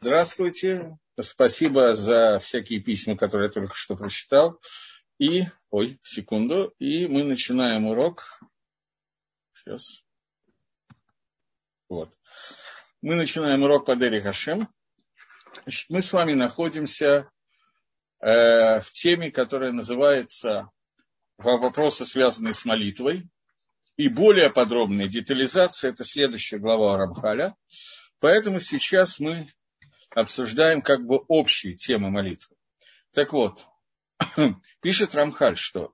Здравствуйте. 0.00 0.96
Спасибо 1.20 1.92
за 1.92 2.38
всякие 2.38 2.78
письма, 2.78 3.16
которые 3.16 3.48
я 3.48 3.52
только 3.52 3.74
что 3.74 3.96
прочитал. 3.96 4.60
И, 5.18 5.42
ой, 5.70 5.98
секунду, 6.04 6.72
и 6.78 7.08
мы 7.08 7.24
начинаем 7.24 7.84
урок. 7.86 8.40
Сейчас. 9.54 10.04
Вот. 11.88 12.16
Мы 13.02 13.16
начинаем 13.16 13.64
урок 13.64 13.86
по 13.86 13.96
Дери 13.96 14.20
Хашем. 14.20 14.68
Значит, 15.64 15.90
мы 15.90 16.00
с 16.00 16.12
вами 16.12 16.34
находимся 16.34 17.28
э, 18.20 18.80
в 18.80 18.92
теме, 18.92 19.32
которая 19.32 19.72
называется 19.72 20.70
вопросы, 21.38 22.06
связанные 22.06 22.54
с 22.54 22.64
молитвой. 22.64 23.28
И 23.96 24.06
более 24.08 24.50
подробная 24.50 25.08
детализация– 25.08 25.90
это 25.90 26.04
следующая 26.04 26.58
глава 26.58 26.96
Рамхаля. 26.96 27.56
Поэтому 28.20 28.60
сейчас 28.60 29.18
мы 29.18 29.48
обсуждаем 30.10 30.82
как 30.82 31.04
бы 31.06 31.18
общие 31.28 31.74
темы 31.74 32.10
молитвы. 32.10 32.56
Так 33.12 33.32
вот, 33.32 33.66
пишет 34.80 35.14
Рамхаль, 35.14 35.56
что 35.56 35.92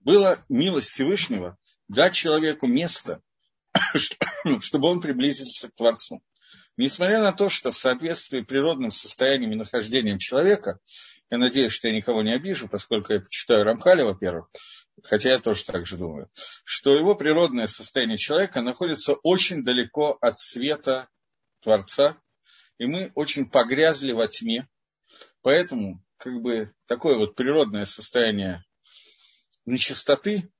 было 0.00 0.44
милость 0.48 0.90
Всевышнего 0.90 1.58
дать 1.88 2.14
человеку 2.14 2.66
место, 2.66 3.22
чтобы 4.60 4.88
он 4.88 5.00
приблизился 5.00 5.68
к 5.68 5.74
Творцу. 5.74 6.22
Несмотря 6.76 7.20
на 7.22 7.32
то, 7.32 7.48
что 7.48 7.70
в 7.70 7.78
соответствии 7.78 8.42
с 8.42 8.46
природным 8.46 8.90
состоянием 8.90 9.52
и 9.52 9.56
нахождением 9.56 10.18
человека, 10.18 10.78
я 11.30 11.38
надеюсь, 11.38 11.72
что 11.72 11.88
я 11.88 11.94
никого 11.94 12.22
не 12.22 12.34
обижу, 12.34 12.68
поскольку 12.68 13.14
я 13.14 13.20
почитаю 13.20 13.64
Рамхаля, 13.64 14.04
во-первых, 14.04 14.50
хотя 15.02 15.30
я 15.30 15.38
тоже 15.38 15.64
так 15.64 15.86
же 15.86 15.96
думаю, 15.96 16.30
что 16.64 16.94
его 16.94 17.14
природное 17.14 17.66
состояние 17.66 18.18
человека 18.18 18.60
находится 18.60 19.14
очень 19.14 19.64
далеко 19.64 20.18
от 20.20 20.38
света 20.38 21.08
Творца, 21.62 22.16
и 22.78 22.86
мы 22.86 23.12
очень 23.14 23.48
погрязли 23.48 24.12
во 24.12 24.28
тьме. 24.28 24.68
Поэтому 25.42 26.02
как 26.18 26.40
бы 26.40 26.72
такое 26.86 27.16
вот 27.16 27.34
природное 27.34 27.84
состояние 27.84 28.64
нечистоты, 29.64 30.50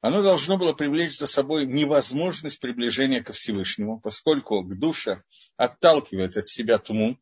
оно 0.00 0.22
должно 0.22 0.56
было 0.56 0.72
привлечь 0.72 1.16
за 1.16 1.26
собой 1.26 1.66
невозможность 1.66 2.60
приближения 2.60 3.22
ко 3.22 3.32
Всевышнему, 3.32 4.00
поскольку 4.00 4.62
к 4.62 4.78
душе 4.78 5.22
отталкивает 5.56 6.36
от 6.36 6.46
себя 6.46 6.78
туму. 6.78 7.18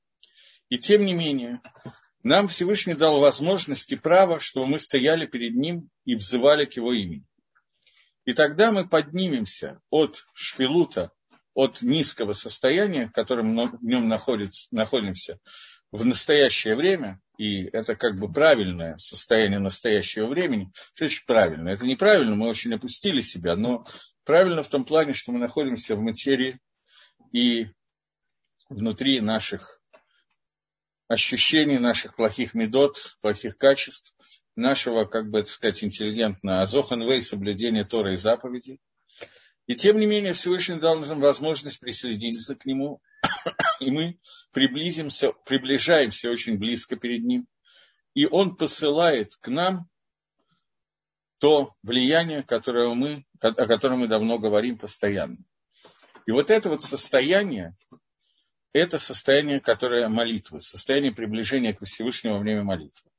И 0.69 0.79
тем 0.79 1.05
не 1.05 1.15
менее, 1.15 1.63
нам 2.23 2.49
Всевышний 2.49 2.95
дал 2.95 3.21
возможность 3.21 3.93
и 3.93 3.97
право, 3.97 4.41
чтобы 4.41 4.67
мы 4.67 4.79
стояли 4.79 5.27
перед 5.27 5.55
Ним 5.55 5.89
и 6.05 6.17
взывали 6.17 6.65
к 6.65 6.75
Его 6.75 6.93
имени. 6.93 7.25
И 8.25 8.33
тогда 8.33 8.73
мы 8.73 8.89
поднимемся 8.89 9.81
от 9.91 10.27
шпилута 10.33 11.13
от 11.55 11.83
низкого 11.83 12.33
состояния, 12.33 13.07
в 13.07 13.13
котором 13.13 13.57
в 13.79 13.85
нем 13.85 14.09
находимся 14.09 15.39
в 15.93 16.05
настоящее 16.05 16.75
время, 16.75 17.21
и 17.39 17.65
это 17.67 17.95
как 17.95 18.19
бы 18.19 18.31
правильное 18.31 18.97
состояние 18.97 19.61
настоящего 19.61 20.27
времени. 20.27 20.73
Что 20.95 21.07
значит 21.07 21.25
правильно? 21.27 21.69
Это 21.69 21.87
неправильно, 21.87 22.35
мы 22.35 22.49
очень 22.49 22.75
опустили 22.75 23.21
себя, 23.21 23.55
но 23.55 23.87
правильно 24.25 24.65
в 24.65 24.69
том 24.69 24.85
плане, 24.85 25.13
что 25.13 25.31
мы 25.31 25.39
находимся 25.39 25.95
в 25.95 26.01
материи 26.01 26.59
и 27.33 27.69
внутри 28.69 29.21
наших 29.21 29.81
ощущений, 31.07 31.79
наших 31.79 32.17
плохих 32.17 32.55
медот, 32.55 33.15
плохих 33.23 33.57
качеств, 33.57 34.17
нашего, 34.57 35.05
как 35.05 35.31
бы 35.31 35.41
это 35.41 35.49
сказать, 35.49 35.85
интеллигентного 35.85 36.63
азохан 36.63 37.03
соблюдения 37.21 37.85
Тора 37.85 38.15
и 38.15 38.17
заповедей– 38.17 38.81
и 39.67 39.75
тем 39.75 39.99
не 39.99 40.07
менее 40.07 40.35
Всевышний 40.35 40.79
дал 40.79 40.99
нам 41.01 41.21
возможность 41.21 41.81
присоединиться 41.81 42.55
к 42.55 42.67
Нему, 42.67 43.01
и 43.81 43.91
мы 43.91 44.19
приблизимся, 44.53 45.33
приближаемся 45.47 46.31
очень 46.31 46.59
близко 46.59 46.97
перед 46.97 47.25
Ним. 47.25 47.47
И 48.13 48.27
Он 48.27 48.57
посылает 48.57 49.37
к 49.37 49.49
нам 49.49 49.89
то 51.39 51.75
влияние, 51.83 52.43
которое 52.43 52.95
мы, 52.95 53.25
о 53.41 53.67
котором 53.67 54.01
мы 54.01 54.09
давно 54.09 54.39
говорим 54.39 54.79
постоянно. 54.79 55.39
И 56.27 56.31
вот 56.31 56.51
это 56.51 56.69
вот 56.71 56.83
состояние, 56.83 57.75
это 58.73 58.99
состояние, 58.99 59.61
которое 59.61 60.09
молитвы, 60.09 60.61
состояние 60.61 61.13
приближения 61.13 61.75
к 61.75 61.85
Всевышнему 61.85 62.37
во 62.37 62.41
время 62.41 62.65
молитвы. 62.65 63.11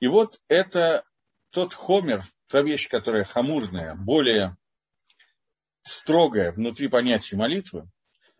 И 0.00 0.06
вот 0.06 0.40
это 0.48 1.04
тот 1.50 1.74
хомер, 1.74 2.22
та 2.48 2.62
вещь, 2.62 2.88
которая 2.88 3.24
хамурная, 3.24 3.94
более 3.94 4.56
строгое 5.82 6.52
внутри 6.52 6.88
понятия 6.88 7.36
молитвы, 7.36 7.88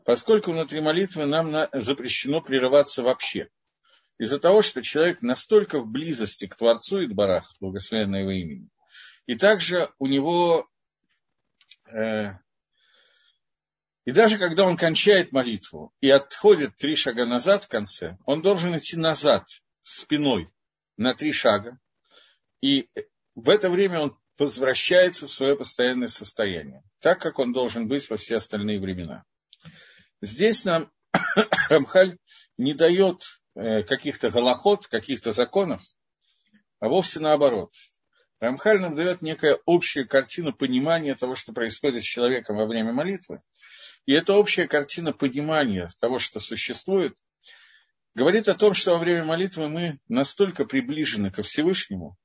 поскольку 0.05 0.53
внутри 0.53 0.81
молитвы 0.81 1.27
нам 1.27 1.69
запрещено 1.73 2.41
прерываться 2.41 3.03
вообще. 3.03 3.49
Из-за 4.19 4.39
того, 4.39 4.63
что 4.63 4.83
человек 4.83 5.23
настолько 5.23 5.81
в 5.81 5.87
близости 5.87 6.47
к 6.47 6.57
Творцу 6.57 7.01
и 7.01 7.13
Барах, 7.13 7.55
благословенного 7.61 8.21
его 8.21 8.31
имени, 8.31 8.69
и 9.27 9.35
также 9.37 9.91
у 9.99 10.07
него, 10.07 10.69
э, 11.91 12.33
и 14.05 14.11
даже 14.11 14.39
когда 14.39 14.65
он 14.65 14.77
кончает 14.77 15.33
молитву 15.33 15.93
и 16.01 16.11
отходит 16.11 16.77
три 16.77 16.95
шага 16.95 17.25
назад 17.25 17.65
в 17.65 17.69
конце, 17.69 18.19
он 18.25 18.43
должен 18.43 18.77
идти 18.77 18.97
назад 18.97 19.47
спиной 19.83 20.53
на 20.97 21.15
три 21.15 21.33
шага, 21.33 21.79
и 22.61 22.89
в 23.35 23.49
это 23.49 23.71
время 23.71 24.01
он 24.01 24.19
возвращается 24.43 25.29
в 25.29 25.31
свое 25.31 25.57
постоянное 25.57 26.09
состояние, 26.09 26.83
так 27.01 27.21
как 27.21 27.39
он 27.39 27.53
должен 27.53 27.87
быть 27.87 28.11
во 28.11 28.17
все 28.17 28.37
остальные 28.37 28.81
времена. 28.81 29.25
Здесь 30.21 30.65
нам 30.65 30.91
Рамхаль 31.69 32.19
не 32.59 32.75
дает 32.75 33.23
э, 33.55 33.85
каких-то 33.85 34.31
голоход, 34.31 34.89
каких-то 34.89 35.31
законов, 35.31 35.83
а 36.81 36.89
вовсе 36.89 37.21
наоборот. 37.21 37.73
Рамхаль 38.41 38.81
нам 38.81 38.97
дает 38.97 39.23
некая 39.23 39.61
общая 39.65 40.05
картину 40.05 40.53
понимания 40.53 41.15
того, 41.15 41.37
что 41.37 41.53
происходит 41.53 42.03
с 42.03 42.07
человеком 42.07 42.57
во 42.57 42.67
время 42.67 42.93
молитвы. 42.93 43.39
И 44.07 44.13
эта 44.13 44.35
общая 44.35 44.67
картина 44.67 45.13
понимания 45.13 45.89
того, 46.01 46.19
что 46.19 46.41
существует, 46.41 47.17
говорит 48.17 48.49
о 48.49 48.55
том, 48.55 48.75
что 48.75 48.95
во 48.95 48.99
время 48.99 49.25
молитвы 49.25 49.69
мы 49.69 50.01
настолько 50.09 50.65
приближены 50.65 51.31
ко 51.31 51.45
Всевышнему, 51.45 52.17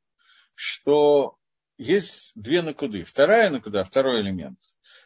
что 0.55 1.36
есть 1.77 2.31
две 2.35 2.61
накуды. 2.61 3.03
Вторая 3.03 3.49
накуда, 3.49 3.83
второй 3.83 4.21
элемент, 4.21 4.59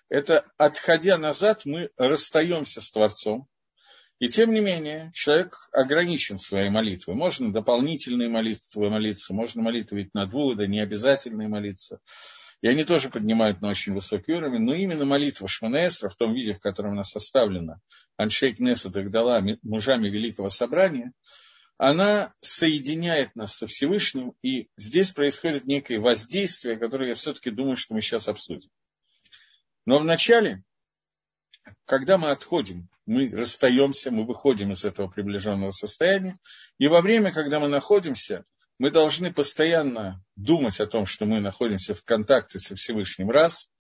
это 0.09 0.46
отходя 0.58 1.18
назад, 1.18 1.66
мы 1.66 1.90
расстаемся 1.98 2.82
с 2.82 2.92
Творцом, 2.92 3.48
и 4.20 4.28
тем 4.28 4.54
не 4.54 4.59
менее, 4.59 5.10
человек 5.16 5.56
ограничен 5.72 6.38
своей 6.38 6.70
молитвой. 6.70 7.16
Можно 7.16 7.52
дополнительные 7.52 8.30
молитвы 8.30 8.90
молиться, 8.90 9.34
можно 9.34 9.64
молитвовать 9.64 10.14
на 10.14 10.28
двуда, 10.28 10.68
не 10.68 10.80
обязательно 10.80 11.50
молиться. 11.50 12.00
И 12.62 12.68
они 12.68 12.84
тоже 12.84 13.10
поднимают 13.10 13.62
на 13.62 13.70
очень 13.70 13.94
высокий 13.94 14.34
уровень, 14.34 14.62
но 14.62 14.76
именно 14.76 15.06
молитва 15.06 15.48
Шманаэсра 15.48 16.10
в 16.10 16.16
том 16.16 16.36
виде, 16.36 16.54
в 16.54 16.60
котором 16.60 16.92
она 16.92 17.04
составлена, 17.04 17.81
Аншейк 18.18 18.60
Неса 18.60 18.90
Дагдала, 18.92 19.44
мужами 19.64 20.08
Великого 20.08 20.50
Собрания, 20.50 21.14
она 21.84 22.31
соединяет 22.42 23.36
нас 23.36 23.56
со 23.56 23.66
Всевышним, 23.66 24.36
и 24.44 24.69
здесь 24.78 25.14
происходит 25.14 25.66
некое 25.66 26.00
воздействие, 26.00 26.78
которое 26.78 27.09
я 27.09 27.16
все-таки 27.16 27.50
думаю, 27.50 27.75
что 27.75 27.96
мы 27.96 28.02
сейчас 28.02 28.30
обсудим. 28.30 28.69
Но 29.88 29.97
вначале, 29.97 30.64
когда 31.86 32.19
мы 32.19 32.30
отходим, 32.30 32.88
мы 33.08 33.31
расстаемся, 33.31 34.12
мы 34.12 34.28
выходим 34.28 34.72
из 34.74 34.86
этого 34.86 35.08
приближенного 35.08 35.72
состояния, 35.72 36.38
и 36.78 36.88
во 36.88 37.02
время, 37.02 37.31
когда 37.31 37.59
мы 37.59 37.68
находимся, 37.68 38.46
мы 38.78 38.92
должны 38.92 39.34
постоянно 39.34 40.24
думать 40.36 40.80
о 40.80 40.86
том, 40.86 41.08
что 41.08 41.25
мы 41.25 41.40
находимся 41.40 41.96
в 41.96 42.03
контакте 42.03 42.59
со 42.59 42.75
Всевышним 42.75 43.31
раз, 43.31 43.72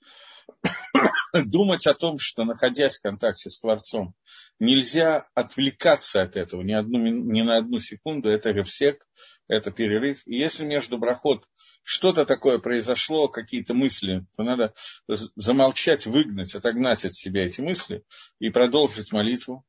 думать 1.45 1.87
о 1.87 1.93
том, 1.93 2.17
что, 2.17 2.43
находясь 2.43 2.97
в 2.97 3.01
контакте 3.01 3.49
с 3.49 3.59
Творцом, 3.59 4.13
нельзя 4.59 5.27
отвлекаться 5.33 6.21
от 6.21 6.37
этого 6.37 6.61
ни, 6.61 6.73
одну, 6.73 6.99
ни 6.99 7.41
на 7.41 7.57
одну 7.57 7.79
секунду. 7.79 8.29
Это 8.29 8.51
ревсек, 8.51 9.05
это 9.47 9.71
перерыв. 9.71 10.21
И 10.25 10.37
если 10.37 10.65
между 10.65 10.97
брахот 10.97 11.45
что-то 11.83 12.25
такое 12.25 12.59
произошло, 12.59 13.27
какие-то 13.27 13.73
мысли, 13.73 14.25
то 14.35 14.43
надо 14.43 14.73
замолчать, 15.07 16.05
выгнать, 16.05 16.55
отогнать 16.55 17.05
от 17.05 17.13
себя 17.13 17.45
эти 17.45 17.61
мысли 17.61 18.03
и 18.39 18.49
продолжить 18.49 19.11
молитву. 19.11 19.65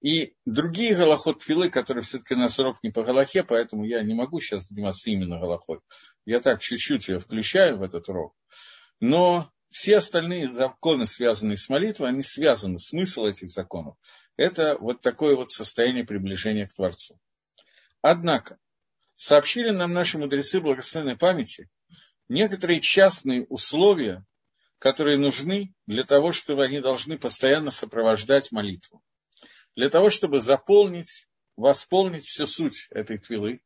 И 0.00 0.34
другие 0.46 0.94
голоход 0.94 1.42
филы, 1.42 1.68
которые 1.68 2.02
все-таки 2.02 2.34
на 2.34 2.48
срок 2.48 2.78
не 2.82 2.90
по 2.90 3.02
голохе, 3.02 3.44
поэтому 3.44 3.84
я 3.84 4.02
не 4.02 4.14
могу 4.14 4.40
сейчас 4.40 4.68
заниматься 4.68 5.10
именно 5.10 5.38
голохой. 5.38 5.80
Я 6.24 6.40
так 6.40 6.62
чуть-чуть 6.62 7.08
ее 7.08 7.18
включаю 7.18 7.76
в 7.76 7.82
этот 7.82 8.08
урок. 8.08 8.34
Но 8.98 9.52
все 9.70 9.98
остальные 9.98 10.48
законы, 10.52 11.06
связанные 11.06 11.56
с 11.56 11.68
молитвой, 11.68 12.08
они 12.08 12.22
связаны, 12.22 12.78
смысл 12.78 13.26
этих 13.26 13.50
законов. 13.50 13.96
Это 14.36 14.76
вот 14.78 15.00
такое 15.00 15.36
вот 15.36 15.50
состояние 15.50 16.04
приближения 16.04 16.66
к 16.66 16.74
Творцу. 16.74 17.18
Однако, 18.02 18.58
сообщили 19.14 19.70
нам 19.70 19.92
наши 19.92 20.18
мудрецы 20.18 20.60
благословенной 20.60 21.16
памяти 21.16 21.68
некоторые 22.28 22.80
частные 22.80 23.44
условия, 23.46 24.24
которые 24.78 25.18
нужны 25.18 25.74
для 25.86 26.04
того, 26.04 26.32
чтобы 26.32 26.64
они 26.64 26.80
должны 26.80 27.18
постоянно 27.18 27.70
сопровождать 27.70 28.50
молитву. 28.52 29.02
для 29.76 29.88
того, 29.88 30.10
чтобы 30.10 30.40
заполнить, 30.40 31.28
восполнить 31.56 32.26
всю 32.26 32.46
суть 32.46 32.88
этой 32.90 33.18
твилы. 33.18 33.60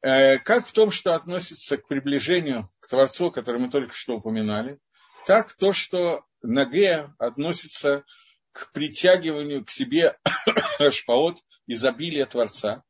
Э, 0.00 0.38
как 0.38 0.66
в 0.66 0.72
том, 0.72 0.90
что 0.90 1.14
относится 1.14 1.76
к 1.76 1.86
приближению 1.86 2.70
к 2.80 2.88
Творцу, 2.88 3.30
который 3.30 3.60
мы 3.60 3.70
только 3.70 3.94
что 3.94 4.16
упоминали, 4.16 4.80
так 5.26 5.52
то, 5.54 5.72
что 5.72 6.24
Наге 6.42 7.12
относится 7.18 8.04
к 8.52 8.72
притягиванию 8.72 9.64
к 9.64 9.70
себе 9.70 10.18
шпаот 10.90 11.38
изобилия 11.66 12.26
Творца. 12.26 12.82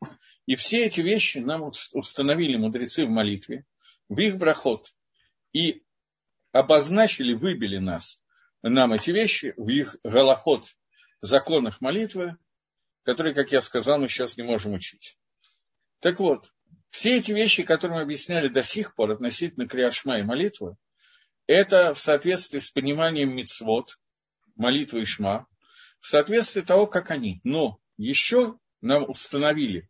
И 0.46 0.56
все 0.56 0.84
эти 0.84 1.00
вещи 1.00 1.38
нам 1.38 1.70
установили 1.93 2.56
мудрецы 2.56 3.06
в 3.06 3.11
молитве, 3.11 3.64
в 4.08 4.19
их 4.19 4.38
брахот. 4.38 4.93
И 5.52 5.82
обозначили, 6.52 7.34
выбили 7.34 7.79
нас, 7.79 8.23
нам 8.62 8.93
эти 8.93 9.11
вещи 9.11 9.55
в 9.56 9.69
их 9.69 9.96
голоход, 10.02 10.67
законах 11.20 11.81
молитвы, 11.81 12.37
которые, 13.05 13.34
как 13.34 13.52
я 13.52 13.61
сказал, 13.61 13.99
мы 13.99 14.08
сейчас 14.08 14.37
не 14.37 14.44
можем 14.44 14.73
учить. 14.73 15.19
Так 16.00 16.20
вот, 16.20 16.52
все 16.90 17.17
эти 17.17 17.32
вещи, 17.32 17.62
которые 17.62 17.99
мы 17.99 18.02
объясняли 18.02 18.49
до 18.49 18.62
сих 18.62 18.94
пор 18.94 19.12
относительно 19.12 19.69
Криашма 19.69 20.19
и 20.19 20.23
молитвы, 20.23 20.76
это 21.47 21.94
в 21.94 21.99
соответствии 21.99 22.59
с 22.59 22.71
пониманием 22.71 23.35
мицвод, 23.35 23.99
молитвы 24.55 25.03
и 25.03 25.05
шма, 25.05 25.47
в 26.00 26.06
соответствии 26.06 26.61
того, 26.61 26.87
как 26.87 27.11
они. 27.11 27.41
Но 27.44 27.79
еще 27.97 28.59
нам 28.81 29.09
установили, 29.09 29.89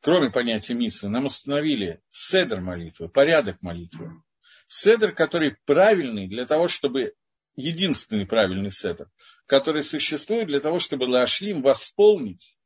кроме 0.00 0.30
понятия 0.30 0.74
митцвы, 0.74 1.08
нам 1.08 1.26
установили 1.26 2.02
седр 2.10 2.60
молитвы, 2.60 3.08
порядок 3.08 3.60
молитвы. 3.62 4.22
Седр, 4.66 5.12
который 5.12 5.56
правильный 5.64 6.28
для 6.28 6.44
того, 6.44 6.68
чтобы 6.68 7.14
единственный 7.56 8.26
правильный 8.26 8.70
седр, 8.70 9.10
который 9.46 9.82
существует 9.82 10.46
для 10.46 10.60
того, 10.60 10.78
чтобы 10.78 11.04
Лашлим 11.04 11.62
восполнить 11.62 12.58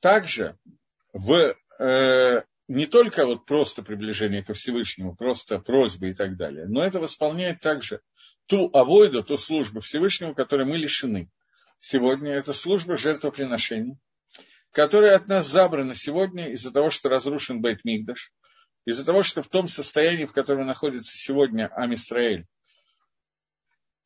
также 0.00 0.56
в 1.12 1.56
э, 1.78 2.44
не 2.68 2.84
только 2.84 3.24
вот 3.24 3.46
просто 3.46 3.82
приближение 3.82 4.44
ко 4.44 4.52
Всевышнему, 4.52 5.16
просто 5.16 5.58
просьбы 5.58 6.10
и 6.10 6.12
так 6.12 6.36
далее, 6.36 6.66
но 6.66 6.84
это 6.84 7.00
восполняет 7.00 7.60
также 7.60 8.02
ту 8.46 8.70
авойду, 8.72 9.22
ту 9.22 9.38
службу 9.38 9.80
Всевышнему, 9.80 10.34
которой 10.34 10.66
мы 10.66 10.76
лишены. 10.76 11.30
Сегодня 11.78 12.32
это 12.32 12.52
служба 12.52 12.98
жертвоприношений, 12.98 13.98
которая 14.70 15.16
от 15.16 15.28
нас 15.28 15.46
забрана 15.46 15.94
сегодня 15.94 16.50
из-за 16.52 16.70
того, 16.70 16.90
что 16.90 17.08
разрушен 17.08 17.62
Бейт 17.62 17.84
Мигдаш, 17.84 18.32
из-за 18.84 19.04
того, 19.04 19.22
что 19.22 19.42
в 19.42 19.48
том 19.48 19.66
состоянии, 19.66 20.26
в 20.26 20.32
котором 20.32 20.66
находится 20.66 21.16
сегодня 21.16 21.68
Амистраэль, 21.68 22.46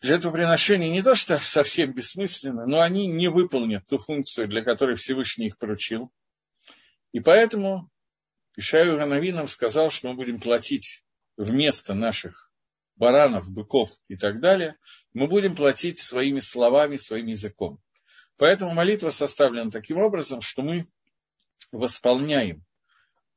жертвоприношения 0.00 0.90
не 0.90 1.02
то, 1.02 1.16
что 1.16 1.38
совсем 1.38 1.92
бессмысленны, 1.92 2.66
но 2.66 2.80
они 2.80 3.08
не 3.08 3.28
выполнят 3.28 3.86
ту 3.88 3.98
функцию, 3.98 4.46
для 4.46 4.62
которой 4.62 4.94
Всевышний 4.94 5.46
их 5.46 5.58
поручил. 5.58 6.12
И 7.12 7.20
поэтому 7.20 7.91
Ишаю 8.56 8.98
Ганавинов 8.98 9.50
сказал, 9.50 9.90
что 9.90 10.08
мы 10.08 10.14
будем 10.14 10.40
платить 10.40 11.04
вместо 11.36 11.94
наших 11.94 12.52
баранов, 12.96 13.50
быков 13.50 13.90
и 14.08 14.16
так 14.16 14.40
далее, 14.40 14.76
мы 15.14 15.26
будем 15.26 15.56
платить 15.56 15.98
своими 15.98 16.40
словами, 16.40 16.96
своим 16.96 17.26
языком. 17.26 17.80
Поэтому 18.36 18.74
молитва 18.74 19.10
составлена 19.10 19.70
таким 19.70 19.98
образом, 19.98 20.40
что 20.40 20.62
мы 20.62 20.86
восполняем 21.70 22.64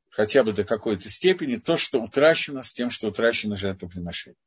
хотя 0.10 0.44
бы 0.44 0.54
до 0.54 0.64
какой-то 0.64 1.10
степени 1.10 1.56
то, 1.56 1.78
что 1.78 2.02
утрачено 2.02 2.64
с 2.64 2.74
тем, 2.74 2.90
что 2.90 3.08
утрачено 3.08 3.56
жертвоприношение. 3.56 4.38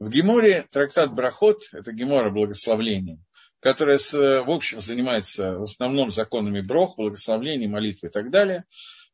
В 0.00 0.10
Геморе 0.10 0.66
трактат 0.70 1.12
Брахот, 1.12 1.68
это 1.72 1.92
Гемора 1.92 2.30
благословления, 2.30 3.18
которая, 3.60 3.98
в 3.98 4.50
общем, 4.50 4.80
занимается 4.80 5.52
в 5.52 5.62
основном 5.62 6.10
законами 6.10 6.60
Брох, 6.60 6.96
благословения, 6.96 7.68
молитвы 7.68 8.08
и 8.08 8.10
так 8.10 8.30
далее, 8.30 8.64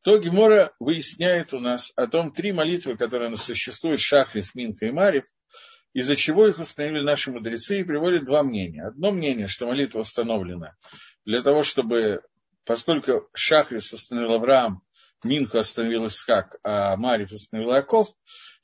то 0.03 0.19
Гемора 0.19 0.73
выясняет 0.81 1.53
у 1.53 1.61
нас 1.61 1.93
о 1.97 2.07
том 2.07 2.33
три 2.33 2.53
молитвы, 2.53 2.97
которые 2.97 3.35
существуют, 3.37 4.01
Шахрис, 4.01 4.55
Минха 4.55 4.87
и 4.87 4.91
Марив, 4.91 5.25
из-за 5.93 6.17
чего 6.17 6.47
их 6.47 6.59
установили 6.59 7.03
наши 7.03 7.31
мудрецы 7.31 7.81
и 7.81 7.85
приводят 7.85 8.25
два 8.25 8.43
мнения. 8.43 8.87
Одно 8.87 9.11
мнение, 9.11 9.49
что 9.49 9.67
молитва 9.67 10.01
установлена 10.01 10.77
для 11.25 11.43
того, 11.43 11.63
чтобы, 11.63 12.23
поскольку 12.65 13.29
Шахрис 13.35 13.93
установил 13.93 14.33
Авраам, 14.35 14.83
Минху 15.23 15.59
остановил 15.59 16.07
Исхак, 16.07 16.57
а 16.63 16.97
Марив 16.97 17.33
остановил 17.33 17.73
Аков, 17.73 18.09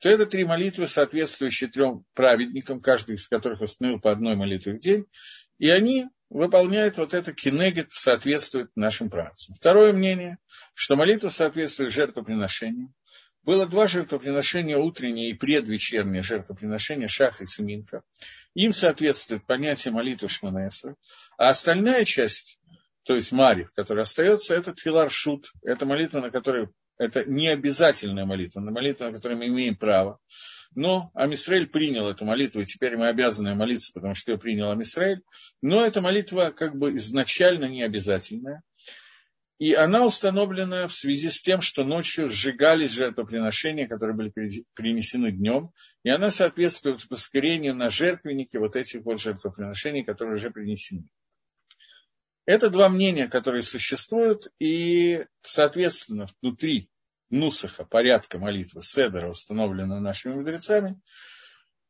то 0.01 0.09
это 0.09 0.25
три 0.25 0.45
молитвы, 0.45 0.87
соответствующие 0.87 1.71
трем 1.71 2.05
праведникам, 2.15 2.81
каждый 2.81 3.17
из 3.17 3.29
которых 3.29 3.61
установил 3.61 4.01
по 4.01 4.11
одной 4.11 4.37
молитве 4.37 4.75
в 4.75 4.79
день, 4.79 5.05
и 5.59 5.69
они 5.69 6.07
выполняют 6.29 6.99
вот 6.99 7.15
это 7.15 7.33
кинегет, 7.33 7.93
соответствует 7.93 8.71
нашим 8.75 9.11
працам. 9.11 9.55
Второе 9.55 9.93
мнение, 9.93 10.39
что 10.75 10.97
молитва 10.97 11.29
соответствует 11.29 11.93
жертвоприношению. 11.93 12.93
Было 13.43 13.67
два 13.67 13.87
жертвоприношения, 13.87 14.77
утреннее 14.77 15.31
и 15.31 15.35
предвечернее 15.35 16.23
жертвоприношение 16.23 17.07
Шах 17.07 17.41
и 17.41 17.47
Семинка. 17.47 18.03
Им 18.55 18.73
соответствует 18.73 19.47
понятие 19.47 19.93
молитвы 19.93 20.29
Шманеса. 20.29 20.97
А 21.39 21.51
остальная 21.51 22.05
часть 22.05 22.59
то 23.07 23.15
есть 23.15 23.31
Марив, 23.31 23.73
который 23.73 24.03
остается, 24.03 24.57
это 24.57 24.75
Тфилар 24.75 25.09
Шут, 25.11 25.53
это 25.63 25.87
молитва, 25.87 26.21
на 26.21 26.33
которой 26.33 26.69
это 26.99 27.25
не 27.25 27.49
обязательная 27.49 28.25
молитва, 28.25 28.61
но 28.61 28.71
молитва, 28.71 29.07
на 29.07 29.13
которой 29.13 29.37
мы 29.37 29.47
имеем 29.47 29.77
право. 29.77 30.19
Но 30.75 31.11
Амисраэль 31.15 31.67
принял 31.67 32.09
эту 32.09 32.25
молитву, 32.25 32.61
и 32.61 32.65
теперь 32.65 32.97
мы 32.97 33.09
обязаны 33.09 33.55
молиться, 33.55 33.93
потому 33.95 34.15
что 34.15 34.33
ее 34.33 34.39
принял 34.39 34.71
Амисраэль. 34.71 35.23
Но 35.63 35.85
эта 35.85 36.01
молитва 36.01 36.53
как 36.57 36.77
бы 36.77 36.97
изначально 36.97 37.67
не 37.67 37.83
обязательная. 37.83 38.63
И 39.59 39.73
она 39.73 40.05
установлена 40.05 40.87
в 40.87 40.95
связи 40.95 41.31
с 41.31 41.41
тем, 41.41 41.63
что 41.63 41.83
ночью 41.83 42.29
сжигались 42.29 42.91
жертвоприношения, 42.91 43.89
которые 43.89 44.15
были 44.15 44.31
принесены 44.75 45.33
днем, 45.33 45.71
и 46.03 46.11
она 46.11 46.29
соответствует 46.29 47.01
ускорению 47.09 47.75
на 47.75 47.89
жертвеннике 47.89 48.59
вот 48.59 48.77
этих 48.77 49.03
вот 49.05 49.19
жертвоприношений, 49.19 50.05
которые 50.05 50.37
уже 50.37 50.51
принесены. 50.51 51.09
Это 52.47 52.71
два 52.71 52.89
мнения, 52.89 53.27
которые 53.27 53.63
существуют, 53.63 54.47
и, 54.61 55.27
соответственно, 55.43 56.27
внутри 56.41 56.89
Нусаха, 57.29 57.85
порядка 57.85 58.39
молитвы 58.39 58.83
Седера, 58.83 59.29
установленного 59.29 59.99
нашими 59.99 60.35
мудрецами, 60.35 61.01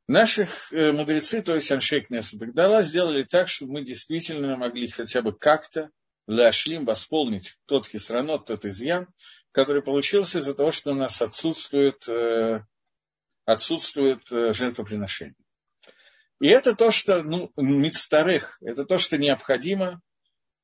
наших 0.08 0.72
э, 0.72 0.92
мудрецы, 0.92 1.42
то 1.42 1.54
есть 1.54 1.70
Аншейк 1.70 2.08
Несадагдала, 2.08 2.82
сделали 2.82 3.22
так, 3.22 3.48
чтобы 3.48 3.74
мы 3.74 3.84
действительно 3.84 4.56
могли 4.56 4.88
хотя 4.88 5.20
бы 5.20 5.36
как-то 5.36 5.90
Ляшлим 6.26 6.86
восполнить 6.86 7.58
тот 7.66 7.86
хисранот, 7.86 8.46
тот 8.46 8.64
изъян, 8.64 9.08
который 9.52 9.82
получился 9.82 10.38
из-за 10.38 10.54
того, 10.54 10.72
что 10.72 10.92
у 10.92 10.94
нас 10.94 11.20
отсутствует, 11.20 12.08
э, 12.08 12.64
отсутствует 13.44 14.32
э, 14.32 14.54
жертвоприношение. 14.54 15.36
И 16.40 16.48
это 16.48 16.74
то, 16.74 16.90
что, 16.90 17.22
ну, 17.22 17.52
мицтарех, 17.56 18.58
это 18.62 18.86
то, 18.86 18.96
что 18.96 19.18
необходимо 19.18 20.00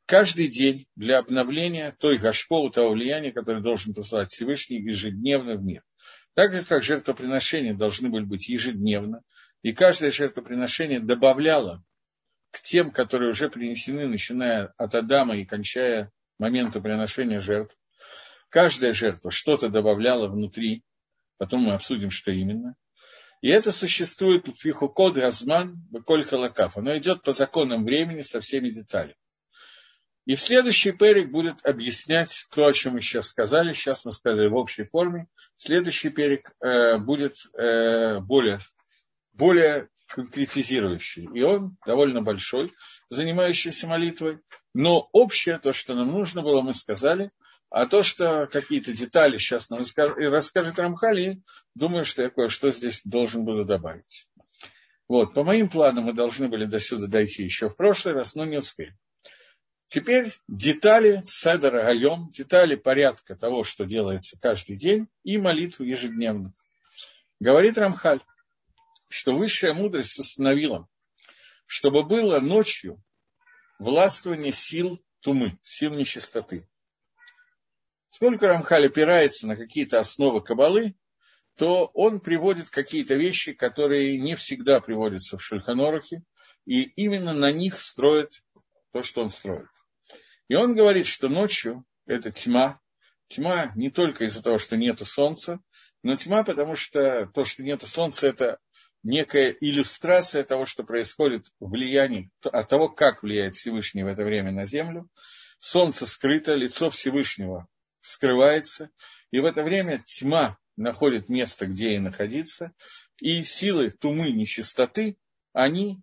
каждый 0.07 0.49
день 0.49 0.87
для 0.97 1.19
обновления 1.19 1.95
той 1.99 2.19
гашпо, 2.19 2.69
того 2.71 2.93
влияния, 2.93 3.33
которое 3.33 3.61
должен 3.61 3.95
посылать 3.95 4.31
Всевышний 4.31 4.81
ежедневно 4.81 5.57
в 5.57 5.63
мир. 5.63 5.83
Так 6.35 6.53
же, 6.53 6.65
как 6.65 6.83
жертвоприношения 6.83 7.75
должны 7.75 8.09
были 8.09 8.25
быть 8.25 8.49
ежедневно, 8.49 9.23
и 9.63 9.73
каждое 9.73 10.11
жертвоприношение 10.11 11.01
добавляло 11.01 11.85
к 12.51 12.61
тем, 12.61 12.91
которые 12.91 13.31
уже 13.31 13.49
принесены, 13.49 14.09
начиная 14.09 14.73
от 14.77 14.95
Адама 14.95 15.37
и 15.37 15.45
кончая 15.45 16.11
момента 16.39 16.81
приношения 16.81 17.41
жертв. 17.41 17.77
Каждая 18.49 18.93
жертва 18.93 19.31
что-то 19.31 19.69
добавляла 19.69 20.29
внутри, 20.29 20.83
потом 21.39 21.63
мы 21.63 21.73
обсудим, 21.73 22.11
что 22.11 22.33
именно. 22.33 22.77
И 23.41 23.49
это 23.49 23.73
существует 23.73 24.47
в 24.47 24.61
Фихукод 24.61 25.17
Разман 25.19 25.77
Беколь 25.91 26.25
Халакаф. 26.25 26.77
Оно 26.77 26.97
идет 26.97 27.23
по 27.23 27.33
законам 27.33 27.85
времени 27.85 28.21
со 28.21 28.41
всеми 28.41 28.69
деталями. 28.69 29.17
И 30.25 30.37
в 30.37 30.41
следующий 30.41 30.93
перик 30.93 31.31
будет 31.31 31.65
объяснять 31.65 32.47
то, 32.55 32.67
о 32.67 32.73
чем 32.73 32.95
мы 32.95 33.01
сейчас 33.01 33.29
сказали. 33.29 33.73
Сейчас 33.73 34.05
мы 34.05 34.13
сказали 34.13 34.49
в 34.49 34.55
общей 34.55 34.85
форме. 34.85 35.27
Следующий 35.57 36.11
перик 36.11 36.53
э, 36.61 36.99
будет 36.99 37.39
э, 37.55 38.21
более, 38.21 38.59
более 39.33 39.89
конкретизирующий. 40.07 41.29
И 41.35 41.43
он 41.43 41.77
довольно 41.85 42.23
большой, 42.23 42.73
занимающийся 43.09 43.89
молитвой. 43.89 44.39
Но 44.75 45.09
общее, 45.13 45.59
то, 45.59 45.73
что 45.73 45.95
нам 45.95 46.13
нужно 46.13 46.43
было, 46.43 46.63
мы 46.63 46.75
сказали. 46.75 47.33
А 47.69 47.87
то, 47.87 48.03
что 48.03 48.47
какие-то 48.47 48.93
детали 48.93 49.39
сейчас 49.39 49.71
нам 49.71 49.81
расскажет 49.81 50.79
Рамхали, 50.79 51.43
думаю, 51.75 52.05
что 52.05 52.23
я 52.23 52.31
кое-что 52.31 52.71
здесь 52.71 53.01
должен 53.05 53.45
буду 53.45 53.65
добавить. 53.65 54.29
Вот, 55.09 55.35
по 55.35 55.43
моим 55.43 55.69
планам 55.69 56.05
мы 56.05 56.13
должны 56.13 56.49
были 56.49 56.67
до 56.67 56.79
сюда 56.79 57.07
дойти 57.07 57.43
еще 57.43 57.69
в 57.69 57.77
прошлый 57.77 58.15
раз, 58.15 58.35
но 58.35 58.45
не 58.45 58.59
успели. 58.59 58.95
Теперь 59.93 60.33
детали 60.49 61.23
Седера 61.27 61.83
Гайом, 61.83 62.31
детали 62.31 62.77
порядка 62.77 63.37
того, 63.37 63.63
что 63.63 63.85
делается 63.85 64.39
каждый 64.41 64.79
день, 64.79 65.07
и 65.23 65.37
молитву 65.37 65.85
ежедневно. 65.85 66.55
Говорит 67.41 67.77
Рамхаль, 67.77 68.23
что 69.11 69.37
высшая 69.37 69.75
мудрость 69.75 70.19
установила, 70.19 70.89
чтобы 71.67 72.05
было 72.05 72.41
ночью 72.41 73.05
властвование 73.79 74.55
сил 74.55 74.99
тумы, 75.21 75.59
сил 75.61 75.93
нечистоты. 75.93 76.67
Сколько 78.09 78.47
Рамхаль 78.47 78.87
опирается 78.87 79.47
на 79.47 79.57
какие-то 79.57 79.99
основы 79.99 80.41
Кабалы, 80.41 80.95
то 81.59 81.91
он 81.93 82.21
приводит 82.21 82.71
какие-то 82.71 83.17
вещи, 83.17 83.53
которые 83.53 84.19
не 84.19 84.37
всегда 84.37 84.81
приводятся 84.81 85.37
в 85.37 85.43
Шульханорахе, 85.43 86.23
и 86.65 86.81
именно 86.81 87.35
на 87.35 87.53
них 87.53 87.79
строит 87.79 88.43
то, 88.93 89.03
что 89.03 89.21
он 89.21 89.29
строит. 89.29 89.69
И 90.49 90.55
он 90.55 90.75
говорит, 90.75 91.07
что 91.07 91.29
ночью 91.29 91.85
это 92.07 92.31
тьма. 92.31 92.81
Тьма 93.29 93.73
не 93.75 93.91
только 93.91 94.25
из-за 94.25 94.43
того, 94.43 94.59
что 94.59 94.77
нету 94.77 95.05
солнца, 95.05 95.61
но 96.03 96.15
тьма, 96.17 96.45
потому 96.45 96.75
что 96.77 97.27
то, 97.33 97.45
что 97.45 97.63
нету 97.63 97.87
солнца, 97.87 98.29
это 98.29 98.59
некая 99.03 99.57
иллюстрация 99.61 100.45
того, 100.45 100.65
что 100.65 100.85
происходит 100.85 101.47
влияние, 101.61 102.31
от 102.43 102.69
того, 102.69 102.89
как 102.89 103.23
влияет 103.23 103.55
Всевышний 103.55 104.03
в 104.03 104.09
это 104.09 104.25
время 104.25 104.53
на 104.53 104.67
землю. 104.67 105.09
Солнце 105.59 106.07
скрыто, 106.07 106.55
лицо 106.55 106.91
Всевышнего 106.91 107.69
скрывается, 108.01 108.91
и 109.31 109.39
в 109.39 109.45
это 109.45 109.63
время 109.63 110.03
тьма 110.05 110.59
находит 110.77 111.29
место, 111.29 111.67
где 111.67 111.91
ей 111.91 111.99
находиться, 111.99 112.73
и 113.21 113.43
силы 113.45 113.91
тумы 113.91 114.33
нечистоты, 114.33 115.17
они 115.53 116.01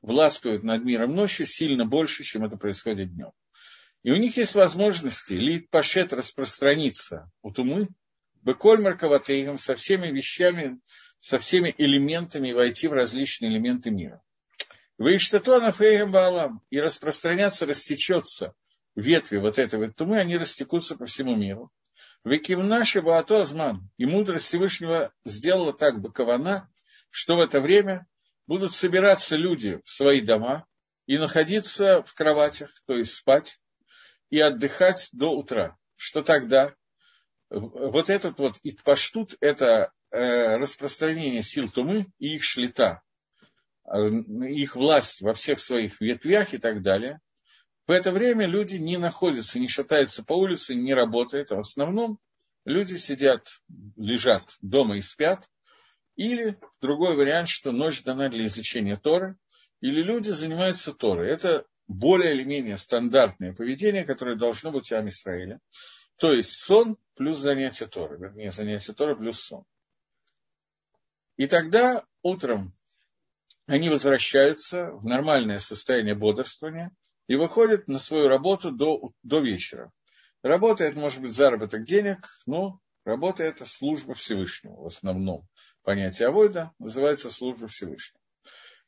властвуют 0.00 0.62
над 0.62 0.84
миром 0.84 1.14
ночью 1.14 1.46
сильно 1.46 1.84
больше, 1.84 2.24
чем 2.24 2.44
это 2.44 2.56
происходит 2.56 3.14
днем. 3.14 3.32
И 4.02 4.10
у 4.10 4.16
них 4.16 4.36
есть 4.36 4.54
возможности 4.54 5.34
лит 5.34 5.70
пашет 5.70 6.12
распространиться 6.12 7.30
у 7.42 7.52
тумы, 7.52 7.88
бекольмар 8.42 8.96
каватейгам, 8.96 9.58
со 9.58 9.76
всеми 9.76 10.08
вещами, 10.08 10.80
со 11.18 11.38
всеми 11.38 11.72
элементами 11.78 12.52
войти 12.52 12.88
в 12.88 12.92
различные 12.92 13.52
элементы 13.52 13.90
мира. 13.90 14.20
Вы 14.98 15.18
что-то 15.18 15.60
на 15.60 15.70
фейгам 15.70 16.10
балам 16.10 16.62
и 16.70 16.80
распространяться, 16.80 17.64
растечется 17.64 18.54
ветви 18.96 19.38
вот 19.38 19.58
этой 19.58 19.78
вот 19.78 19.96
тумы, 19.96 20.18
они 20.18 20.36
растекутся 20.36 20.96
по 20.96 21.06
всему 21.06 21.36
миру. 21.36 21.70
Веким 22.24 22.66
наши 22.68 23.02
Баатозман, 23.02 23.88
и 23.96 24.06
мудрость 24.06 24.46
Всевышнего 24.46 25.12
сделала 25.24 25.72
так 25.72 26.00
бы 26.00 26.12
кавана, 26.12 26.68
что 27.10 27.36
в 27.36 27.40
это 27.40 27.60
время 27.60 28.06
будут 28.46 28.72
собираться 28.72 29.36
люди 29.36 29.80
в 29.84 29.90
свои 29.90 30.20
дома 30.20 30.66
и 31.06 31.18
находиться 31.18 32.02
в 32.02 32.14
кроватях, 32.14 32.70
то 32.86 32.94
есть 32.94 33.14
спать, 33.14 33.58
и 34.32 34.40
отдыхать 34.40 35.10
до 35.12 35.28
утра. 35.28 35.76
Что 35.94 36.22
тогда? 36.22 36.74
Вот 37.50 38.08
этот 38.08 38.38
вот 38.38 38.54
итпаштут– 38.62 39.36
это 39.40 39.92
э, 40.10 40.56
распространение 40.56 41.42
сил 41.42 41.70
тумы 41.70 42.06
и 42.18 42.36
их 42.36 42.42
шлита, 42.42 43.02
э, 43.84 44.08
их 44.08 44.74
власть 44.74 45.20
во 45.20 45.34
всех 45.34 45.60
своих 45.60 46.00
ветвях 46.00 46.54
и 46.54 46.58
так 46.58 46.80
далее. 46.80 47.20
В 47.86 47.90
это 47.90 48.10
время 48.10 48.46
люди 48.46 48.76
не 48.76 48.96
находятся, 48.96 49.60
не 49.60 49.68
шатаются 49.68 50.24
по 50.24 50.32
улице, 50.32 50.74
не 50.74 50.94
работают. 50.94 51.52
А 51.52 51.56
в 51.56 51.58
основном 51.58 52.18
люди 52.64 52.96
сидят, 52.96 53.46
лежат 53.98 54.44
дома 54.62 54.96
и 54.96 55.02
спят. 55.02 55.46
Или 56.16 56.58
другой 56.80 57.16
вариант, 57.16 57.50
что 57.50 57.70
ночь 57.70 58.02
дана 58.02 58.30
для 58.30 58.46
изучения 58.46 58.96
Торы, 58.96 59.36
или 59.82 60.00
люди 60.00 60.30
занимаются 60.30 60.94
Торой. 60.94 61.30
Это 61.30 61.66
более 61.92 62.34
или 62.34 62.44
менее 62.44 62.76
стандартное 62.76 63.54
поведение, 63.54 64.04
которое 64.04 64.36
должно 64.36 64.70
быть 64.70 64.90
у 64.92 64.96
Амисраиля. 64.96 65.60
То 66.16 66.32
есть 66.32 66.58
сон 66.58 66.96
плюс 67.14 67.38
занятие 67.38 67.86
Торы, 67.86 68.18
вернее, 68.18 68.50
занятие 68.50 68.92
Торы 68.92 69.16
плюс 69.16 69.40
сон. 69.40 69.64
И 71.36 71.46
тогда 71.46 72.04
утром 72.22 72.74
они 73.66 73.88
возвращаются 73.88 74.90
в 74.92 75.04
нормальное 75.04 75.58
состояние 75.58 76.14
бодрствования 76.14 76.90
и 77.26 77.36
выходят 77.36 77.88
на 77.88 77.98
свою 77.98 78.28
работу 78.28 78.70
до, 78.70 79.12
до 79.22 79.40
вечера. 79.40 79.92
Работа– 80.42 80.84
это 80.86 80.98
может 80.98 81.20
быть 81.20 81.32
заработок 81.32 81.84
денег, 81.84 82.28
но 82.46 82.80
работа– 83.04 83.44
это 83.44 83.64
служба 83.64 84.14
Всевышнего 84.14 84.74
в 84.82 84.86
основном. 84.86 85.46
Понятие 85.82 86.28
авойда 86.28 86.72
называется 86.78 87.30
служба 87.30 87.68
Всевышнего. 87.68 88.20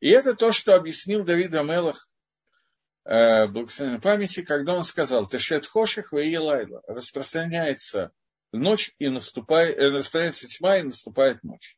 И 0.00 0.11
это 0.11 0.34
то, 0.34 0.52
что 0.52 0.75
объяснил 0.75 1.25
Давид 1.25 1.54
Амелах 1.54 2.08
э, 3.04 3.46
благословенной 3.46 4.00
памяти, 4.00 4.42
когда 4.42 4.75
он 4.75 4.84
сказал, 4.84 5.28
Тешет 5.28 5.66
Хоших 5.66 6.12
Лайла, 6.12 6.82
распространяется 6.87 8.12
ночь 8.52 8.92
и 8.99 9.08
наступает, 9.08 9.76
э, 9.76 9.90
распространяется 9.90 10.49
тьма 10.49 10.78
и 10.78 10.82
наступает 10.82 11.42
ночь. 11.42 11.76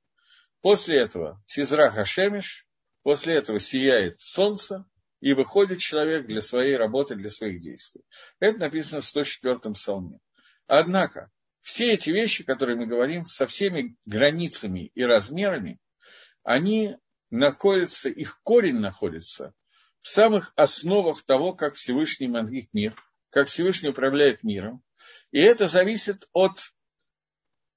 После 0.61 0.99
этого 0.99 1.43
Тизра 1.47 1.91
Хашемиш, 1.91 2.67
после 3.03 3.37
этого 3.37 3.59
сияет 3.59 4.19
солнце, 4.21 4.85
и 5.21 5.33
выходит 5.33 5.79
человек 5.79 6.27
для 6.27 6.43
своей 6.43 6.77
работы, 6.77 7.17
для 7.17 7.31
своих 7.31 7.61
действий. 7.61 8.03
Это 8.39 8.59
написано 8.59 9.01
в 9.01 9.05
104-м 9.05 9.75
псалме. 9.75 10.21
Однако, 10.67 11.31
все 11.63 11.93
эти 11.95 12.11
вещи, 12.11 12.45
которые 12.45 12.77
мы 12.77 12.87
говорим, 12.87 13.25
со 13.25 13.47
всеми 13.47 13.97
границами 14.05 14.91
и 14.95 15.03
размерами, 15.03 15.81
они 16.43 16.97
находятся, 17.31 18.09
их 18.09 18.41
корень 18.43 18.79
находится 18.79 19.53
в 20.07 20.09
самых 20.09 20.53
основах 20.55 21.25
того, 21.25 21.53
как 21.53 21.75
Всевышний 21.75 22.29
мандрит 22.29 22.69
мир, 22.73 22.95
как 23.31 23.49
Всевышний 23.49 23.89
управляет 23.89 24.45
миром. 24.45 24.81
И 25.33 25.41
это 25.41 25.67
зависит 25.67 26.29
от 26.33 26.61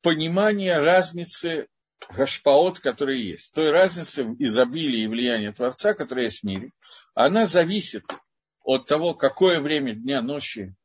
понимания 0.04 0.78
разницы 0.78 1.70
гашпаот, 2.08 2.82
которые 2.82 3.28
есть. 3.28 3.56
Той 3.56 3.72
разницы 3.72 4.26
в 4.26 4.36
изобилии 4.40 5.06
и 5.06 5.08
влиянии 5.08 5.50
Творца, 5.50 5.96
которая 5.96 6.26
есть 6.26 6.42
в 6.42 6.44
мире. 6.44 6.70
Она 7.16 7.46
зависит 7.46 8.06
от 8.64 8.86
того, 8.86 9.16
какое 9.16 9.60
время 9.60 9.96
дня, 9.96 10.22
ночи 10.22 10.76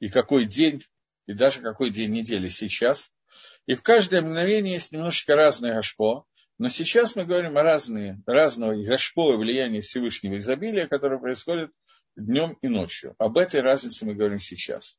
и 0.00 0.08
какой 0.08 0.44
день, 0.44 0.82
и 1.24 1.32
даже 1.32 1.62
какой 1.62 1.88
день 1.88 2.10
недели 2.10 2.48
сейчас. 2.48 3.10
И 3.64 3.74
в 3.74 3.82
каждое 3.82 4.20
мгновение 4.20 4.74
есть 4.74 4.92
немножечко 4.92 5.34
разное 5.34 5.76
гашпо. 5.76 6.26
Но 6.60 6.68
сейчас 6.68 7.16
мы 7.16 7.24
говорим 7.24 7.56
о 7.56 7.62
разные, 7.62 8.22
разного 8.26 8.74
гашпо 8.84 9.38
влияния 9.38 9.80
Всевышнего 9.80 10.36
изобилия, 10.36 10.86
которое 10.88 11.18
происходит 11.18 11.70
днем 12.16 12.58
и 12.60 12.68
ночью. 12.68 13.14
Об 13.16 13.38
этой 13.38 13.62
разнице 13.62 14.04
мы 14.04 14.12
говорим 14.12 14.36
сейчас. 14.36 14.98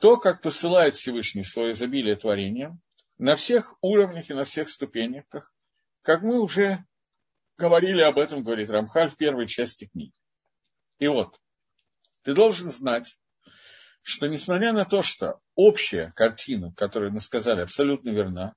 То, 0.00 0.18
как 0.18 0.42
посылает 0.42 0.94
Всевышний 0.94 1.44
свое 1.44 1.72
изобилие 1.72 2.14
творением, 2.16 2.82
на 3.16 3.36
всех 3.36 3.74
уровнях 3.80 4.28
и 4.28 4.34
на 4.34 4.44
всех 4.44 4.68
ступенях, 4.68 5.24
как 6.02 6.20
мы 6.20 6.38
уже 6.38 6.84
говорили 7.56 8.02
об 8.02 8.18
этом, 8.18 8.44
говорит 8.44 8.68
Рамхаль 8.68 9.08
в 9.08 9.16
первой 9.16 9.46
части 9.46 9.86
книги. 9.86 10.12
И 10.98 11.08
вот, 11.08 11.40
ты 12.20 12.34
должен 12.34 12.68
знать, 12.68 13.16
что 14.02 14.26
несмотря 14.26 14.74
на 14.74 14.84
то, 14.84 15.00
что 15.00 15.40
общая 15.54 16.12
картина, 16.14 16.74
которую 16.76 17.12
мы 17.12 17.20
сказали, 17.20 17.62
абсолютно 17.62 18.10
верна, 18.10 18.52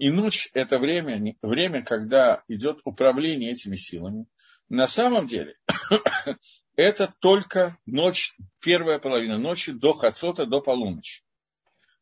и 0.00 0.08
ночь– 0.08 0.48
это 0.54 0.78
время, 0.78 1.36
время, 1.42 1.82
когда 1.82 2.42
идет 2.48 2.80
управление 2.84 3.52
этими 3.52 3.76
силами. 3.76 4.24
На 4.70 4.86
самом 4.86 5.26
деле, 5.26 5.58
это 6.74 7.14
только 7.20 7.76
ночь, 7.84 8.34
первая 8.60 8.98
половина 8.98 9.36
ночи 9.36 9.72
до 9.72 9.92
Хацота, 9.92 10.46
до 10.46 10.62
полуночи. 10.62 11.22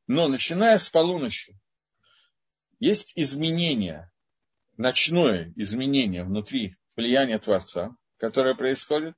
Но 0.06 0.28
начиная 0.28 0.78
с 0.78 0.88
полуночи, 0.88 1.58
есть 2.78 3.14
изменение, 3.16 4.12
ночное 4.76 5.52
изменение 5.56 6.22
внутри 6.22 6.76
влияния 6.94 7.40
Творца, 7.40 7.96
которое 8.18 8.54
происходит, 8.54 9.16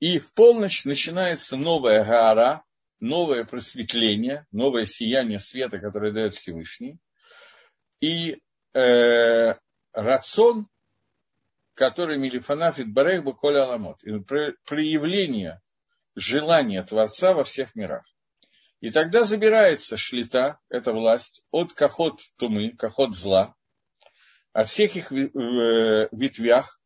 и 0.00 0.18
в 0.18 0.32
полночь 0.32 0.86
начинается 0.86 1.58
новая 1.58 2.02
гора, 2.02 2.64
новое 3.00 3.44
просветление, 3.44 4.46
новое 4.50 4.86
сияние 4.86 5.38
света, 5.38 5.78
которое 5.78 6.10
дает 6.10 6.32
Всевышний– 6.32 6.96
и 8.00 8.40
э, 8.74 9.54
рацион, 9.92 10.68
который 11.74 12.18
Милифанафит 12.18 12.92
Барех 12.92 13.24
Баколя 13.24 13.64
Аламот, 13.64 14.00
проявление 14.64 15.60
желания 16.14 16.82
Творца 16.82 17.34
во 17.34 17.44
всех 17.44 17.74
мирах. 17.74 18.04
И 18.80 18.90
тогда 18.90 19.24
забирается 19.24 19.96
шлита, 19.96 20.58
эта 20.68 20.92
власть, 20.92 21.42
от 21.50 21.72
кахот 21.72 22.20
тумы, 22.36 22.76
кахот 22.76 23.14
зла, 23.14 23.54
от 24.52 24.68
всех 24.68 24.96
их 24.96 25.10
э, 25.10 26.08
ветвях, 26.12 26.78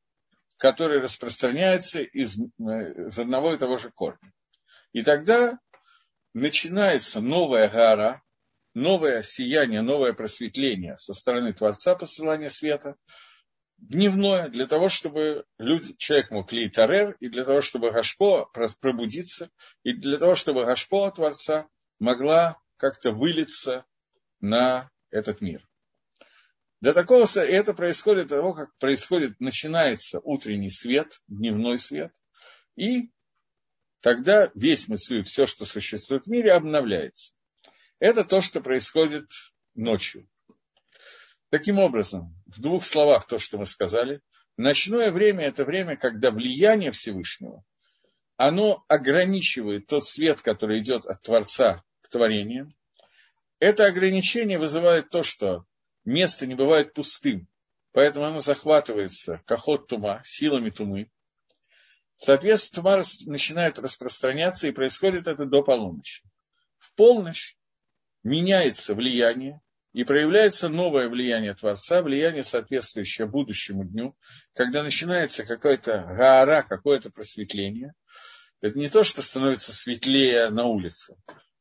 которые 0.56 1.00
распространяются 1.00 2.00
из, 2.00 2.38
э, 2.38 2.42
из 2.58 3.18
одного 3.18 3.54
и 3.54 3.58
того 3.58 3.76
же 3.76 3.90
корня. 3.90 4.32
И 4.92 5.02
тогда 5.02 5.58
начинается 6.34 7.20
новая 7.20 7.68
гора, 7.68 8.22
новое 8.78 9.22
сияние, 9.22 9.82
новое 9.82 10.12
просветление 10.12 10.96
со 10.96 11.12
стороны 11.12 11.52
Творца 11.52 11.94
посылания 11.94 12.48
света, 12.48 12.96
дневное, 13.76 14.48
для 14.48 14.66
того, 14.66 14.88
чтобы 14.88 15.44
люди, 15.58 15.94
человек 15.96 16.30
мог 16.30 16.52
лейтарер, 16.52 17.16
и 17.20 17.28
для 17.28 17.44
того, 17.44 17.60
чтобы 17.60 17.90
Гашпо 17.90 18.50
пробудиться, 18.80 19.50
и 19.82 19.92
для 19.92 20.18
того, 20.18 20.34
чтобы 20.34 20.64
Гашпо 20.64 21.10
Творца 21.10 21.68
могла 21.98 22.58
как-то 22.76 23.10
вылиться 23.10 23.84
на 24.40 24.90
этот 25.10 25.40
мир. 25.40 25.66
До 26.80 26.92
такого, 26.92 27.26
это 27.40 27.74
происходит 27.74 28.28
того, 28.28 28.54
как 28.54 28.76
происходит, 28.78 29.40
начинается 29.40 30.20
утренний 30.22 30.70
свет, 30.70 31.20
дневной 31.26 31.78
свет, 31.78 32.12
и 32.76 33.10
тогда 34.00 34.50
весь 34.54 34.86
мысль, 34.86 35.22
все, 35.22 35.46
что 35.46 35.64
существует 35.64 36.24
в 36.24 36.28
мире, 36.28 36.52
обновляется. 36.52 37.34
Это 38.00 38.24
то, 38.24 38.40
что 38.40 38.60
происходит 38.60 39.28
ночью. 39.74 40.28
Таким 41.50 41.78
образом, 41.78 42.34
в 42.46 42.60
двух 42.60 42.84
словах 42.84 43.26
то, 43.26 43.38
что 43.38 43.58
мы 43.58 43.66
сказали, 43.66 44.20
ночное 44.56 45.10
время– 45.10 45.44
это 45.46 45.64
время, 45.64 45.96
когда 45.96 46.30
влияние 46.30 46.92
Всевышнего, 46.92 47.64
оно 48.36 48.84
ограничивает 48.86 49.86
тот 49.86 50.06
свет, 50.06 50.42
который 50.42 50.80
идет 50.80 51.06
от 51.06 51.22
Творца 51.22 51.82
к 52.02 52.08
творениям. 52.08 52.74
Это 53.58 53.86
ограничение 53.86 54.58
вызывает 54.58 55.10
то, 55.10 55.22
что 55.24 55.64
место 56.04 56.46
не 56.46 56.54
бывает 56.54 56.94
пустым, 56.94 57.48
поэтому 57.92 58.26
оно 58.26 58.38
захватывается 58.38 59.42
кахот 59.44 59.88
тума, 59.88 60.22
силами 60.24 60.70
тумы. 60.70 61.10
Соответственно, 62.14 62.82
тума 62.82 63.02
начинает 63.26 63.80
распространяться, 63.80 64.68
и 64.68 64.72
происходит 64.72 65.26
это 65.26 65.46
до 65.46 65.62
полуночи. 65.62 66.22
В 66.76 66.94
полночь 66.94 67.57
меняется 68.28 68.94
влияние, 68.94 69.60
и 69.92 70.04
проявляется 70.04 70.68
новое 70.68 71.08
влияние 71.08 71.54
Творца, 71.54 72.02
влияние, 72.02 72.42
соответствующее 72.42 73.26
будущему 73.26 73.84
дню, 73.84 74.16
когда 74.54 74.82
начинается 74.82 75.44
какое-то 75.44 76.02
гора, 76.16 76.62
какое-то 76.62 77.10
просветление. 77.10 77.94
Это 78.60 78.78
не 78.78 78.88
то, 78.88 79.02
что 79.02 79.22
становится 79.22 79.72
светлее 79.72 80.50
на 80.50 80.64
улице. 80.64 81.16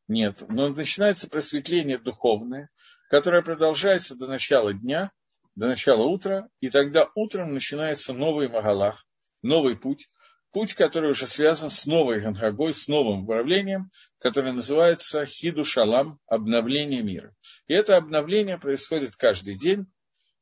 Нет, 0.07 0.43
но 0.49 0.69
начинается 0.69 1.29
просветление 1.29 1.97
духовное, 1.97 2.69
которое 3.09 3.41
продолжается 3.41 4.15
до 4.15 4.27
начала 4.27 4.73
дня, 4.73 5.11
до 5.55 5.67
начала 5.67 6.03
утра, 6.03 6.49
и 6.59 6.69
тогда 6.69 7.09
утром 7.15 7.53
начинается 7.53 8.13
новый 8.13 8.49
Магалах, 8.49 9.05
новый 9.41 9.77
путь, 9.77 10.09
путь, 10.57 10.73
который 10.73 11.11
уже 11.11 11.27
связан 11.27 11.69
с 11.69 11.85
новой 11.85 12.19
Ганхагой, 12.19 12.73
с 12.73 12.87
новым 12.87 13.25
управлением, 13.25 13.91
которое 14.17 14.53
называется 14.53 15.23
Хиду 15.23 15.63
Шалам, 15.63 16.19
обновление 16.25 17.03
мира. 17.03 17.35
И 17.67 17.75
это 17.75 17.95
обновление 17.95 18.57
происходит 18.57 19.15
каждый 19.15 19.55
день, 19.55 19.85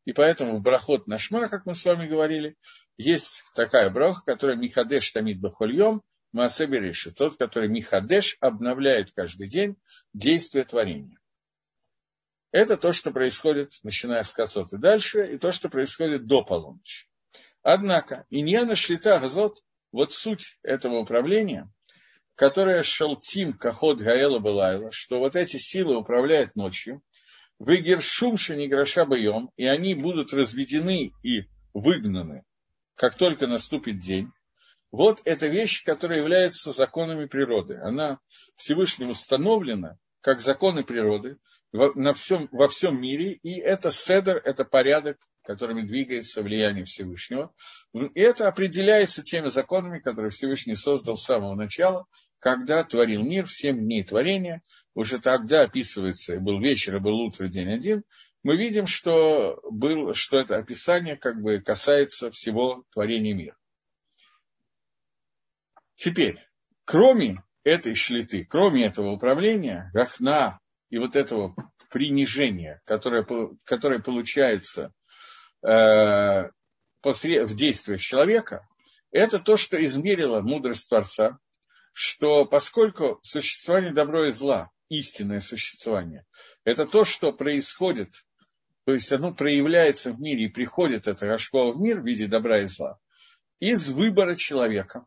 и 0.06 0.14
поэтому 0.14 0.58
в 0.58 0.62
Брахот 0.62 1.06
Нашма, 1.08 1.50
как 1.50 1.66
мы 1.66 1.74
с 1.74 1.84
вами 1.84 2.08
говорили, 2.08 2.56
есть 2.96 3.44
такая 3.56 3.90
браха, 3.90 4.22
которая 4.26 4.56
Михадеш 4.56 5.12
Тамид 5.12 5.42
Бахольем, 5.42 6.02
Маасе 6.32 6.66
тот, 7.14 7.36
который 7.36 7.68
Михадеш 7.68 8.38
обновляет 8.40 9.12
каждый 9.12 9.50
день 9.50 9.76
действие 10.14 10.64
творения. 10.64 11.20
Это 12.54 12.78
то, 12.78 12.94
что 12.94 13.12
происходит, 13.12 13.74
начиная 13.84 14.24
с 14.24 14.32
Кацот 14.32 14.70
дальше, 14.80 15.34
и 15.34 15.38
то, 15.38 15.52
что 15.52 15.68
происходит 15.68 16.26
до 16.26 16.42
полуночи. 16.42 17.10
Однако, 17.64 18.26
Иньяна 18.30 18.76
Шлита 18.76 19.20
Газот, 19.20 19.58
вот 19.92 20.12
суть 20.12 20.58
этого 20.64 21.00
управления, 21.00 21.70
которое 22.36 22.84
шелтим 22.84 23.54
Кахот 23.54 24.02
Гаэла 24.02 24.40
Белайла, 24.40 24.92
что 24.92 25.20
вот 25.20 25.36
эти 25.36 25.58
силы 25.58 25.98
управляют 25.98 26.56
ночью, 26.56 27.02
выгершумши 27.60 28.56
не 28.56 28.68
гроша 28.68 29.06
боем, 29.06 29.50
и 29.56 29.66
они 29.66 29.96
будут 29.96 30.34
разведены 30.34 31.12
и 31.24 31.44
выгнаны, 31.74 32.44
как 32.96 33.16
только 33.16 33.48
наступит 33.48 34.00
день. 34.00 34.32
Вот 34.92 35.22
эта 35.26 35.48
вещь, 35.48 35.84
которая 35.84 36.20
является 36.20 36.72
законами 36.72 37.26
природы. 37.26 37.78
Она 37.82 38.20
Всевышним 38.56 39.10
установлена 39.10 39.98
как 40.22 40.42
законы 40.42 40.84
природы 40.84 41.38
во, 41.76 41.94
на 41.94 42.14
всем, 42.14 42.48
во 42.52 42.68
всем 42.68 43.00
мире, 43.00 43.34
и 43.44 43.60
это 43.60 43.92
седер, 43.92 44.38
это 44.38 44.64
порядок, 44.64 45.18
которыми 45.44 45.86
двигается 45.86 46.42
влияние 46.42 46.86
Всевышнего. 46.86 47.54
И 47.94 48.20
это 48.20 48.48
определяется 48.48 49.22
теми 49.22 49.48
законами, 49.48 50.00
которые 50.00 50.32
Всевышний 50.32 50.76
создал 50.76 51.18
с 51.18 51.26
самого 51.26 51.56
начала, 51.56 52.06
когда 52.40 52.84
творил 52.84 53.22
мир, 53.24 53.46
в 53.46 53.52
семь 53.52 53.80
дней 53.80 54.04
творения. 54.04 54.62
Уже 54.94 55.20
тогда 55.20 55.64
описывается, 55.64 56.40
был 56.40 56.60
вечер, 56.60 56.96
и 56.96 57.00
был 57.00 57.20
утро, 57.20 57.48
день 57.48 57.72
один. 57.72 58.04
Мы 58.44 58.58
видим, 58.58 58.86
что, 58.86 59.60
был, 59.70 60.14
что 60.14 60.40
это 60.40 60.58
описание 60.58 61.16
как 61.16 61.42
бы 61.42 61.60
касается 61.60 62.32
всего 62.32 62.84
творения 62.92 63.34
мира. 63.34 63.58
Теперь, 65.96 66.38
кроме 66.84 67.44
этой 67.64 67.96
шлиты, 67.96 68.46
кроме 68.46 68.86
этого 68.86 69.12
управления, 69.12 69.90
гахна 69.94 70.60
и 70.96 70.98
вот 70.98 71.18
этого 71.18 71.54
принижения, 71.92 72.82
которое, 72.86 73.28
которое 73.66 74.00
получается 74.00 74.94
э, 75.62 76.50
в 77.04 77.54
действиях 77.54 78.00
человека, 78.00 78.66
это 79.12 79.40
то, 79.40 79.58
что 79.58 79.84
измерила 79.84 80.40
мудрость 80.40 80.88
Творца, 80.88 81.38
что 81.92 82.46
поскольку 82.46 83.20
существование 83.24 83.94
добра 83.94 84.30
и 84.30 84.32
зла, 84.32 84.72
истинное 84.88 85.42
существование, 85.42 86.26
это 86.64 86.86
то, 86.86 87.04
что 87.04 87.34
происходит, 87.34 88.14
то 88.86 88.94
есть 88.94 89.12
оно 89.12 89.34
проявляется 89.34 90.14
в 90.14 90.22
мире 90.22 90.46
и 90.46 90.50
приходит, 90.50 91.10
это 91.10 91.26
Рашкова 91.26 91.74
в 91.74 91.82
мир 91.82 92.00
в 92.00 92.06
виде 92.06 92.26
добра 92.26 92.62
и 92.62 92.68
зла, 92.68 93.00
из 93.60 93.90
выбора 93.90 94.36
человека 94.36 95.06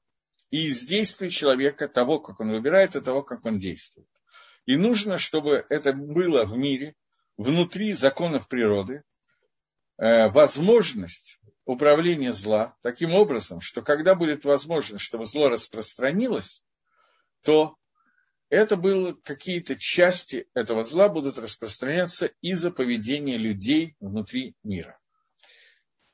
и 0.51 0.66
из 0.66 0.85
действий 0.85 1.31
человека, 1.31 1.88
того, 1.88 2.20
как 2.20 2.40
он 2.40 2.51
выбирает, 2.51 2.94
и 2.94 3.01
того, 3.01 3.22
как 3.22 3.42
он 3.46 3.57
действует. 3.57 4.07
И 4.69 4.77
нужно, 4.77 5.17
чтобы 5.17 5.65
это 5.71 5.95
было 5.95 6.45
в 6.45 6.55
мире, 6.55 6.95
внутри 7.39 7.95
законов 7.95 8.49
природы, 8.49 9.03
э, 9.97 10.29
возможность 10.29 11.41
управления 11.65 12.35
зла 12.35 12.77
таким 12.83 13.15
образом, 13.15 13.63
что 13.63 13.81
когда 13.81 14.15
будет 14.15 14.45
возможность, 14.45 15.03
чтобы 15.03 15.25
зло 15.25 15.49
распространилось, 15.49 16.67
то 17.43 17.79
это 18.51 18.77
было 18.77 19.15
какие-то 19.15 19.75
части 19.75 20.47
этого 20.53 20.85
зла 20.85 21.09
будут 21.09 21.39
распространяться 21.39 22.27
из-за 22.43 22.71
поведения 22.71 23.39
людей 23.39 23.97
внутри 24.01 24.55
мира. 24.63 25.01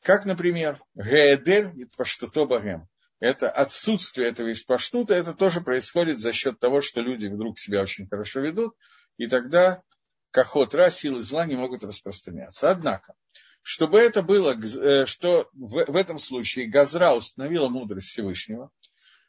Как, 0.01 0.27
например, 0.27 0.81
Гаэдер 0.95 1.77
и 1.77 1.87
Паштуто 1.87 2.45
Багем 2.45 2.87
это 3.25 3.49
отсутствие 3.49 4.29
этого 4.29 4.53
испаштута, 4.53 5.15
это 5.15 5.33
тоже 5.33 5.63
происходит 5.63 6.19
за 6.19 6.33
счет 6.35 6.59
того, 6.59 6.83
что 6.83 7.01
люди 7.01 7.27
вдруг 7.27 7.59
себя 7.59 7.81
очень 7.81 8.07
хорошо 8.07 8.41
ведут, 8.41 8.75
и 9.17 9.27
тогда 9.27 9.83
кахот 10.31 10.75
ра, 10.75 10.91
силы 10.91 11.23
зла 11.23 11.47
не 11.47 11.57
могут 11.57 11.85
распространяться. 11.85 12.71
Однако, 12.71 13.15
чтобы 13.63 13.99
это 13.99 14.21
было, 14.21 14.53
э, 14.53 15.07
что 15.07 15.49
в, 15.55 15.97
этом 15.97 16.19
случае 16.19 16.69
Газра 16.69 17.15
установила 17.15 17.71
мудрость 17.71 18.09
Всевышнего, 18.09 18.71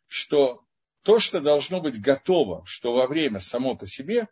что 0.08 0.66
то, 1.04 1.20
что 1.20 1.40
должно 1.40 1.80
быть 1.80 2.02
готово, 2.02 2.66
что 2.66 2.94
во 2.94 3.08
время 3.08 3.40
само 3.40 3.78
по 3.78 3.86
себе, 3.86 4.28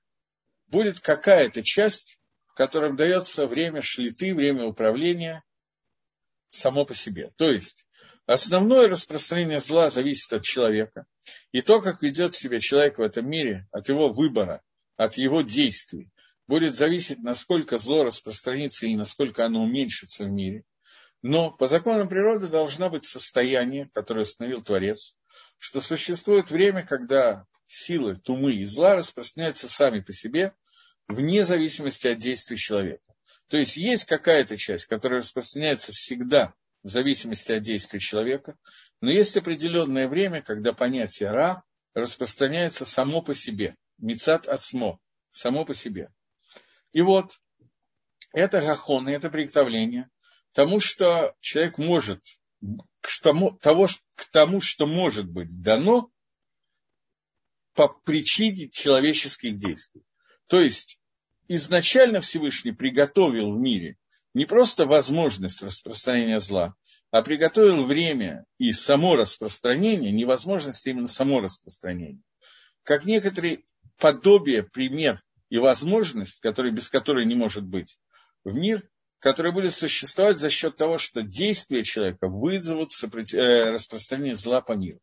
будет 0.67 0.99
какая-то 0.99 1.63
часть, 1.63 2.19
в 2.47 2.54
которой 2.54 2.97
дается 2.97 3.47
время 3.47 3.82
шлиты, 3.82 4.36
время 4.36 4.65
управления 4.65 5.41
само 6.49 6.86
по 6.86 6.93
себе. 6.93 7.32
То 7.38 7.49
есть, 7.49 7.86
Основное 8.26 8.88
распространение 8.88 9.60
зла 9.60 9.90
зависит 9.90 10.32
от 10.32 10.44
человека. 10.44 11.06
И 11.52 11.62
то, 11.62 11.82
как 11.82 12.02
ведет 12.02 12.34
себя 12.34 12.60
человек 12.60 12.98
в 12.98 13.02
этом 13.02 13.30
мире, 13.30 13.68
от 13.72 13.90
его 13.90 14.10
выбора, 14.10 14.62
от 14.96 15.18
его 15.18 15.42
действий, 15.42 16.10
будет 16.48 16.76
зависеть, 16.76 17.20
насколько 17.22 17.78
зло 17.78 18.04
распространится 18.04 18.88
и 18.88 18.96
насколько 18.96 19.46
оно 19.46 19.64
уменьшится 19.64 20.24
в 20.24 20.30
мире. 20.30 20.64
Но 21.22 21.52
по 21.52 21.68
законам 21.68 22.08
природы 22.08 22.48
должно 22.48 22.90
быть 22.90 23.06
состояние, 23.06 23.90
которое 23.94 24.22
установил 24.22 24.62
Творец, 24.62 25.16
что 25.58 25.82
существует 25.82 26.50
время, 26.50 26.86
когда 26.86 27.46
силы, 27.66 28.18
тумы 28.18 28.56
и 28.56 28.64
зла 28.64 28.96
распространяются 28.96 29.68
сами 29.68 30.00
по 30.00 30.14
себе, 30.14 30.54
вне 31.08 31.44
зависимости 31.44 32.08
от 32.08 32.20
действий 32.20 32.58
человека. 32.58 33.04
То 33.50 33.58
есть 33.58 33.78
есть 33.78 34.06
какая-то 34.06 34.58
часть, 34.58 34.86
которая 34.86 35.20
распространяется 35.20 35.92
всегда 35.92 36.54
в 36.84 36.89
зависимости 36.89 37.52
от 37.54 37.63
действия 37.63 38.00
человека, 38.00 38.58
но 39.02 39.12
есть 39.12 39.36
определенное 39.38 40.08
время, 40.08 40.41
когда 40.41 40.74
понятие 40.74 41.32
«ра» 41.32 41.63
распространяется 41.93 42.86
само 42.86 43.22
по 43.22 43.34
себе, 43.34 43.76
мицат 43.98 44.48
ацмо, 44.48 45.00
само 45.32 45.65
по 45.65 45.74
себе. 45.74 46.12
И 46.91 47.02
вот 47.02 47.32
это 48.34 48.62
гахон, 48.62 49.08
это 49.08 49.30
приготовление 49.30 50.10
тому, 50.54 50.80
что 50.80 51.36
человек 51.39 51.78
может, 51.78 52.22
к 53.02 53.22
тому, 53.22 53.58
того, 53.58 53.88
к 54.15 54.26
тому, 54.32 54.62
что 54.62 54.86
может 54.86 55.30
быть 55.30 55.62
дано 55.62 56.12
по 57.74 57.88
причине 57.88 58.69
человеческих 58.69 59.56
действий. 59.56 60.04
То 60.48 60.62
есть 60.62 61.00
изначально 61.48 62.22
Всевышний 62.22 62.72
приготовил 62.72 63.52
в 63.54 63.60
мире 63.60 63.98
не 64.34 64.46
просто 64.46 64.86
возможность 64.86 65.62
распространения 65.62 66.39
зла, 66.39 66.76
а 67.12 67.22
приготовил 67.22 67.86
время 67.86 68.46
и 68.58 68.72
само 68.72 69.15
распространение, 69.15 70.12
невозможность 70.12 70.86
именно 70.88 71.08
само 71.08 71.39
распространение. 71.39 72.22
Как 72.84 73.06
некоторые 73.06 73.63
подобие, 74.00 74.63
пример 74.63 75.22
и 75.50 75.60
возможность, 75.60 76.39
который, 76.39 76.72
без 76.72 76.89
которой 76.89 77.26
не 77.26 77.36
может 77.36 77.63
быть, 77.63 77.98
в 78.43 78.54
мир, 78.54 78.84
который 79.19 79.52
будет 79.54 79.74
существовать 79.74 80.38
за 80.38 80.50
счет 80.50 80.76
того, 80.76 80.98
что 80.98 81.22
действия 81.22 81.84
человека 81.84 82.28
вызовут 82.28 82.91
э, 83.02 83.72
распространение 83.72 84.36
зла 84.36 84.62
по 84.62 84.74
миру. 84.74 85.00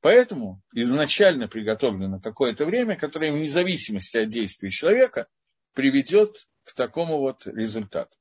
Поэтому 0.00 0.62
изначально 0.72 1.48
приготовлено 1.48 2.20
какое-то 2.20 2.66
время, 2.66 2.96
которое 2.96 3.32
вне 3.32 3.48
зависимости 3.48 4.18
от 4.18 4.28
действий 4.28 4.70
человека 4.70 5.26
приведет 5.74 6.46
к 6.62 6.74
такому 6.74 7.18
вот 7.18 7.46
результату. 7.46 8.16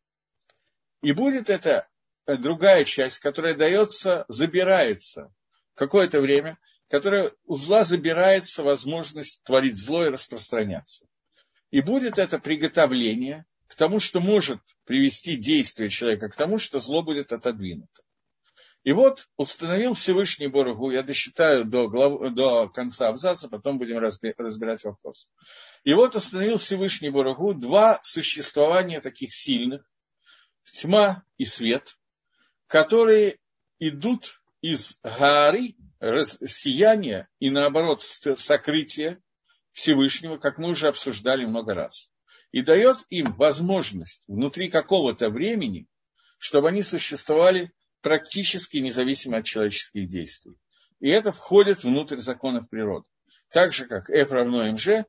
И 1.04 1.12
будет 1.12 1.50
это 1.50 1.88
другая 2.26 2.86
часть, 2.86 3.20
которая 3.20 3.56
дается, 3.56 4.24
забирается 4.30 5.34
какое-то 5.76 6.22
время, 6.22 6.58
которая 6.88 7.34
у 7.46 7.56
зла 7.56 7.84
забирается 7.84 8.64
возможность 8.64 9.44
творить 9.44 9.78
зло 9.78 10.06
и 10.06 10.10
распространяться. 10.10 11.06
И 11.72 11.82
будет 11.82 12.20
это 12.20 12.40
приготовление 12.40 13.46
к 13.68 13.76
тому, 13.76 14.00
что 14.00 14.22
может 14.22 14.60
привести 14.86 15.36
действие 15.36 15.90
человека 15.90 16.30
к 16.30 16.38
тому, 16.38 16.58
что 16.58 16.80
зло 16.80 17.04
будет 17.04 17.34
отодвинуто. 17.34 18.02
И 18.84 18.94
вот 18.94 19.28
установил 19.36 19.94
Всевышний 19.94 20.48
Борогу, 20.48 20.92
я 20.92 21.04
досчитаю 21.04 21.66
до, 21.66 21.88
глав, 21.88 22.34
до 22.34 22.70
конца 22.70 23.10
абзаца, 23.10 23.50
потом 23.50 23.78
будем 23.78 23.98
разбирать 23.98 24.84
вопрос. 24.84 25.30
И 25.84 25.94
вот 25.94 26.16
установил 26.16 26.58
Всевышний 26.58 27.10
Борогу 27.10 27.54
два 27.54 28.00
существования 28.02 29.02
таких 29.02 29.34
сильных, 29.34 29.90
тьма 30.72 31.24
и 31.38 31.46
свет, 31.46 31.98
которые 32.68 33.40
идут 33.80 34.42
из 34.62 34.98
горы 35.04 35.76
сияния 36.46 37.28
и 37.40 37.50
наоборот 37.50 38.02
сокрытия 38.02 39.22
Всевышнего, 39.72 40.38
как 40.38 40.58
мы 40.58 40.70
уже 40.70 40.88
обсуждали 40.88 41.46
много 41.46 41.74
раз. 41.74 42.12
И 42.52 42.62
дает 42.62 43.00
им 43.10 43.34
возможность 43.34 44.24
внутри 44.28 44.70
какого-то 44.70 45.30
времени, 45.30 45.88
чтобы 46.38 46.70
они 46.70 46.82
существовали 46.82 47.72
практически 48.02 48.78
независимо 48.78 49.38
от 49.38 49.46
человеческих 49.46 50.08
действий. 50.08 50.54
И 51.00 51.10
это 51.10 51.32
входит 51.32 51.84
внутрь 51.84 52.18
законов 52.18 52.70
природы. 52.70 53.08
Так 53.50 53.74
же, 53.74 53.88
как 53.88 54.10
F 54.10 54.32
равно 54.32 54.72
МЖ, 54.72 55.06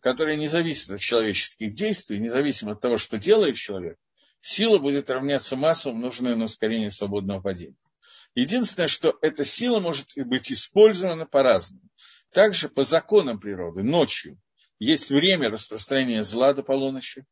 которое 0.00 0.36
не 0.36 0.48
зависит 0.48 0.90
от 0.90 1.00
человеческих 1.00 1.74
действий, 1.74 2.18
независимо 2.18 2.72
от 2.72 2.80
того, 2.80 2.98
что 2.98 3.18
делает 3.18 3.56
человек, 3.56 3.98
сила 4.44 4.78
будет 4.78 5.08
равняться 5.08 5.56
массу, 5.56 5.90
умноженной 5.90 6.36
на 6.36 6.44
ускорение 6.44 6.90
свободного 6.90 7.40
падения. 7.40 7.76
Единственное, 8.34 8.88
что 8.88 9.16
эта 9.22 9.44
сила 9.44 9.80
может 9.80 10.08
быть 10.16 10.52
использована 10.52 11.24
по-разному. 11.24 11.82
Также 12.32 12.68
по 12.68 12.82
законам 12.82 13.40
природы, 13.40 13.82
ночью 13.82 14.38
есть 14.78 15.08
время 15.08 15.50
распространения 15.50 16.22
зла 16.22 16.52
до 16.52 16.62
полуночи, 16.62 17.24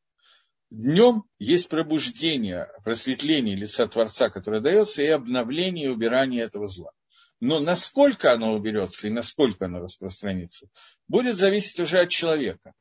Днем 0.70 1.24
есть 1.38 1.68
пробуждение, 1.68 2.66
просветление 2.82 3.54
лица 3.54 3.86
Творца, 3.86 4.30
которое 4.30 4.62
дается, 4.62 5.02
и 5.02 5.06
обновление 5.06 5.84
и 5.84 5.90
убирание 5.90 6.44
этого 6.44 6.66
зла. 6.66 6.92
Но 7.40 7.60
насколько 7.60 8.32
оно 8.32 8.54
уберется 8.54 9.06
и 9.06 9.10
насколько 9.10 9.66
оно 9.66 9.80
распространится, 9.80 10.68
будет 11.08 11.36
зависеть 11.36 11.78
уже 11.78 12.00
от 12.00 12.08
человека. 12.08 12.72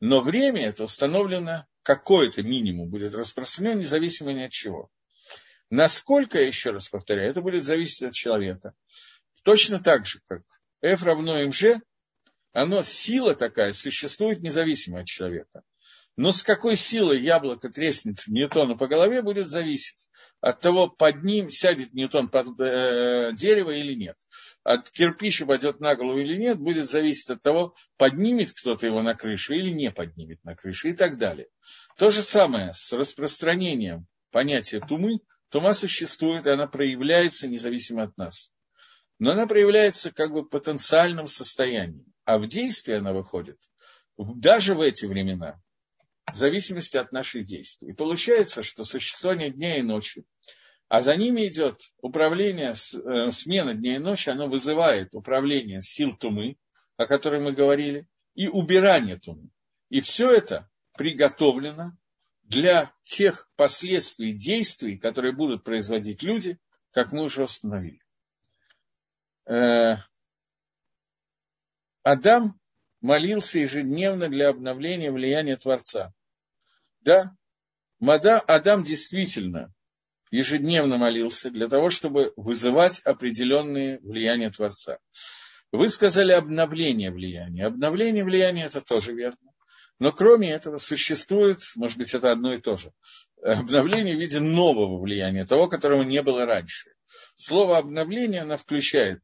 Но 0.00 0.22
время 0.22 0.66
это 0.66 0.84
установлено, 0.84 1.66
какой-то 1.82 2.42
минимум 2.42 2.88
будет 2.88 3.14
распространен, 3.14 3.78
независимо 3.78 4.32
ни 4.32 4.42
от 4.42 4.50
чего. 4.50 4.90
Насколько, 5.68 6.38
я 6.38 6.46
еще 6.46 6.70
раз 6.70 6.88
повторяю, 6.88 7.30
это 7.30 7.42
будет 7.42 7.62
зависеть 7.62 8.02
от 8.02 8.14
человека. 8.14 8.74
Точно 9.44 9.78
так 9.78 10.06
же, 10.06 10.20
как 10.26 10.42
F 10.82 11.02
равно 11.02 11.38
МЖ, 11.46 11.80
оно, 12.52 12.82
сила 12.82 13.34
такая, 13.34 13.72
существует 13.72 14.42
независимо 14.42 15.00
от 15.00 15.06
человека. 15.06 15.62
Но 16.16 16.32
с 16.32 16.42
какой 16.42 16.76
силой 16.76 17.22
яблоко 17.22 17.68
треснет 17.70 18.26
Ньютону 18.26 18.76
по 18.76 18.88
голове, 18.88 19.22
будет 19.22 19.46
зависеть 19.46 20.08
от 20.40 20.60
того, 20.60 20.88
под 20.88 21.22
ним 21.22 21.50
сядет 21.50 21.92
Ньютон 21.92 22.28
под 22.28 22.58
э, 22.60 23.32
дерево 23.34 23.70
или 23.70 23.94
нет. 23.94 24.16
От 24.62 24.90
кирпича 24.90 25.44
упадет 25.44 25.80
на 25.80 25.94
голову 25.94 26.18
или 26.18 26.36
нет, 26.36 26.58
будет 26.58 26.88
зависеть 26.88 27.30
от 27.30 27.42
того, 27.42 27.74
поднимет 27.96 28.52
кто-то 28.52 28.86
его 28.86 29.02
на 29.02 29.14
крышу 29.14 29.54
или 29.54 29.70
не 29.70 29.90
поднимет 29.90 30.42
на 30.44 30.54
крышу 30.54 30.88
и 30.88 30.92
так 30.92 31.18
далее. 31.18 31.48
То 31.96 32.10
же 32.10 32.22
самое 32.22 32.72
с 32.74 32.92
распространением 32.92 34.06
понятия 34.30 34.80
тумы. 34.80 35.20
Тума 35.50 35.72
существует, 35.72 36.46
и 36.46 36.50
она 36.50 36.68
проявляется 36.68 37.48
независимо 37.48 38.04
от 38.04 38.16
нас. 38.16 38.52
Но 39.18 39.32
она 39.32 39.46
проявляется 39.46 40.12
как 40.12 40.32
бы 40.32 40.42
в 40.42 40.48
потенциальном 40.48 41.26
состоянии. 41.26 42.06
А 42.24 42.38
в 42.38 42.46
действии 42.46 42.94
она 42.94 43.12
выходит 43.12 43.58
даже 44.36 44.74
в 44.74 44.80
эти 44.80 45.06
времена, 45.06 45.60
в 46.32 46.36
зависимости 46.36 46.96
от 46.96 47.12
наших 47.12 47.44
действий. 47.44 47.90
И 47.90 47.94
получается, 47.94 48.62
что 48.62 48.84
существование 48.84 49.50
дня 49.50 49.78
и 49.78 49.82
ночи, 49.82 50.24
а 50.88 51.00
за 51.00 51.16
ними 51.16 51.48
идет 51.48 51.80
управление, 52.00 52.70
э, 52.70 53.30
смена 53.30 53.74
дня 53.74 53.96
и 53.96 53.98
ночи, 53.98 54.28
оно 54.28 54.48
вызывает 54.48 55.14
управление 55.14 55.80
сил 55.80 56.16
тумы, 56.16 56.56
о 56.96 57.06
которой 57.06 57.40
мы 57.40 57.52
говорили, 57.52 58.06
и 58.34 58.48
убирание 58.48 59.18
тумы. 59.18 59.50
И 59.88 60.00
все 60.00 60.30
это 60.30 60.68
приготовлено 60.96 61.92
для 62.42 62.92
тех 63.04 63.48
последствий 63.56 64.32
действий, 64.32 64.98
которые 64.98 65.34
будут 65.34 65.64
производить 65.64 66.22
люди, 66.22 66.58
как 66.90 67.12
мы 67.12 67.22
уже 67.22 67.44
установили. 67.44 68.02
Э, 69.46 69.96
Адам 72.02 72.59
молился 73.00 73.58
ежедневно 73.58 74.28
для 74.28 74.48
обновления 74.48 75.10
влияния 75.10 75.56
Творца. 75.56 76.12
Да, 77.00 77.32
Мада, 77.98 78.38
Адам 78.40 78.82
действительно 78.82 79.72
ежедневно 80.30 80.96
молился 80.96 81.50
для 81.50 81.68
того, 81.68 81.90
чтобы 81.90 82.32
вызывать 82.36 83.00
определенные 83.00 83.98
влияния 84.00 84.50
Творца. 84.50 84.98
Вы 85.72 85.88
сказали 85.88 86.32
обновление 86.32 87.10
влияния. 87.10 87.66
Обновление 87.66 88.24
влияния– 88.24 88.64
это 88.66 88.80
тоже 88.80 89.12
верно. 89.12 89.50
Но 89.98 90.12
кроме 90.12 90.50
этого 90.50 90.78
существует, 90.78 91.60
может 91.76 91.98
быть, 91.98 92.14
это 92.14 92.32
одно 92.32 92.54
и 92.54 92.60
то 92.60 92.76
же, 92.76 92.92
обновление 93.42 94.16
в 94.16 94.20
виде 94.20 94.40
нового 94.40 94.98
влияния, 94.98 95.44
того, 95.44 95.68
которого 95.68 96.02
не 96.02 96.22
было 96.22 96.46
раньше. 96.46 96.90
Слово 97.34 97.78
обновление, 97.78 98.42
оно 98.42 98.56
включает 98.56 99.22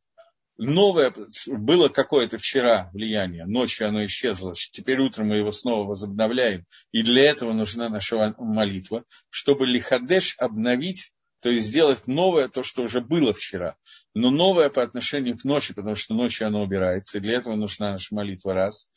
новое, 0.58 1.12
было 1.46 1.88
какое-то 1.88 2.38
вчера 2.38 2.90
влияние, 2.92 3.46
ночью 3.46 3.88
оно 3.88 4.04
исчезло, 4.04 4.54
теперь 4.54 5.00
утром 5.00 5.28
мы 5.28 5.38
его 5.38 5.50
снова 5.50 5.88
возобновляем, 5.88 6.64
и 6.92 7.02
для 7.02 7.30
этого 7.30 7.52
нужна 7.52 7.88
наша 7.88 8.34
молитва, 8.38 9.04
чтобы 9.30 9.66
лихадеш 9.66 10.36
обновить, 10.38 11.12
то 11.40 11.50
есть 11.50 11.66
сделать 11.66 12.06
новое, 12.06 12.48
то, 12.48 12.62
что 12.62 12.82
уже 12.82 13.00
было 13.00 13.32
вчера, 13.32 13.76
но 14.14 14.30
новое 14.30 14.70
по 14.70 14.82
отношению 14.82 15.36
к 15.36 15.44
ночи, 15.44 15.74
потому 15.74 15.94
что 15.94 16.14
ночью 16.14 16.46
оно 16.46 16.62
убирается, 16.62 17.18
и 17.18 17.20
для 17.20 17.36
этого 17.36 17.54
нужна 17.54 17.92
наша 17.92 18.14
молитва 18.14 18.54
раз. 18.54 18.88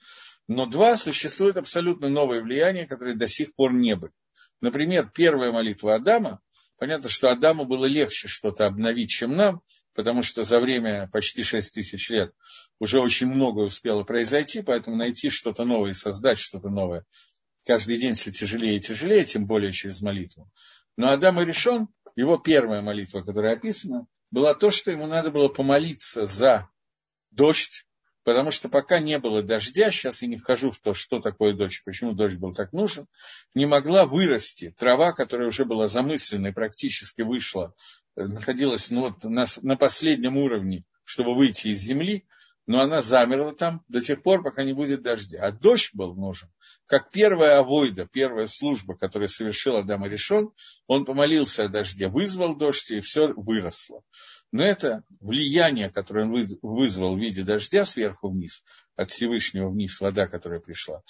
Но 0.47 0.65
два, 0.65 0.97
существует 0.97 1.57
абсолютно 1.57 2.09
новое 2.09 2.41
влияние, 2.41 2.87
которое 2.87 3.15
до 3.15 3.27
сих 3.27 3.53
пор 3.53 3.73
не 3.73 3.95
было. 3.95 4.09
Например, 4.61 5.09
первая 5.13 5.51
молитва 5.51 5.95
Адама, 5.95 6.41
понятно, 6.77 7.09
что 7.09 7.29
Адаму 7.29 7.65
было 7.65 7.85
легче 7.85 8.27
что-то 8.27 8.65
обновить, 8.65 9.09
чем 9.09 9.35
нам, 9.35 9.61
потому 9.99 10.23
что 10.23 10.45
за 10.45 10.61
время 10.61 11.09
почти 11.11 11.43
6 11.43 11.73
тысяч 11.73 12.09
лет 12.09 12.31
уже 12.79 13.01
очень 13.01 13.27
многое 13.27 13.65
успело 13.65 14.03
произойти, 14.03 14.61
поэтому 14.61 14.95
найти 14.95 15.29
что-то 15.29 15.65
новое 15.65 15.91
создать 15.91 16.37
что-то 16.37 16.69
новое 16.69 17.03
каждый 17.65 17.97
день 17.97 18.13
все 18.13 18.31
тяжелее 18.31 18.77
и 18.77 18.79
тяжелее, 18.79 19.25
тем 19.25 19.45
более 19.45 19.73
через 19.73 20.01
молитву. 20.01 20.49
Но 20.95 21.11
Адам 21.11 21.41
и 21.41 21.45
решен, 21.45 21.89
его 22.15 22.37
первая 22.37 22.81
молитва, 22.81 23.23
которая 23.23 23.57
описана, 23.57 24.07
была 24.31 24.53
то, 24.53 24.71
что 24.71 24.89
ему 24.89 25.05
надо 25.05 25.31
было 25.31 25.49
помолиться 25.49 26.23
за 26.23 26.69
дождь, 27.31 27.85
потому 28.23 28.51
что 28.51 28.69
пока 28.69 28.99
не 28.99 29.19
было 29.19 29.43
дождя, 29.43 29.91
сейчас 29.91 30.21
я 30.21 30.29
не 30.29 30.37
вхожу 30.37 30.71
в 30.71 30.79
то, 30.79 30.93
что 30.93 31.19
такое 31.19 31.53
дождь, 31.53 31.81
почему 31.83 32.13
дождь 32.13 32.37
был 32.37 32.53
так 32.53 32.71
нужен, 32.71 33.05
не 33.53 33.65
могла 33.65 34.05
вырасти 34.05 34.73
трава, 34.77 35.11
которая 35.11 35.49
уже 35.49 35.65
была 35.65 35.87
замыслена 35.87 36.47
и 36.47 36.53
практически 36.53 37.21
вышла, 37.21 37.75
находилась 38.27 38.91
ну, 38.91 39.01
вот, 39.01 39.23
на, 39.23 39.45
на 39.61 39.75
последнем 39.75 40.37
уровне, 40.37 40.83
чтобы 41.03 41.35
выйти 41.35 41.69
из 41.69 41.79
земли, 41.79 42.25
но 42.69 42.81
она 42.81 43.01
замерла 43.01 43.53
там 43.55 43.83
до 43.87 43.99
тех 43.99 44.21
пор, 44.21 44.43
пока 44.43 44.63
не 44.63 44.73
будет 44.73 45.01
дождя. 45.01 45.39
А 45.41 45.51
дождь 45.51 45.89
был 45.93 46.13
нужен, 46.13 46.49
как 46.85 47.09
первая 47.09 47.59
авойда, 47.59 48.05
первая 48.05 48.45
служба, 48.45 48.95
которую 48.95 49.27
совершил 49.27 49.77
Адам 49.77 50.05
решен, 50.05 50.51
он 50.85 51.03
помолился 51.03 51.63
о 51.63 51.67
дожде, 51.67 52.09
вызвал 52.09 52.55
дождь, 52.55 52.91
и 52.91 52.99
все 52.99 53.33
выросло. 53.33 54.03
Но 54.51 54.63
это 54.63 55.03
влияние, 55.19 55.89
которое 55.89 56.25
он 56.25 56.45
вызвал 56.61 57.15
в 57.15 57.19
виде 57.19 57.41
дождя 57.41 57.85
сверху 57.85 58.29
вниз, 58.29 58.63
от 58.95 59.09
Всевышнего 59.09 59.69
вниз, 59.69 59.99
вода, 59.99 60.27
которая 60.27 60.59
пришла, 60.59 61.01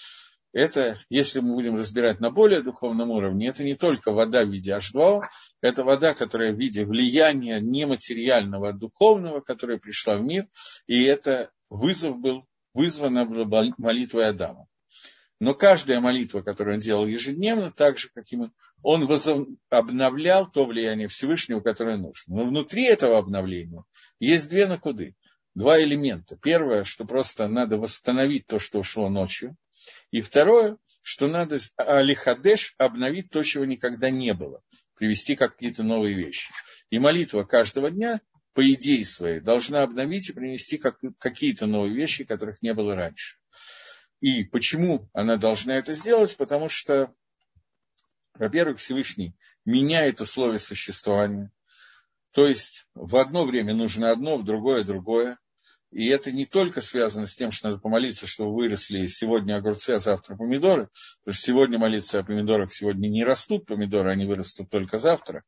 это, 0.51 0.99
если 1.09 1.39
мы 1.39 1.53
будем 1.53 1.75
разбирать 1.75 2.19
на 2.19 2.31
более 2.31 2.61
духовном 2.61 3.11
уровне, 3.11 3.47
это 3.47 3.63
не 3.63 3.75
только 3.75 4.11
вода 4.11 4.43
в 4.43 4.49
виде 4.49 4.71
H2O, 4.71 5.21
это 5.61 5.83
вода, 5.83 6.13
которая 6.13 6.53
в 6.53 6.57
виде 6.57 6.85
влияния 6.85 7.59
нематериального, 7.59 8.69
а 8.69 8.73
духовного, 8.73 9.41
которая 9.41 9.77
пришла 9.77 10.17
в 10.17 10.23
мир, 10.23 10.47
и 10.87 11.03
это 11.03 11.51
вызов 11.69 12.17
был, 12.17 12.45
вызвано 12.73 13.25
было 13.25 13.73
молитвой 13.77 14.29
Адама. 14.29 14.67
Но 15.39 15.53
каждая 15.53 16.01
молитва, 16.01 16.41
которую 16.41 16.75
он 16.75 16.79
делал 16.79 17.05
ежедневно, 17.05 17.71
так 17.71 17.97
же, 17.97 18.09
как 18.13 18.25
и 18.31 18.37
он 18.81 19.09
обновлял 19.69 20.51
то 20.51 20.65
влияние 20.65 21.07
Всевышнего, 21.07 21.61
которое 21.61 21.97
нужно. 21.97 22.35
Но 22.35 22.45
внутри 22.45 22.85
этого 22.85 23.17
обновления 23.17 23.83
есть 24.19 24.49
две 24.49 24.67
накуды. 24.67 25.15
два 25.55 25.81
элемента. 25.81 26.37
Первое, 26.41 26.83
что 26.83 27.05
просто 27.05 27.47
надо 27.47 27.77
восстановить 27.77 28.47
то, 28.47 28.59
что 28.59 28.79
ушло 28.79 29.09
ночью. 29.09 29.55
И 30.11 30.21
второе, 30.21 30.77
что 31.01 31.27
надо 31.27 31.57
алихадеш 31.77 32.73
обновить 32.77 33.29
то, 33.29 33.43
чего 33.43 33.65
никогда 33.65 34.09
не 34.09 34.33
было, 34.33 34.61
привести 34.95 35.35
какие-то 35.35 35.83
новые 35.83 36.15
вещи. 36.15 36.51
И 36.89 36.99
молитва 36.99 37.43
каждого 37.43 37.91
дня, 37.91 38.21
по 38.53 38.73
идее 38.73 39.05
своей, 39.05 39.39
должна 39.39 39.83
обновить 39.83 40.29
и 40.29 40.33
принести 40.33 40.77
как, 40.77 40.99
какие-то 41.17 41.65
новые 41.65 41.95
вещи, 41.95 42.25
которых 42.25 42.61
не 42.61 42.73
было 42.73 42.95
раньше. 42.95 43.37
И 44.21 44.43
почему 44.43 45.09
она 45.13 45.37
должна 45.37 45.77
это 45.77 45.93
сделать? 45.93 46.35
Потому 46.35 46.67
что, 46.67 47.11
во-первых, 48.33 48.79
Всевышний 48.79 49.35
меняет 49.65 50.19
условия 50.19 50.59
существования. 50.59 51.51
То 52.31 52.47
есть 52.47 52.85
в 52.93 53.15
одно 53.17 53.45
время 53.45 53.73
нужно 53.73 54.11
одно, 54.11 54.37
в 54.37 54.43
другое 54.43 54.83
другое. 54.83 55.39
И 55.91 56.07
это 56.07 56.31
не 56.31 56.45
только 56.45 56.81
связано 56.81 57.25
с 57.25 57.35
тем, 57.35 57.51
что 57.51 57.69
надо 57.69 57.79
помолиться, 57.79 58.27
что 58.27 58.51
выросли 58.51 59.07
сегодня 59.07 59.55
огурцы, 59.55 59.91
а 59.91 59.99
завтра 59.99 60.35
помидоры. 60.35 60.89
Потому 61.23 61.35
что 61.35 61.45
сегодня 61.45 61.79
молиться 61.79 62.19
о 62.19 62.23
помидорах, 62.23 62.71
сегодня 62.71 63.07
не 63.07 63.23
растут 63.23 63.65
помидоры, 63.65 64.11
они 64.11 64.25
вырастут 64.25 64.69
только 64.69 64.99
завтра. 64.99 65.43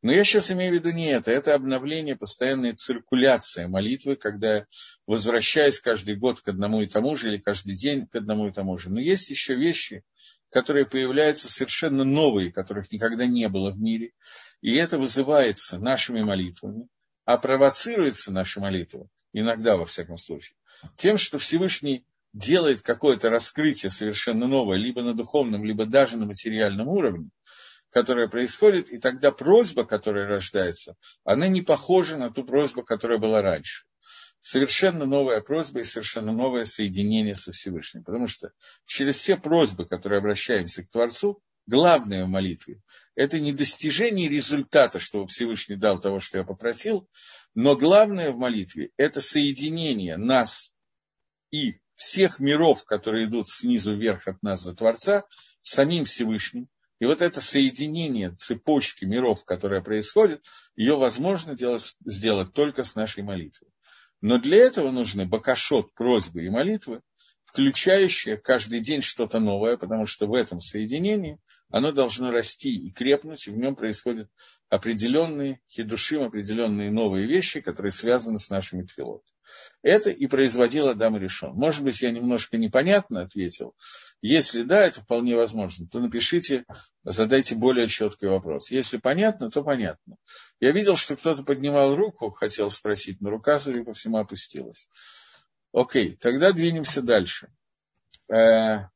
Но 0.00 0.12
я 0.12 0.22
сейчас 0.24 0.50
имею 0.52 0.72
в 0.72 0.74
виду 0.74 0.90
не 0.90 1.10
это. 1.10 1.30
Это 1.30 1.54
обновление, 1.54 2.14
постоянная 2.14 2.74
циркуляция 2.74 3.68
молитвы, 3.68 4.16
когда 4.16 4.66
возвращаясь 5.06 5.80
каждый 5.80 6.16
год 6.16 6.40
к 6.40 6.48
одному 6.48 6.82
и 6.82 6.86
тому 6.86 7.16
же, 7.16 7.28
или 7.28 7.38
каждый 7.38 7.74
день 7.74 8.06
к 8.06 8.14
одному 8.14 8.48
и 8.48 8.52
тому 8.52 8.76
же. 8.76 8.90
Но 8.90 9.00
есть 9.00 9.30
еще 9.30 9.54
вещи, 9.54 10.02
которые 10.50 10.86
появляются 10.86 11.50
совершенно 11.50 12.04
новые, 12.04 12.52
которых 12.52 12.92
никогда 12.92 13.26
не 13.26 13.48
было 13.48 13.70
в 13.70 13.78
мире. 13.78 14.12
И 14.60 14.74
это 14.74 14.98
вызывается 14.98 15.78
нашими 15.78 16.22
молитвами, 16.22 16.86
а 17.24 17.38
провоцируется 17.38 18.30
наша 18.30 18.60
молитва, 18.60 19.08
иногда 19.40 19.76
во 19.76 19.84
всяком 19.84 20.16
случае, 20.16 20.56
тем, 20.96 21.16
что 21.16 21.38
Всевышний 21.38 22.06
делает 22.32 22.82
какое-то 22.82 23.30
раскрытие 23.30 23.90
совершенно 23.90 24.46
новое, 24.46 24.76
либо 24.76 25.02
на 25.02 25.14
духовном, 25.14 25.64
либо 25.64 25.86
даже 25.86 26.16
на 26.16 26.26
материальном 26.26 26.88
уровне, 26.88 27.30
которая 27.90 28.28
происходит, 28.28 28.90
и 28.90 28.98
тогда 28.98 29.30
просьба, 29.30 29.84
которая 29.84 30.26
рождается, 30.26 30.96
она 31.22 31.46
не 31.46 31.62
похожа 31.62 32.16
на 32.16 32.30
ту 32.30 32.44
просьбу, 32.44 32.82
которая 32.82 33.18
была 33.18 33.40
раньше. 33.40 33.84
Совершенно 34.40 35.06
новая 35.06 35.40
просьба 35.40 35.80
и 35.80 35.84
совершенно 35.84 36.32
новое 36.32 36.66
соединение 36.66 37.34
со 37.34 37.50
Всевышним. 37.52 38.04
Потому 38.04 38.26
что 38.26 38.50
через 38.84 39.16
все 39.16 39.36
просьбы, 39.38 39.86
которые 39.86 40.18
обращаемся 40.18 40.82
к 40.82 40.90
Творцу, 40.90 41.40
главное 41.66 42.24
в 42.24 42.28
молитве– 42.28 42.80
это 43.14 43.38
не 43.38 43.52
достижение 43.52 44.28
результата, 44.28 44.98
что 44.98 45.26
Всевышний 45.26 45.76
дал 45.76 46.00
того, 46.00 46.20
что 46.20 46.38
я 46.38 46.44
попросил, 46.44 47.08
но 47.54 47.76
главное 47.76 48.32
в 48.32 48.36
молитве– 48.36 48.90
это 48.96 49.20
соединение 49.20 50.16
нас 50.16 50.72
и 51.50 51.78
всех 51.94 52.40
миров, 52.40 52.84
которые 52.84 53.28
идут 53.28 53.48
снизу 53.48 53.96
вверх 53.96 54.26
от 54.26 54.42
нас 54.42 54.62
за 54.62 54.74
Творца, 54.74 55.24
с 55.60 55.74
самим 55.74 56.04
Всевышним, 56.04 56.68
и 57.00 57.06
вот 57.06 57.22
это 57.22 57.40
соединение 57.40 58.30
цепочки 58.32 59.04
миров, 59.04 59.44
которое 59.44 59.82
происходит, 59.82 60.44
ее 60.76 60.96
возможно 60.96 61.54
делать, 61.54 61.96
сделать 62.04 62.52
только 62.52 62.82
с 62.82 62.94
нашей 62.94 63.22
молитвой. 63.22 63.68
Но 64.20 64.38
для 64.38 64.58
этого 64.58 64.90
нужны 64.90 65.26
бакашот, 65.26 65.92
просьбы 65.94 66.44
и 66.44 66.50
молитвы, 66.50 67.02
включающие 67.54 68.36
каждый 68.36 68.80
день 68.80 69.00
что-то 69.00 69.38
новое, 69.38 69.76
потому 69.76 70.06
что 70.06 70.26
в 70.26 70.34
этом 70.34 70.58
соединении 70.58 71.38
оно 71.70 71.92
должно 71.92 72.32
расти 72.32 72.68
и 72.68 72.90
крепнуть, 72.90 73.46
и 73.46 73.52
в 73.52 73.56
нем 73.56 73.76
происходят 73.76 74.28
определенные 74.70 75.60
хидушим, 75.70 76.24
определенные 76.24 76.90
новые 76.90 77.28
вещи, 77.28 77.60
которые 77.60 77.92
связаны 77.92 78.38
с 78.38 78.50
нашими 78.50 78.82
тфилот. 78.82 79.22
Это 79.82 80.10
и 80.10 80.26
производил 80.26 80.88
Адам 80.88 81.16
Решон. 81.16 81.54
Может 81.54 81.84
быть, 81.84 82.02
я 82.02 82.10
немножко 82.10 82.56
непонятно 82.56 83.22
ответил. 83.22 83.76
Если 84.20 84.62
да, 84.62 84.80
это 84.80 85.02
вполне 85.02 85.36
возможно, 85.36 85.86
то 85.86 86.00
напишите, 86.00 86.64
задайте 87.04 87.54
более 87.54 87.86
четкий 87.86 88.26
вопрос. 88.26 88.72
Если 88.72 88.96
понятно, 88.96 89.48
то 89.48 89.62
понятно. 89.62 90.16
Я 90.58 90.72
видел, 90.72 90.96
что 90.96 91.14
кто-то 91.14 91.44
поднимал 91.44 91.94
руку, 91.94 92.30
хотел 92.30 92.68
спросить, 92.68 93.20
но 93.20 93.30
рука, 93.30 93.60
судя 93.60 93.84
по 93.84 93.92
всему, 93.92 94.16
опустилась. 94.16 94.88
Окей, 95.74 96.14
тогда 96.14 96.52
двинемся 96.52 97.02
дальше. 97.02 97.52
Э, 98.32 98.86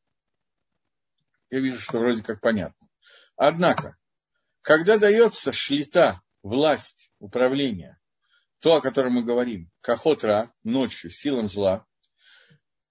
я 1.50 1.60
вижу, 1.60 1.80
что 1.80 1.98
вроде 1.98 2.22
как 2.22 2.40
понятно. 2.40 2.88
Однако, 3.34 3.96
когда 4.62 4.96
дается 4.96 5.50
шлита, 5.50 6.22
власть, 6.44 7.10
управление, 7.18 7.98
то, 8.60 8.76
о 8.76 8.80
котором 8.80 9.14
мы 9.14 9.24
говорим, 9.24 9.72
кахотра, 9.80 10.52
ночью, 10.62 11.10
силам 11.10 11.48
зла, 11.48 11.84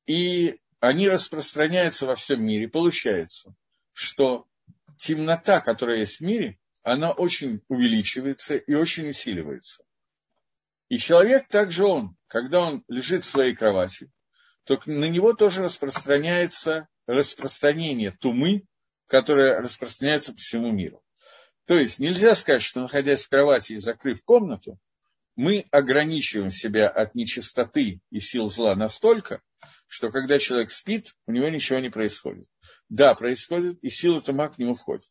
и 0.06 0.60
они 0.82 1.08
распространяются 1.08 2.06
во 2.06 2.18
всем 2.18 2.44
мире, 2.44 2.68
получается, 2.68 3.56
что 3.94 4.48
темнота, 4.98 5.62
которая 5.62 6.00
есть 6.00 6.20
в 6.20 6.24
мире, 6.26 6.60
она 6.84 7.12
очень 7.12 7.62
увеличивается 7.70 8.58
и 8.58 8.74
очень 8.74 9.08
усиливается. 9.08 9.86
И 10.90 10.98
человек 10.98 11.48
также 11.48 11.86
он, 11.86 12.16
когда 12.28 12.60
он 12.60 12.84
лежит 12.88 13.24
в 13.24 13.30
своей 13.30 13.56
кровати, 13.56 14.10
то 14.64 14.80
на 14.86 15.06
него 15.06 15.34
тоже 15.34 15.64
распространяется 15.64 16.88
распространение 17.06 18.12
тумы, 18.12 18.64
которое 19.08 19.60
распространяется 19.60 20.34
по 20.34 20.40
всему 20.40 20.72
миру. 20.72 21.02
То 21.66 21.78
есть 21.78 22.00
нельзя 22.00 22.36
сказать, 22.36 22.62
что 22.62 22.82
находясь 22.82 23.26
в 23.26 23.30
кровати 23.30 23.74
и 23.74 23.78
закрыв 23.78 24.24
комнату, 24.24 24.80
мы 25.36 25.66
ограничиваем 25.72 26.50
себя 26.50 26.90
от 26.90 27.14
нечистоты 27.14 28.02
и 28.10 28.20
сил 28.20 28.48
зла 28.48 28.76
настолько, 28.76 29.42
что 29.86 30.10
когда 30.10 30.40
человек 30.40 30.72
спит, 30.72 31.14
у 31.28 31.32
него 31.32 31.48
ничего 31.50 31.80
не 31.80 31.90
происходит. 31.90 32.48
Да, 32.90 33.14
происходит, 33.16 33.78
и 33.82 33.90
сила 33.90 34.22
тума 34.22 34.50
к 34.50 34.58
нему 34.58 34.74
входит. 34.74 35.08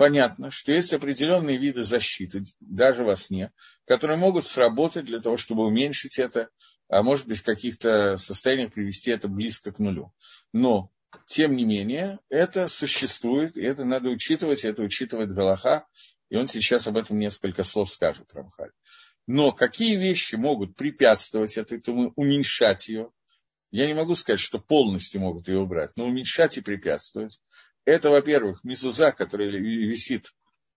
Понятно, 0.00 0.50
что 0.50 0.72
есть 0.72 0.94
определенные 0.94 1.58
виды 1.58 1.82
защиты, 1.82 2.42
даже 2.58 3.04
во 3.04 3.16
сне, 3.16 3.52
которые 3.84 4.16
могут 4.16 4.46
сработать 4.46 5.04
для 5.04 5.20
того, 5.20 5.36
чтобы 5.36 5.66
уменьшить 5.66 6.18
это, 6.18 6.48
а 6.88 7.02
может 7.02 7.28
быть 7.28 7.40
в 7.40 7.44
каких-то 7.44 8.16
состояниях 8.16 8.72
привести 8.72 9.10
это 9.10 9.28
близко 9.28 9.72
к 9.72 9.78
нулю. 9.78 10.10
Но, 10.54 10.90
тем 11.26 11.54
не 11.54 11.66
менее, 11.66 12.18
это 12.30 12.66
существует, 12.68 13.58
и 13.58 13.62
это 13.62 13.84
надо 13.84 14.08
учитывать, 14.08 14.64
и 14.64 14.68
это 14.68 14.80
учитывает 14.80 15.34
Галаха, 15.34 15.84
и 16.30 16.36
он 16.36 16.46
сейчас 16.46 16.86
об 16.86 16.96
этом 16.96 17.18
несколько 17.18 17.62
слов 17.62 17.92
скажет, 17.92 18.32
Рамхаль. 18.32 18.72
Но 19.26 19.52
какие 19.52 19.96
вещи 19.96 20.34
могут 20.36 20.76
препятствовать 20.76 21.58
этой 21.58 21.78
тумы, 21.78 22.10
уменьшать 22.16 22.88
ее? 22.88 23.10
Я 23.70 23.86
не 23.86 23.92
могу 23.92 24.14
сказать, 24.14 24.40
что 24.40 24.58
полностью 24.58 25.20
могут 25.20 25.48
ее 25.48 25.58
убрать, 25.58 25.90
но 25.96 26.06
уменьшать 26.06 26.56
и 26.56 26.62
препятствовать. 26.62 27.38
Это, 27.84 28.10
во-первых, 28.10 28.62
мизуза, 28.64 29.12
которая 29.12 29.50
висит 29.50 30.32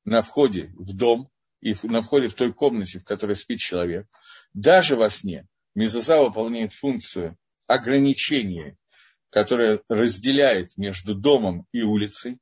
на 0.05 0.21
входе 0.21 0.71
в 0.75 0.95
дом 0.95 1.29
и 1.61 1.75
на 1.83 2.01
входе 2.01 2.27
в 2.27 2.33
той 2.33 2.53
комнате, 2.53 2.99
в 2.99 3.03
которой 3.03 3.35
спит 3.35 3.59
человек. 3.59 4.07
Даже 4.53 4.95
во 4.95 5.09
сне 5.09 5.47
мизуза 5.75 6.21
выполняет 6.21 6.73
функцию 6.73 7.37
ограничения, 7.67 8.77
которое 9.29 9.81
разделяет 9.89 10.77
между 10.77 11.15
домом 11.15 11.65
и 11.71 11.81
улицей. 11.81 12.39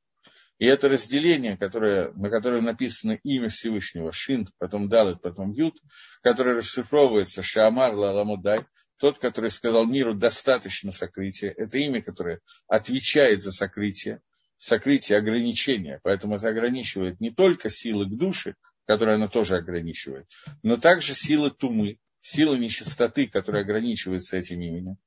И 0.58 0.66
это 0.66 0.88
разделение, 0.88 1.56
которое, 1.56 2.12
на 2.12 2.30
которое 2.30 2.60
написано 2.60 3.18
имя 3.24 3.48
Всевышнего, 3.48 4.12
Шин, 4.12 4.46
потом 4.58 4.88
Далет, 4.88 5.20
потом 5.20 5.50
Ют, 5.52 5.76
которое 6.22 6.56
расшифровывается 6.56 7.42
Шамар 7.42 7.94
Лаламудай, 7.94 8.64
тот, 8.98 9.18
который 9.18 9.50
сказал 9.50 9.86
миру 9.86 10.14
достаточно 10.14 10.92
сокрытия, 10.92 11.52
это 11.56 11.78
имя, 11.78 12.00
которое 12.00 12.40
отвечает 12.68 13.42
за 13.42 13.50
сокрытие, 13.50 14.20
сокрытие 14.62 15.18
ограничения, 15.18 15.98
поэтому 16.04 16.36
это 16.36 16.48
ограничивает 16.48 17.20
не 17.20 17.30
только 17.30 17.68
силы 17.68 18.08
к 18.08 18.16
душе, 18.16 18.54
которые 18.86 19.16
она 19.16 19.26
тоже 19.26 19.56
ограничивает, 19.56 20.30
но 20.62 20.76
также 20.76 21.14
силы 21.14 21.50
тумы, 21.50 21.98
силы 22.20 22.56
нечистоты, 22.60 23.26
которая 23.26 23.64
ограничивается 23.64 24.36
этим 24.36 24.60
именем. 24.60 24.98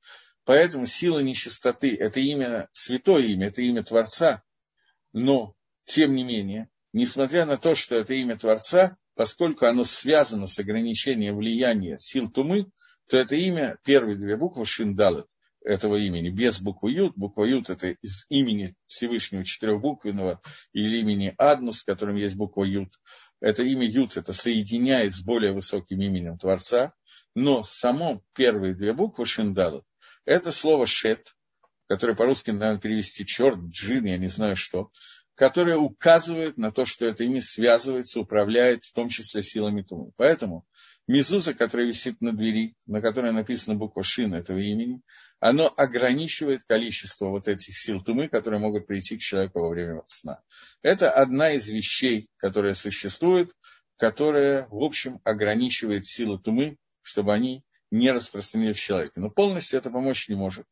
Поэтому 0.44 0.84
сила 0.84 1.20
нечистоты– 1.20 1.96
это 1.98 2.20
имя, 2.20 2.68
святое 2.72 3.22
имя, 3.22 3.46
это 3.46 3.62
имя 3.62 3.82
Творца, 3.82 4.42
но, 5.14 5.54
тем 5.84 6.14
не 6.14 6.22
менее, 6.22 6.68
несмотря 6.92 7.46
на 7.46 7.56
то, 7.56 7.74
что 7.74 7.96
это 7.96 8.12
имя 8.12 8.36
Творца, 8.36 8.98
поскольку 9.14 9.64
оно 9.64 9.84
связано 9.84 10.44
с 10.44 10.58
ограничением 10.58 11.34
влияния 11.34 11.96
сил 11.96 12.30
Тумы, 12.30 12.66
то 13.08 13.16
это 13.16 13.36
имя, 13.36 13.78
первые 13.84 14.18
две 14.18 14.36
буквы 14.36 14.66
Шиндалет 14.66 15.28
этого 15.66 15.96
имени, 15.96 16.30
без 16.30 16.60
буквы 16.60 16.92
Ют. 16.92 17.14
Буква 17.16 17.44
Ют 17.44 17.70
это 17.70 17.88
из 17.88 18.24
имени 18.28 18.74
Всевышнего 18.86 19.44
четырехбуквенного 19.44 20.40
или 20.72 20.98
имени 20.98 21.34
Аднус, 21.36 21.82
в 21.82 21.86
котором 21.86 22.16
есть 22.16 22.36
буква 22.36 22.64
Ют. 22.64 22.92
Это 23.40 23.62
имя 23.64 23.86
Ют, 23.86 24.16
это 24.16 24.32
соединяет 24.32 25.12
с 25.12 25.22
более 25.22 25.52
высоким 25.52 26.00
именем 26.00 26.38
Творца, 26.38 26.94
но 27.34 27.64
само 27.64 28.22
первые 28.34 28.74
две 28.74 28.92
буквы 28.92 29.26
Шиндалет, 29.26 29.84
это 30.24 30.50
слово 30.52 30.86
Шет, 30.86 31.34
которое 31.88 32.14
по-русски, 32.14 32.50
наверное, 32.52 32.80
перевести 32.80 33.26
черт, 33.26 33.58
джин, 33.58 34.06
я 34.06 34.18
не 34.18 34.28
знаю 34.28 34.56
что. 34.56 34.90
Которые 35.36 35.76
указывают 35.76 36.56
на 36.56 36.72
то, 36.72 36.86
что 36.86 37.04
это 37.04 37.22
ими 37.22 37.40
связывается, 37.40 38.20
управляет, 38.20 38.84
в 38.84 38.92
том 38.92 39.08
числе 39.08 39.42
силами 39.42 39.82
тумы. 39.82 40.12
Поэтому 40.16 40.66
мизуза, 41.06 41.52
которая 41.52 41.86
висит 41.86 42.20
на 42.22 42.32
двери, 42.32 42.74
на 42.86 43.02
которой 43.02 43.32
написана 43.32 43.78
буква 43.78 44.02
Шин 44.02 44.34
этого 44.34 44.58
имени, 44.58 45.02
оно 45.38 45.72
ограничивает 45.76 46.64
количество 46.64 47.28
вот 47.28 47.48
этих 47.48 47.76
сил 47.76 48.02
тумы, 48.02 48.28
которые 48.28 48.60
могут 48.60 48.86
прийти 48.86 49.18
к 49.18 49.20
человеку 49.20 49.60
во 49.60 49.68
время 49.68 50.02
сна. 50.06 50.40
Это 50.80 51.10
одна 51.10 51.52
из 51.52 51.68
вещей, 51.68 52.28
которая 52.38 52.72
существует, 52.72 53.52
которая, 53.98 54.66
в 54.70 54.82
общем, 54.82 55.20
ограничивает 55.22 56.06
силы 56.06 56.38
тумы, 56.38 56.78
чтобы 57.02 57.34
они 57.34 57.62
не 57.90 58.10
распространились 58.10 58.78
в 58.78 58.82
человеке. 58.82 59.12
Но 59.16 59.28
полностью 59.28 59.78
это 59.78 59.90
помочь 59.90 60.28
не 60.28 60.34
может. 60.34 60.66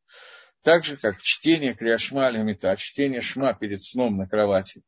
Так 0.64 0.82
же, 0.82 0.96
как 0.96 1.20
чтение 1.20 1.74
Криашма 1.74 2.26
Алямита, 2.26 2.74
чтение 2.76 3.20
Шма 3.20 3.52
перед 3.52 3.82
сном 3.82 4.16
на 4.16 4.26
кровати, 4.26 4.82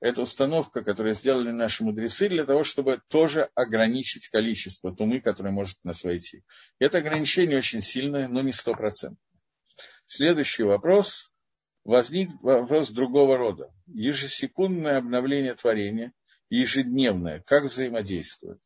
это 0.00 0.22
установка, 0.22 0.82
которую 0.82 1.12
сделали 1.12 1.50
наши 1.50 1.84
мудрецы 1.84 2.30
для 2.30 2.46
того, 2.46 2.64
чтобы 2.64 3.02
тоже 3.08 3.50
ограничить 3.54 4.28
количество 4.28 4.94
тумы, 4.96 5.20
которое 5.20 5.50
может 5.50 5.84
нас 5.84 6.02
войти. 6.02 6.44
Это 6.78 6.98
ограничение 6.98 7.58
очень 7.58 7.82
сильное, 7.82 8.26
но 8.26 8.40
не 8.40 8.52
стопроцентное. 8.52 9.20
Следующий 10.06 10.62
вопрос. 10.62 11.30
Возник 11.84 12.30
вопрос 12.40 12.90
другого 12.90 13.36
рода. 13.36 13.70
Ежесекундное 13.86 14.96
обновление 14.96 15.54
творения, 15.54 16.14
ежедневное, 16.48 17.40
как 17.40 17.64
взаимодействует? 17.64 18.60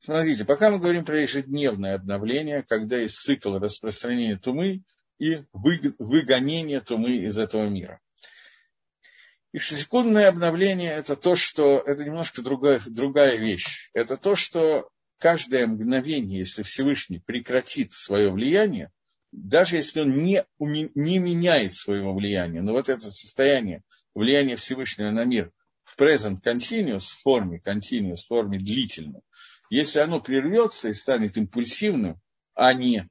Смотрите, 0.00 0.44
пока 0.44 0.70
мы 0.70 0.80
говорим 0.80 1.04
про 1.04 1.20
ежедневное 1.20 1.94
обновление, 1.94 2.64
когда 2.64 2.96
есть 2.96 3.18
цикл 3.18 3.58
распространения 3.58 4.36
тумы, 4.36 4.82
и 5.18 5.44
выгонение 5.52 6.80
тумы 6.80 7.16
из 7.24 7.38
этого 7.38 7.68
мира. 7.68 8.00
И 9.52 9.58
секундное 9.58 10.28
обновление– 10.28 10.92
это 10.96 11.16
то, 11.16 11.34
что 11.34 11.78
это 11.80 12.04
немножко 12.04 12.42
другая, 12.42 12.80
другая 12.86 13.36
вещь. 13.36 13.90
Это 13.94 14.16
то, 14.16 14.34
что 14.34 14.90
каждое 15.18 15.66
мгновение, 15.66 16.40
если 16.40 16.62
Всевышний 16.62 17.18
прекратит 17.18 17.92
свое 17.92 18.30
влияние, 18.30 18.92
даже 19.32 19.76
если 19.76 20.00
он 20.00 20.22
не, 20.22 20.44
не 20.58 21.18
меняет 21.18 21.74
своего 21.74 22.14
влияния, 22.14 22.62
но 22.62 22.72
вот 22.72 22.88
это 22.88 23.00
состояние 23.00 23.82
влияния 24.14 24.56
Всевышнего 24.56 25.10
на 25.10 25.24
мир 25.24 25.52
в 25.82 25.98
present 25.98 26.42
continuous 26.44 27.14
форме, 27.22 27.60
continuous 27.64 28.26
форме 28.26 28.58
длительной, 28.58 29.22
если 29.70 30.00
оно 30.00 30.20
прервется 30.20 30.88
и 30.88 30.94
станет 30.94 31.36
импульсивным, 31.36 32.20
а 32.54 32.72
не 32.74 33.08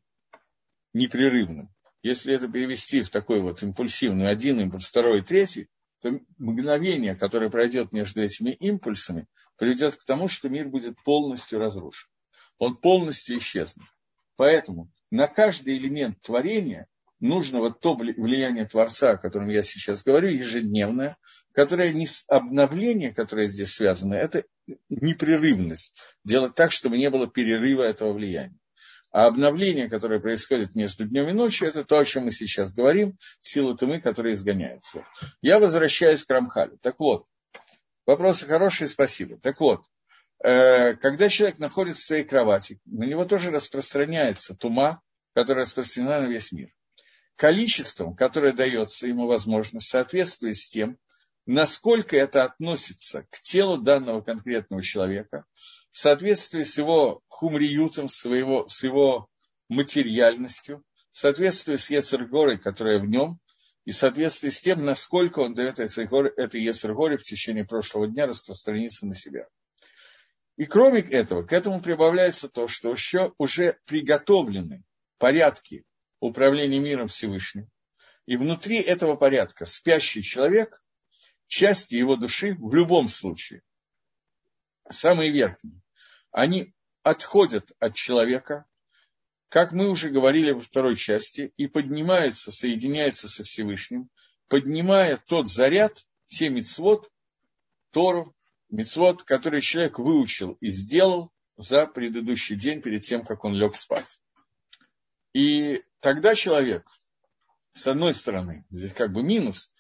непрерывным, 0.94 1.70
если 2.08 2.34
это 2.34 2.48
перевести 2.48 3.02
в 3.02 3.10
такой 3.10 3.42
вот 3.42 3.62
импульсивный 3.62 4.30
один 4.30 4.62
импульс, 4.62 4.86
второй, 4.86 5.22
третий, 5.22 5.68
то 6.02 6.20
мгновение, 6.38 7.16
которое 7.16 7.50
пройдет 7.50 7.92
между 7.92 8.22
этими 8.22 8.52
импульсами, 8.52 9.28
приведет 9.58 9.98
к 9.98 10.06
тому, 10.06 10.28
что 10.28 10.48
мир 10.48 10.70
будет 10.70 10.96
полностью 11.04 11.60
разрушен. 11.60 12.08
Он 12.60 12.78
полностью 12.78 13.38
исчезнет. 13.38 13.86
Поэтому 14.38 14.90
на 15.12 15.28
каждый 15.28 15.78
элемент 15.78 16.22
творения 16.22 16.88
нужно 17.20 17.60
вот 17.60 17.82
то 17.82 17.96
влияние 17.96 18.66
Творца, 18.66 19.12
о 19.12 19.18
котором 19.18 19.50
я 19.50 19.64
сейчас 19.64 20.04
говорю, 20.04 20.30
ежедневное, 20.30 21.18
которое 21.52 21.92
не 21.92 22.08
обновление, 22.28 23.14
которое 23.14 23.48
здесь 23.48 23.74
связано, 23.74 24.14
это 24.14 24.46
непрерывность. 24.90 25.98
Делать 26.24 26.56
так, 26.56 26.72
чтобы 26.72 26.98
не 26.98 27.10
было 27.10 27.28
перерыва 27.28 27.84
этого 27.84 28.14
влияния. 28.14 28.58
А 29.18 29.26
обновление, 29.26 29.90
которое 29.90 30.20
происходит 30.20 30.76
между 30.76 31.04
днем 31.04 31.28
и 31.30 31.34
ночью, 31.34 31.68
это 31.68 31.84
то, 31.84 31.98
о 31.98 32.06
чем 32.06 32.26
мы 32.26 32.32
сейчас 32.32 32.72
говорим, 32.72 33.18
силы 33.42 33.76
тумы, 33.76 34.00
которые 34.00 34.36
изгоняются. 34.36 35.08
Я 35.42 35.58
возвращаюсь 35.58 36.24
к 36.24 36.30
Рамхалю. 36.30 36.78
Так 36.84 37.00
вот, 37.00 37.26
вопросы 38.06 38.46
хорошие, 38.46 38.88
спасибо. 38.88 39.40
Так 39.40 39.60
вот, 39.60 39.82
э, 40.44 40.94
когда 40.98 41.30
человек 41.30 41.58
находится 41.58 42.04
в 42.04 42.06
своей 42.06 42.26
кровати, 42.26 42.80
на 42.86 43.06
него 43.06 43.26
тоже 43.26 43.50
распространяется 43.50 44.54
тума, 44.54 45.02
которая 45.34 45.66
распространена 45.66 46.22
на 46.22 46.28
весь 46.28 46.52
мир. 46.52 46.70
Количеством, 47.38 48.16
которое 48.16 48.54
дается 48.54 49.08
ему 49.08 49.26
возможность, 49.26 49.90
соответствует 49.90 50.58
с 50.58 50.70
тем, 50.70 51.00
насколько 51.48 52.16
это 52.16 52.44
относится 52.44 53.26
к 53.32 53.42
телу 53.42 53.78
данного 53.78 54.22
конкретного 54.22 54.84
человека, 54.84 55.46
в 55.92 55.98
соответствии 55.98 56.64
с 56.64 56.78
его 56.78 57.22
хумриютом, 57.30 58.10
с 58.10 58.26
его, 58.26 58.68
с 58.68 58.84
его 58.84 59.30
материальностью, 59.70 60.84
в 61.14 61.18
соответствии 61.18 61.78
с 61.78 61.90
Ецергорой, 61.90 62.58
которая 62.58 63.00
в 63.00 63.06
нем, 63.06 63.40
и 63.86 63.92
в 63.92 63.96
соответствии 63.96 64.50
с 64.50 64.62
тем, 64.62 64.84
насколько 64.84 65.40
он 65.40 65.54
дает 65.54 65.80
этой 65.80 66.62
Ецергоре 66.62 67.18
в 67.18 67.24
течение 67.24 67.66
прошлого 67.66 68.08
дня 68.08 68.28
распространиться 68.28 69.08
на 69.08 69.16
себя. 69.16 69.48
И 70.58 70.66
кроме 70.66 71.00
этого, 71.00 71.44
к 71.44 71.54
этому 71.54 71.82
прибавляется 71.82 72.50
то, 72.50 72.68
что 72.68 72.92
еще 72.92 73.34
уже 73.38 73.78
приготовлены 73.86 74.84
порядки 75.18 75.86
управления 76.20 76.80
миром 76.80 77.08
Всевышним. 77.08 77.70
И 78.26 78.36
внутри 78.36 78.82
этого 78.82 79.16
порядка 79.16 79.66
спящий 79.66 80.22
человек 80.22 80.82
части 81.48 81.96
его 81.96 82.16
души 82.16 82.56
в 82.60 82.74
любом 82.74 83.08
случае, 83.08 83.62
самые 84.90 85.32
верхние, 85.32 85.82
они 86.32 86.74
отходят 87.04 87.72
от 87.80 87.96
человека, 87.96 88.66
как 89.50 89.72
мы 89.72 89.90
уже 89.90 90.10
говорили 90.10 90.52
во 90.52 90.60
второй 90.60 90.96
части, 90.96 91.54
и 91.58 91.68
поднимаются, 91.68 92.52
соединяются 92.52 93.28
со 93.28 93.44
Всевышним, 93.44 94.10
поднимая 94.50 95.18
тот 95.18 95.48
заряд, 95.48 96.06
те 96.28 96.50
мицвод, 96.50 97.10
Тору, 97.92 98.36
мицвод, 98.70 99.24
который 99.24 99.62
человек 99.62 99.98
выучил 99.98 100.58
и 100.60 100.68
сделал 100.68 101.32
за 101.56 101.88
предыдущий 101.88 102.56
день 102.56 102.82
перед 102.82 103.02
тем, 103.04 103.24
как 103.24 103.46
он 103.46 103.54
лег 103.54 103.76
спать. 103.76 104.20
И 105.34 105.84
тогда 106.02 106.36
человек, 106.36 106.86
с 107.74 107.88
одной 107.88 108.14
стороны, 108.14 108.66
здесь 108.70 108.94
как 108.94 109.14
бы 109.14 109.24
минус, 109.24 109.72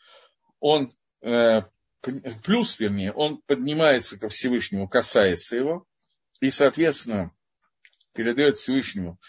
он 0.59 0.95
плюс, 1.21 2.79
вернее, 2.79 3.11
он 3.13 3.41
поднимается 3.45 4.19
ко 4.19 4.29
Всевышнему, 4.29 4.87
касается 4.87 5.55
его, 5.55 5.85
и, 6.39 6.49
соответственно, 6.49 7.31
передает 8.13 8.57
Всевышнему 8.57 9.19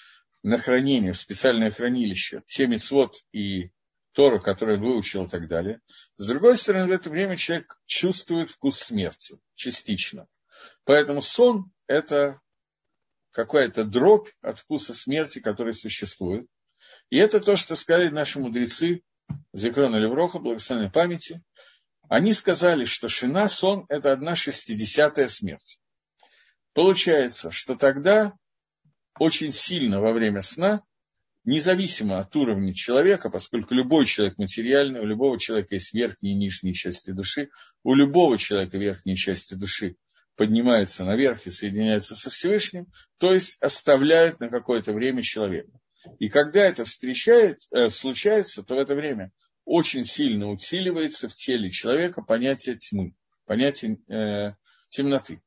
на 0.43 0.59
хранение, 0.59 1.13
в 1.13 1.19
специальное 1.19 1.71
хранилище, 1.71 2.43
те 2.47 2.67
мецвод 2.67 3.17
и 3.33 3.71
Тору, 4.13 4.41
который 4.41 4.77
он 4.77 4.83
выучил 4.83 5.27
и 5.27 5.29
так 5.29 5.49
далее. 5.49 5.81
С 6.17 6.27
другой 6.27 6.57
стороны, 6.57 6.89
в 6.89 6.93
это 6.93 7.11
время 7.11 7.37
человек 7.37 7.79
чувствует 7.87 8.51
вкус 8.51 8.79
смерти, 8.79 9.39
частично. 9.55 10.27
Поэтому 10.85 11.23
сон– 11.23 11.71
это 11.87 12.41
какая-то 13.31 13.85
дробь 13.85 14.29
от 14.41 14.59
вкуса 14.59 14.95
смерти, 14.95 15.39
который 15.39 15.73
существует. 15.73 16.47
И 17.11 17.19
это 17.19 17.41
то, 17.41 17.57
что 17.57 17.77
сказали 17.77 18.09
наши 18.09 18.41
мудрецы, 18.41 19.03
Зекрона 19.53 19.97
Левроха, 19.97 20.39
благословенной 20.39 20.91
памяти, 20.91 21.43
они 22.09 22.33
сказали, 22.33 22.85
что 22.85 23.09
шина 23.09 23.49
сон– 23.49 23.85
это 23.89 24.13
одна 24.13 24.35
шестидесятая 24.35 25.29
смерть. 25.29 25.79
Получается, 26.73 27.51
что 27.51 27.75
тогда 27.75 28.33
очень 29.19 29.53
сильно 29.53 30.01
во 30.01 30.13
время 30.13 30.41
сна, 30.41 30.83
независимо 31.45 32.19
от 32.19 32.35
уровня 32.37 32.73
человека, 32.73 33.31
поскольку 33.31 33.75
любой 33.75 34.07
человек 34.07 34.39
материальный, 34.39 35.01
у 35.01 35.07
любого 35.07 35.39
человека 35.39 35.75
есть 35.75 35.95
верхние 35.95 36.35
и 36.35 36.37
нижние 36.37 36.75
части 36.75 37.11
души, 37.11 37.51
у 37.83 37.95
любого 37.95 38.39
человека 38.39 38.79
верхние 38.79 39.17
части 39.17 39.55
души 39.55 39.97
поднимаются 40.37 41.05
наверх 41.05 41.47
и 41.47 41.51
соединяются 41.51 42.15
со 42.15 42.31
Всевышним, 42.31 42.87
то 43.19 43.33
есть 43.33 43.57
оставляют 43.61 44.39
на 44.41 44.49
какое-то 44.49 44.93
время 44.93 45.21
человека. 45.21 45.73
И 46.21 46.29
когда 46.29 46.65
это 46.65 46.85
встречает, 46.85 47.59
э, 47.73 47.89
случается, 47.89 48.63
то 48.63 48.77
в 48.77 48.79
это 48.79 48.95
время 48.95 49.33
очень 49.69 50.05
сильно 50.05 50.49
усиливается 50.49 51.29
в 51.29 51.35
теле 51.35 51.69
человека 51.69 52.23
понятие 52.23 52.77
тьмы, 52.77 53.15
понятие 53.45 53.99
э, 54.09 54.55
темноты. 54.89 55.43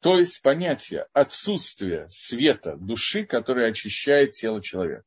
То 0.00 0.18
есть 0.18 0.40
понятие 0.40 1.06
отсутствия 1.12 2.06
света 2.08 2.74
души, 2.76 3.24
которое 3.26 3.68
очищает 3.68 4.30
тело 4.30 4.62
человека. 4.62 5.04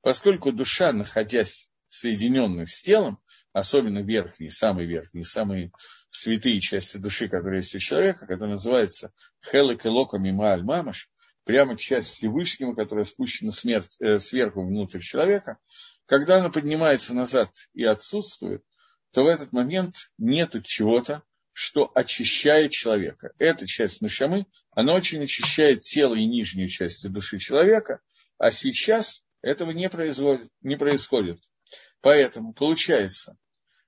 Поскольку 0.00 0.50
душа, 0.50 0.92
находясь 0.92 1.68
соединенной 1.90 2.66
с 2.66 2.80
телом, 2.80 3.18
особенно 3.52 3.98
верхние, 3.98 4.50
самые 4.50 4.88
верхние, 4.88 5.24
самые 5.24 5.72
святые 6.08 6.58
части 6.58 6.96
души, 6.96 7.28
которые 7.28 7.58
есть 7.58 7.74
у 7.74 7.78
человека, 7.78 8.26
это 8.30 8.46
называется 8.46 9.12
хелек 9.44 9.84
элока 9.84 10.16
мима 10.16 10.52
аль 10.52 10.64
мамаш, 10.64 11.10
прямо 11.44 11.76
часть 11.76 12.08
Всевышнего, 12.08 12.74
которая 12.74 13.04
спущена 13.04 13.52
смерть, 13.52 13.96
э, 14.00 14.18
сверху 14.18 14.64
внутрь 14.64 15.00
человека, 15.00 15.58
когда 16.12 16.40
она 16.40 16.50
поднимается 16.50 17.14
назад 17.14 17.48
и 17.72 17.84
отсутствует, 17.84 18.62
то 19.14 19.22
в 19.22 19.28
этот 19.28 19.52
момент 19.52 19.94
нет 20.18 20.54
чего-то, 20.62 21.22
что 21.54 21.90
очищает 21.94 22.72
человека. 22.72 23.32
Эта 23.38 23.66
часть 23.66 24.02
нашамы, 24.02 24.44
она 24.72 24.92
очень 24.92 25.24
очищает 25.24 25.80
тело 25.80 26.14
и 26.14 26.26
нижнюю 26.26 26.68
часть 26.68 27.10
души 27.10 27.38
человека, 27.38 28.00
а 28.36 28.50
сейчас 28.50 29.22
этого 29.40 29.70
не, 29.70 29.88
производит, 29.88 30.50
не 30.60 30.76
происходит. 30.76 31.40
Поэтому 32.02 32.52
получается, 32.52 33.38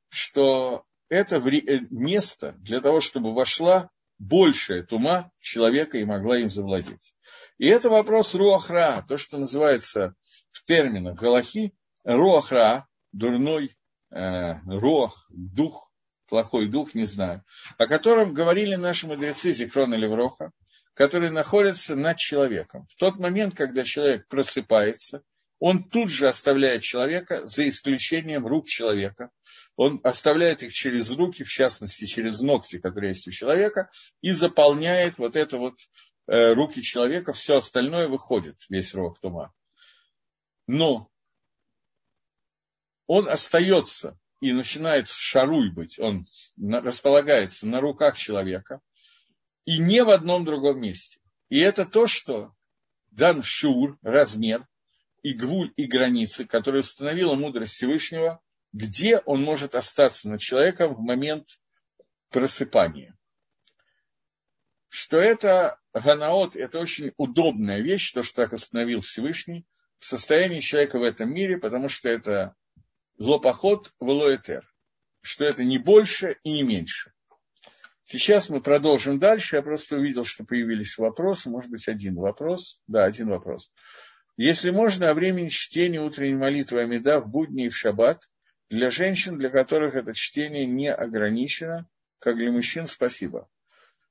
что 0.09 0.87
это 1.11 1.37
э, 1.37 1.81
место 1.91 2.53
для 2.53 2.81
того, 2.81 3.01
чтобы 3.01 3.35
вошла 3.35 3.91
большая 4.19 4.83
тума 4.83 5.31
человека 5.41 5.99
и 5.99 6.07
могла 6.07 6.39
им 6.39 6.49
завладеть. 6.49 7.15
И 7.59 7.67
это 7.67 7.91
вопрос 7.91 8.35
руахра, 8.35 9.05
то, 9.07 9.19
что 9.19 9.37
называется 9.37 10.15
в 10.53 10.65
терминах 10.65 11.19
галахи, 11.19 11.75
руахра, 12.05 12.87
дурной 13.13 13.71
э, 14.11 14.61
руах, 14.67 15.27
дух, 15.31 15.91
плохой 16.29 16.69
дух, 16.69 16.95
не 16.95 17.05
знаю, 17.05 17.45
о 17.79 17.87
котором 17.87 18.35
говорили 18.35 18.77
наши 18.77 19.07
мудрецы 19.07 19.53
Зихрон 19.53 19.95
или 19.95 20.07
Вроха, 20.07 20.53
который 20.95 21.31
находится 21.31 21.97
над 21.97 22.19
человеком. 22.19 22.87
В 22.89 22.97
тот 22.97 23.19
момент, 23.19 23.55
когда 23.55 23.85
человек 23.85 24.29
просыпается, 24.29 25.23
он 25.59 25.85
тут 25.85 26.11
же 26.11 26.29
оставляет 26.29 26.83
человека, 26.83 27.47
за 27.47 27.67
исключением 27.69 28.47
рук 28.47 28.67
человека. 28.67 29.31
Он 29.77 30.01
оставляет 30.03 30.63
их 30.63 30.73
через 30.73 31.11
руки, 31.11 31.43
в 31.43 31.49
частности, 31.49 32.05
через 32.05 32.41
ногти, 32.41 32.79
которые 32.79 33.11
есть 33.11 33.27
у 33.29 33.31
человека, 33.31 33.91
и 34.21 34.33
заполняет 34.33 35.17
вот 35.19 35.37
это 35.37 35.59
вот 35.59 35.77
э, 36.27 36.53
руки 36.53 36.83
человека, 36.83 37.33
все 37.33 37.57
остальное 37.57 38.09
выходит, 38.09 38.57
весь 38.69 38.95
рог 38.95 39.19
тума. 39.21 39.53
Но 40.67 41.09
он 43.07 43.29
остается 43.29 44.19
и 44.41 44.53
начинает 44.53 45.09
шаруй 45.09 45.71
быть, 45.71 45.99
он 45.99 46.25
располагается 46.59 47.67
на 47.67 47.81
руках 47.81 48.17
человека, 48.17 48.81
и 49.65 49.79
не 49.79 50.05
в 50.05 50.11
одном 50.11 50.45
другом 50.45 50.81
месте. 50.81 51.21
И 51.49 51.59
это 51.59 51.87
то, 51.87 52.07
что 52.07 52.53
дан 53.11 53.43
шур, 53.43 53.99
размер, 54.03 54.67
и 55.23 55.33
гвуль, 55.33 55.73
и 55.77 55.87
границы, 55.87 56.45
которые 56.45 56.81
установила 56.81 57.35
мудрость 57.35 57.73
Всевышнего, 57.75 58.41
где 58.73 59.19
он 59.19 59.43
может 59.43 59.75
остаться 59.75 60.29
над 60.29 60.41
человеком 60.41 60.95
в 60.95 61.01
момент 61.01 61.47
просыпания. 62.29 63.17
Что 64.89 65.19
это 65.19 65.81
ганаот, 65.95 66.57
это 66.57 66.79
очень 66.79 67.13
удобная 67.17 67.81
вещь, 67.81 68.13
то, 68.13 68.23
что 68.23 68.43
так 68.43 68.53
остановил 68.53 69.01
Всевышний, 69.01 69.65
в 69.99 70.05
состоянии 70.05 70.61
человека 70.61 70.99
в 70.99 71.03
этом 71.03 71.33
мире, 71.33 71.57
потому 71.57 71.89
что 71.89 72.09
это 72.09 72.55
злопоход 73.19 73.93
в 74.01 74.09
Элоэтер, 74.09 74.69
что 75.21 75.45
это 75.45 75.65
не 75.65 75.79
больше 75.79 76.37
и 76.43 76.53
не 76.53 76.63
меньше. 76.63 77.13
Сейчас 78.03 78.51
мы 78.51 78.61
продолжим 78.61 79.19
дальше. 79.19 79.57
Я 79.57 79.63
просто 79.63 79.97
увидел, 79.97 80.25
что 80.25 80.45
появились 80.45 80.99
вопросы. 80.99 81.49
Может 81.49 81.71
быть, 81.71 81.89
один 81.89 82.17
вопрос. 82.17 82.81
Да, 82.87 83.05
один 83.05 83.31
вопрос. 83.31 83.73
Если 84.37 84.71
можно, 84.71 85.11
о 85.11 85.15
времени 85.15 85.49
чтения 85.49 86.01
утренней 86.01 86.35
молитвы 86.35 86.83
Амида 86.83 87.21
в 87.21 87.29
будни 87.29 87.67
и 87.67 87.69
в 87.71 87.77
шаббат 87.77 88.29
для 88.69 88.91
женщин, 88.91 89.39
для 89.39 89.49
которых 89.49 89.95
это 89.95 90.13
чтение 90.13 90.67
не 90.67 90.93
ограничено, 90.93 91.89
как 92.19 92.37
для 92.37 92.51
мужчин, 92.51 92.87
спасибо. 92.87 93.49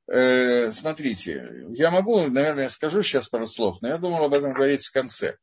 Э, 0.08 0.72
смотрите, 0.72 1.66
я 1.70 1.92
могу, 1.92 2.28
наверное, 2.28 2.70
скажу 2.70 3.04
сейчас 3.04 3.30
пару 3.30 3.48
слов, 3.48 3.82
но 3.82 3.90
я 3.90 3.98
думал 3.98 4.24
об 4.24 4.34
этом 4.34 4.54
говорить 4.54 4.86
в 4.86 4.92
конце. 4.92 5.38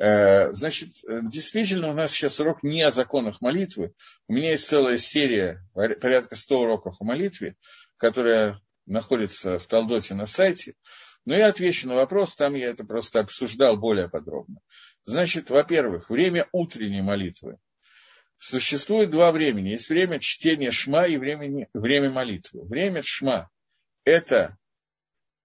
Э, 0.00 0.50
значит, 0.52 0.94
действительно, 1.04 1.90
у 1.90 1.92
нас 1.92 2.12
сейчас 2.12 2.40
урок 2.40 2.62
не 2.62 2.82
о 2.82 2.90
законах 2.90 3.42
молитвы. 3.42 3.92
У 4.28 4.32
меня 4.32 4.52
есть 4.52 4.66
целая 4.66 4.96
серия, 4.96 5.62
порядка 5.74 6.36
100 6.36 6.58
уроков 6.58 6.96
о 7.00 7.04
молитве, 7.04 7.56
которая 7.98 8.58
находится 8.86 9.58
в 9.58 9.66
Талдоте 9.66 10.14
на 10.14 10.24
сайте. 10.24 10.74
Но 11.26 11.36
я 11.36 11.48
отвечу 11.48 11.86
на 11.86 11.96
вопрос, 11.96 12.34
там 12.34 12.54
я 12.54 12.70
это 12.70 12.82
просто 12.84 13.20
обсуждал 13.20 13.76
более 13.76 14.08
подробно. 14.08 14.60
Значит, 15.02 15.50
во-первых, 15.50 16.08
время 16.08 16.48
утренней 16.50 17.02
молитвы. 17.02 17.58
Существует 18.38 19.10
два 19.10 19.32
времени. 19.32 19.68
Есть 19.68 19.90
время 19.90 20.18
чтения 20.18 20.70
шма 20.70 21.06
и 21.08 21.18
время, 21.18 21.68
время 21.74 22.08
молитвы. 22.10 22.64
Время 22.64 23.02
шма– 23.04 23.50
это 24.04 24.56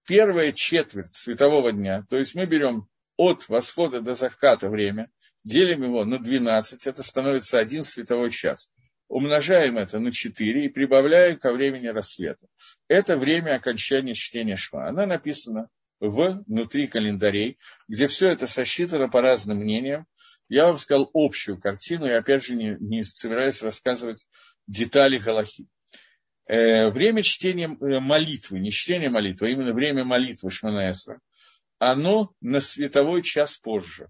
первая 0.06 0.52
четверть 0.52 1.14
светового 1.14 1.72
дня. 1.72 2.06
То 2.08 2.16
есть 2.16 2.34
мы 2.34 2.46
берем 2.46 2.88
от 3.16 3.48
восхода 3.48 4.00
до 4.00 4.14
заката 4.14 4.68
время, 4.68 5.10
делим 5.44 5.84
его 5.84 6.04
на 6.04 6.18
12, 6.18 6.86
это 6.86 7.02
становится 7.02 7.58
один 7.58 7.82
световой 7.82 8.30
час. 8.30 8.70
Умножаем 9.08 9.78
это 9.78 9.98
на 10.00 10.10
4 10.10 10.66
и 10.66 10.68
прибавляем 10.68 11.38
ко 11.38 11.52
времени 11.52 11.86
рассвета. 11.86 12.46
Это 12.88 13.16
время 13.16 13.54
окончания 13.54 14.14
чтения 14.14 14.56
Шма. 14.56 14.88
Она 14.88 15.06
написана 15.06 15.68
внутри 16.00 16.88
календарей, 16.88 17.58
где 17.88 18.08
все 18.08 18.30
это 18.30 18.46
сосчитано 18.46 19.08
по 19.08 19.22
разным 19.22 19.58
мнениям. 19.58 20.06
Я 20.48 20.66
вам 20.66 20.76
сказал 20.76 21.10
общую 21.14 21.60
картину, 21.60 22.06
и 22.06 22.10
опять 22.10 22.44
же 22.44 22.54
не, 22.54 22.76
не 22.80 23.02
собираюсь 23.02 23.62
рассказывать 23.62 24.26
детали 24.66 25.18
Галахи. 25.18 25.66
Э, 26.46 26.90
время 26.90 27.22
чтения 27.22 27.66
э, 27.66 28.00
молитвы, 28.00 28.60
не 28.60 28.70
чтения 28.70 29.10
молитвы, 29.10 29.48
а 29.48 29.50
именно 29.50 29.72
время 29.72 30.04
молитвы 30.04 30.50
Шманаэсра– 30.50 31.20
оно 31.78 32.32
на 32.40 32.60
световой 32.60 33.22
час 33.22 33.58
позже. 33.58 34.08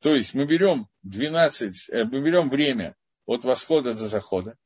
То 0.00 0.14
есть 0.14 0.34
мы 0.34 0.46
берем 0.46 0.88
12, 1.02 1.88
э, 1.90 2.04
мы 2.04 2.20
берем 2.22 2.50
время 2.50 2.94
от 3.24 3.44
восхода 3.44 3.90
до 3.90 4.06
захода, 4.06 4.56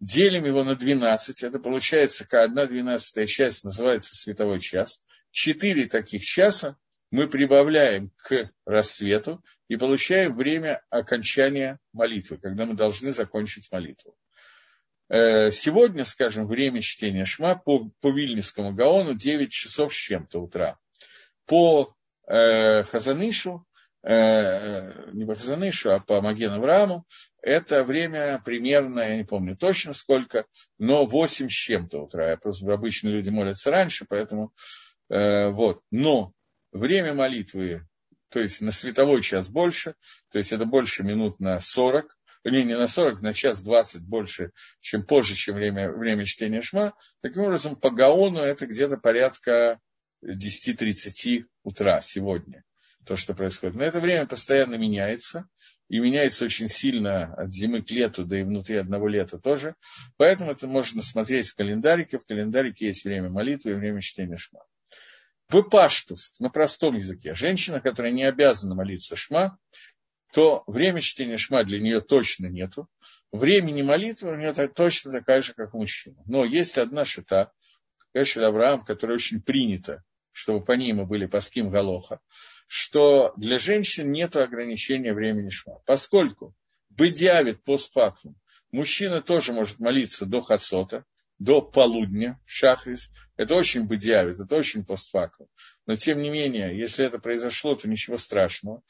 делим 0.00 0.44
его 0.44 0.64
на 0.64 0.76
12, 0.76 1.42
это 1.42 1.58
получается 1.58 2.26
как 2.26 2.44
одна 2.44 2.66
двенадцатая 2.66 3.26
часть 3.26 3.64
называется 3.64 4.14
световой 4.14 4.60
час. 4.60 5.02
Четыре 5.30 5.86
таких 5.86 6.22
часа 6.22 6.76
мы 7.10 7.28
прибавляем 7.28 8.10
к 8.16 8.50
рассвету 8.64 9.42
и 9.68 9.76
получаем 9.76 10.36
время 10.36 10.82
окончания 10.90 11.78
молитвы, 11.92 12.38
когда 12.38 12.64
мы 12.64 12.74
должны 12.74 13.12
закончить 13.12 13.70
молитву. 13.70 14.16
Э, 15.08 15.50
сегодня, 15.50 16.04
скажем, 16.04 16.46
время 16.46 16.80
чтения 16.80 17.24
Шма 17.24 17.56
по, 17.56 17.90
по 18.00 18.10
Вильнюсскому 18.10 18.72
Гаону 18.72 19.14
9 19.14 19.50
часов 19.50 19.92
с 19.92 19.96
чем-то 19.96 20.40
утра 20.40 20.78
по 21.52 21.94
э, 22.28 22.82
Хазанышу, 22.82 23.66
э, 24.02 25.12
не 25.12 25.26
по 25.26 25.34
Хазанышу, 25.34 25.92
а 25.92 26.00
по 26.00 26.22
Маген 26.22 26.52
Аврааму, 26.52 27.04
это 27.42 27.84
время 27.84 28.40
примерно, 28.42 29.00
я 29.00 29.16
не 29.18 29.24
помню 29.24 29.54
точно 29.54 29.92
сколько, 29.92 30.46
но 30.78 31.04
8 31.04 31.50
с 31.50 31.52
чем-то 31.52 32.04
утра. 32.04 32.30
Я 32.30 32.36
просто 32.38 32.72
обычно 32.72 33.10
люди 33.10 33.28
молятся 33.28 33.70
раньше, 33.70 34.06
поэтому 34.08 34.54
э, 35.10 35.50
вот. 35.50 35.82
Но 35.90 36.32
время 36.72 37.12
молитвы, 37.12 37.86
то 38.30 38.40
есть 38.40 38.62
на 38.62 38.72
световой 38.72 39.20
час 39.20 39.50
больше, 39.50 39.94
то 40.30 40.38
есть 40.38 40.52
это 40.52 40.64
больше 40.64 41.02
минут 41.02 41.38
на 41.38 41.60
40, 41.60 42.16
не, 42.44 42.64
не 42.64 42.78
на 42.78 42.86
40, 42.86 43.20
на 43.20 43.34
час 43.34 43.62
20 43.62 44.00
больше, 44.08 44.52
чем 44.80 45.04
позже, 45.04 45.34
чем 45.34 45.56
время, 45.56 45.92
время 45.92 46.24
чтения 46.24 46.62
шма. 46.62 46.94
Таким 47.20 47.42
образом, 47.42 47.76
по 47.76 47.90
Гаону 47.90 48.40
это 48.40 48.66
где-то 48.66 48.96
порядка 48.96 49.80
10.30 50.24 51.44
утра 51.62 52.00
сегодня, 52.00 52.64
то, 53.06 53.16
что 53.16 53.34
происходит. 53.34 53.76
Но 53.76 53.84
это 53.84 54.00
время 54.00 54.26
постоянно 54.26 54.76
меняется, 54.76 55.48
и 55.88 55.98
меняется 55.98 56.44
очень 56.44 56.68
сильно 56.68 57.34
от 57.34 57.52
зимы 57.52 57.82
к 57.82 57.90
лету, 57.90 58.24
да 58.24 58.40
и 58.40 58.44
внутри 58.44 58.78
одного 58.78 59.08
лета 59.08 59.38
тоже. 59.38 59.74
Поэтому 60.16 60.50
это 60.52 60.66
можно 60.66 61.02
смотреть 61.02 61.48
в 61.48 61.54
календарике. 61.54 62.18
В 62.18 62.26
календарике 62.26 62.86
есть 62.86 63.04
время 63.04 63.28
молитвы 63.28 63.72
и 63.72 63.74
время 63.74 64.00
чтения 64.00 64.36
шма. 64.36 64.64
В 65.48 65.62
паштус, 65.62 66.38
на 66.40 66.48
простом 66.48 66.96
языке, 66.96 67.34
женщина, 67.34 67.80
которая 67.80 68.12
не 68.12 68.24
обязана 68.24 68.74
молиться 68.74 69.16
шма, 69.16 69.58
то 70.32 70.64
время 70.66 71.02
чтения 71.02 71.36
шма 71.36 71.62
для 71.62 71.78
нее 71.78 72.00
точно 72.00 72.46
нету. 72.46 72.88
Времени 73.32 73.82
молитвы 73.82 74.32
у 74.32 74.36
нее 74.36 74.54
точно 74.68 75.10
такая 75.10 75.42
же, 75.42 75.52
как 75.52 75.74
у 75.74 75.78
мужчины. 75.78 76.16
Но 76.24 76.44
есть 76.44 76.78
одна 76.78 77.04
шита, 77.04 77.52
Эшель 78.14 78.44
Авраам, 78.44 78.84
которая 78.84 79.16
очень 79.16 79.42
принята 79.42 80.02
чтобы 80.32 80.64
по 80.64 80.72
ним 80.72 80.96
мы 80.96 81.06
были 81.06 81.26
паским 81.26 81.70
Галоха, 81.70 82.20
что 82.66 83.32
для 83.36 83.58
женщин 83.58 84.10
нет 84.10 84.34
ограничения 84.36 85.12
времени 85.12 85.50
шма. 85.50 85.78
Поскольку 85.86 86.54
бедиавит 86.90 87.62
постфактум, 87.62 88.34
мужчина 88.70 89.20
тоже 89.20 89.52
может 89.52 89.78
молиться 89.78 90.26
до 90.26 90.40
хацота, 90.40 91.04
до 91.38 91.60
полудня, 91.60 92.40
шахрис. 92.44 93.10
Это 93.36 93.54
очень 93.54 93.86
бедиавит, 93.86 94.38
это 94.38 94.56
очень 94.56 94.84
постфактум. 94.84 95.48
Но 95.86 95.94
тем 95.94 96.18
не 96.20 96.30
менее, 96.30 96.78
если 96.78 97.04
это 97.04 97.18
произошло, 97.18 97.74
то 97.74 97.88
ничего 97.88 98.16
страшного. 98.16 98.82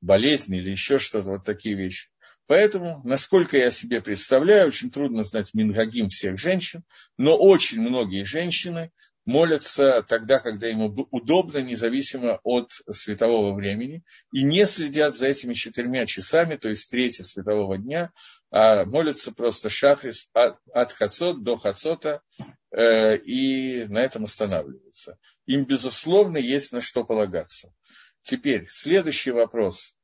Болезнь 0.00 0.54
или 0.54 0.70
еще 0.70 0.98
что-то, 0.98 1.30
вот 1.30 1.44
такие 1.44 1.74
вещи. 1.74 2.08
Поэтому, 2.46 3.02
насколько 3.04 3.58
я 3.58 3.70
себе 3.70 4.00
представляю, 4.00 4.68
очень 4.68 4.90
трудно 4.90 5.22
знать 5.22 5.52
мингагим 5.54 6.08
всех 6.08 6.38
женщин, 6.38 6.82
но 7.18 7.36
очень 7.36 7.80
многие 7.80 8.22
женщины 8.22 8.90
молятся 9.28 10.02
тогда, 10.08 10.38
когда 10.38 10.68
ему 10.68 10.86
удобно, 11.10 11.58
независимо 11.58 12.40
от 12.44 12.72
светового 12.90 13.54
времени, 13.54 14.02
и 14.32 14.42
не 14.42 14.64
следят 14.64 15.14
за 15.14 15.26
этими 15.26 15.52
четырьмя 15.52 16.06
часами, 16.06 16.56
то 16.56 16.70
есть 16.70 16.90
третье 16.90 17.24
светового 17.24 17.76
дня, 17.76 18.10
а 18.50 18.86
молятся 18.86 19.30
просто 19.30 19.68
шахрис 19.68 20.30
от, 20.32 20.56
от 20.72 20.92
хацот 20.94 21.42
до 21.42 21.56
хацота, 21.56 22.22
э, 22.70 23.18
и 23.18 23.84
на 23.88 23.98
этом 23.98 24.24
останавливаются. 24.24 25.18
Им, 25.44 25.66
безусловно, 25.66 26.38
есть 26.38 26.72
на 26.72 26.80
что 26.80 27.04
полагаться. 27.04 27.74
Теперь, 28.22 28.64
следующий 28.70 29.32
вопрос 29.32 29.94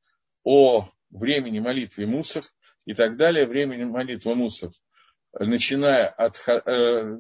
о 0.43 0.91
времени 1.09 1.61
молитвы 1.61 2.05
мусов 2.05 2.45
и 2.85 2.93
так 2.93 3.16
далее. 3.16 3.47
Времени 3.47 3.85
молитвы 3.85 4.35
мусов 4.35 4.75
начиная 5.39 6.09
от, 6.09 6.43
э, 6.49 7.18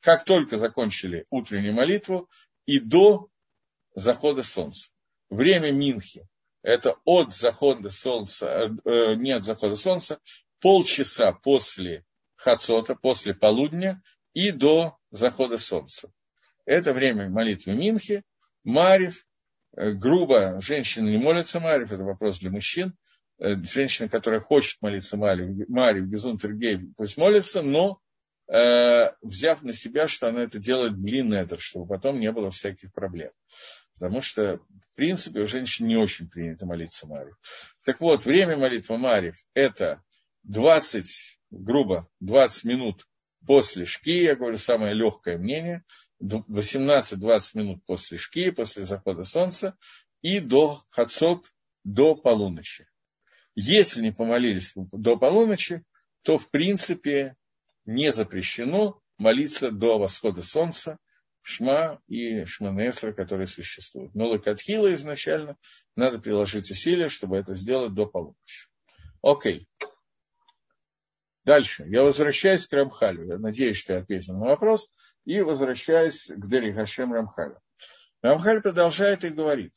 как 0.00 0.24
только 0.24 0.56
закончили 0.56 1.26
утреннюю 1.30 1.74
молитву 1.74 2.28
и 2.66 2.78
до 2.78 3.28
захода 3.94 4.42
солнца. 4.42 4.90
Время 5.28 5.72
Минхи– 5.72 6.26
это 6.62 6.96
от 7.04 7.34
захода 7.34 7.90
солнца, 7.90 8.46
э, 8.46 9.14
не 9.16 9.32
от 9.32 9.42
захода 9.42 9.76
солнца, 9.76 10.20
полчаса 10.60 11.32
после 11.32 12.04
Хацота, 12.36 12.94
после 12.94 13.34
полудня 13.34 14.02
и 14.32 14.50
до 14.50 14.96
захода 15.10 15.58
солнца. 15.58 16.10
Это 16.64 16.92
время 16.92 17.28
молитвы 17.28 17.74
Минхи. 17.74 18.22
Марив, 18.64 19.26
э, 19.76 19.92
грубо, 19.92 20.60
женщины 20.60 21.10
не 21.10 21.18
молятся 21.18 21.60
Марив, 21.60 21.92
это 21.92 22.02
вопрос 22.02 22.38
для 22.38 22.50
мужчин. 22.50 22.96
Э, 23.42 23.56
женщина, 23.64 24.08
которая 24.08 24.40
хочет 24.40 24.80
молиться 24.82 25.16
Марив, 25.16 25.68
Марив 25.68 26.06
Гезунтергей, 26.06 26.78
пусть 26.96 27.16
молится, 27.16 27.60
но 27.60 28.00
э, 28.46 29.10
взяв 29.20 29.62
на 29.62 29.72
себя, 29.72 30.06
что 30.06 30.28
она 30.28 30.44
это 30.44 30.60
делает 30.60 30.96
блин 30.96 31.34
это, 31.34 31.58
чтобы 31.58 31.88
потом 31.88 32.20
не 32.20 32.30
было 32.30 32.52
всяких 32.52 32.92
проблем. 32.92 33.32
Потому 33.94 34.20
что, 34.20 34.58
в 34.58 34.94
принципе, 34.94 35.40
у 35.40 35.46
женщин 35.46 35.88
не 35.88 35.96
очень 35.96 36.28
принято 36.28 36.66
молиться 36.66 37.08
Марив. 37.08 37.34
Так 37.84 38.00
вот, 38.00 38.24
время 38.24 38.56
молитвы 38.56 38.96
Марив– 38.96 39.34
это 39.54 40.02
20, 40.44 41.40
грубо, 41.50 42.08
20 42.20 42.64
минут 42.64 43.08
после 43.44 43.86
шки, 43.86 44.22
я 44.22 44.36
говорю, 44.36 44.56
самое 44.56 44.94
легкое 44.94 45.36
мнение, 45.36 45.82
18-20 46.22 47.40
минут 47.54 47.84
после 47.86 48.18
шки, 48.18 48.52
после 48.52 48.84
захода 48.84 49.24
солнца, 49.24 49.76
и 50.20 50.38
до 50.38 50.80
хацот, 50.90 51.46
до 51.82 52.14
полуночи. 52.14 52.86
Если 53.54 54.00
не 54.00 54.12
помолились 54.12 54.72
до 54.74 55.16
полуночи, 55.16 55.82
то 56.22 56.38
в 56.38 56.50
принципе 56.50 57.36
не 57.84 58.12
запрещено 58.12 59.00
молиться 59.18 59.70
до 59.70 59.98
восхода 59.98 60.42
солнца, 60.42 60.98
Шма 61.42 62.00
и 62.06 62.44
Шманесра, 62.44 63.12
которые 63.12 63.46
существуют. 63.46 64.14
Но 64.14 64.28
Лакатхила 64.28 64.92
изначально 64.94 65.56
надо 65.96 66.20
приложить 66.20 66.70
усилия, 66.70 67.08
чтобы 67.08 67.36
это 67.36 67.54
сделать 67.54 67.94
до 67.94 68.06
полуночи. 68.06 68.68
Окей. 69.22 69.68
Дальше. 71.44 71.84
Я 71.88 72.04
возвращаюсь 72.04 72.68
к 72.68 72.72
Рамхалю. 72.72 73.26
Я 73.26 73.38
надеюсь, 73.38 73.76
что 73.76 73.94
я 73.94 73.98
ответил 73.98 74.34
на 74.34 74.46
вопрос. 74.46 74.88
И 75.24 75.40
возвращаюсь 75.40 76.26
к 76.28 76.48
Дери 76.48 76.72
Хашем 76.72 77.12
Рамхалю. 77.12 77.58
Рамхаль 78.22 78.62
продолжает 78.62 79.24
и 79.24 79.30
говорит, 79.30 79.74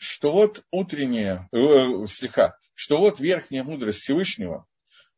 что 0.00 0.32
вот 0.32 0.64
утренняя, 0.70 1.46
э, 1.52 2.06
слегка, 2.06 2.56
что 2.72 2.96
вот 2.96 3.20
верхняя 3.20 3.62
мудрость 3.62 3.98
Всевышнего, 3.98 4.66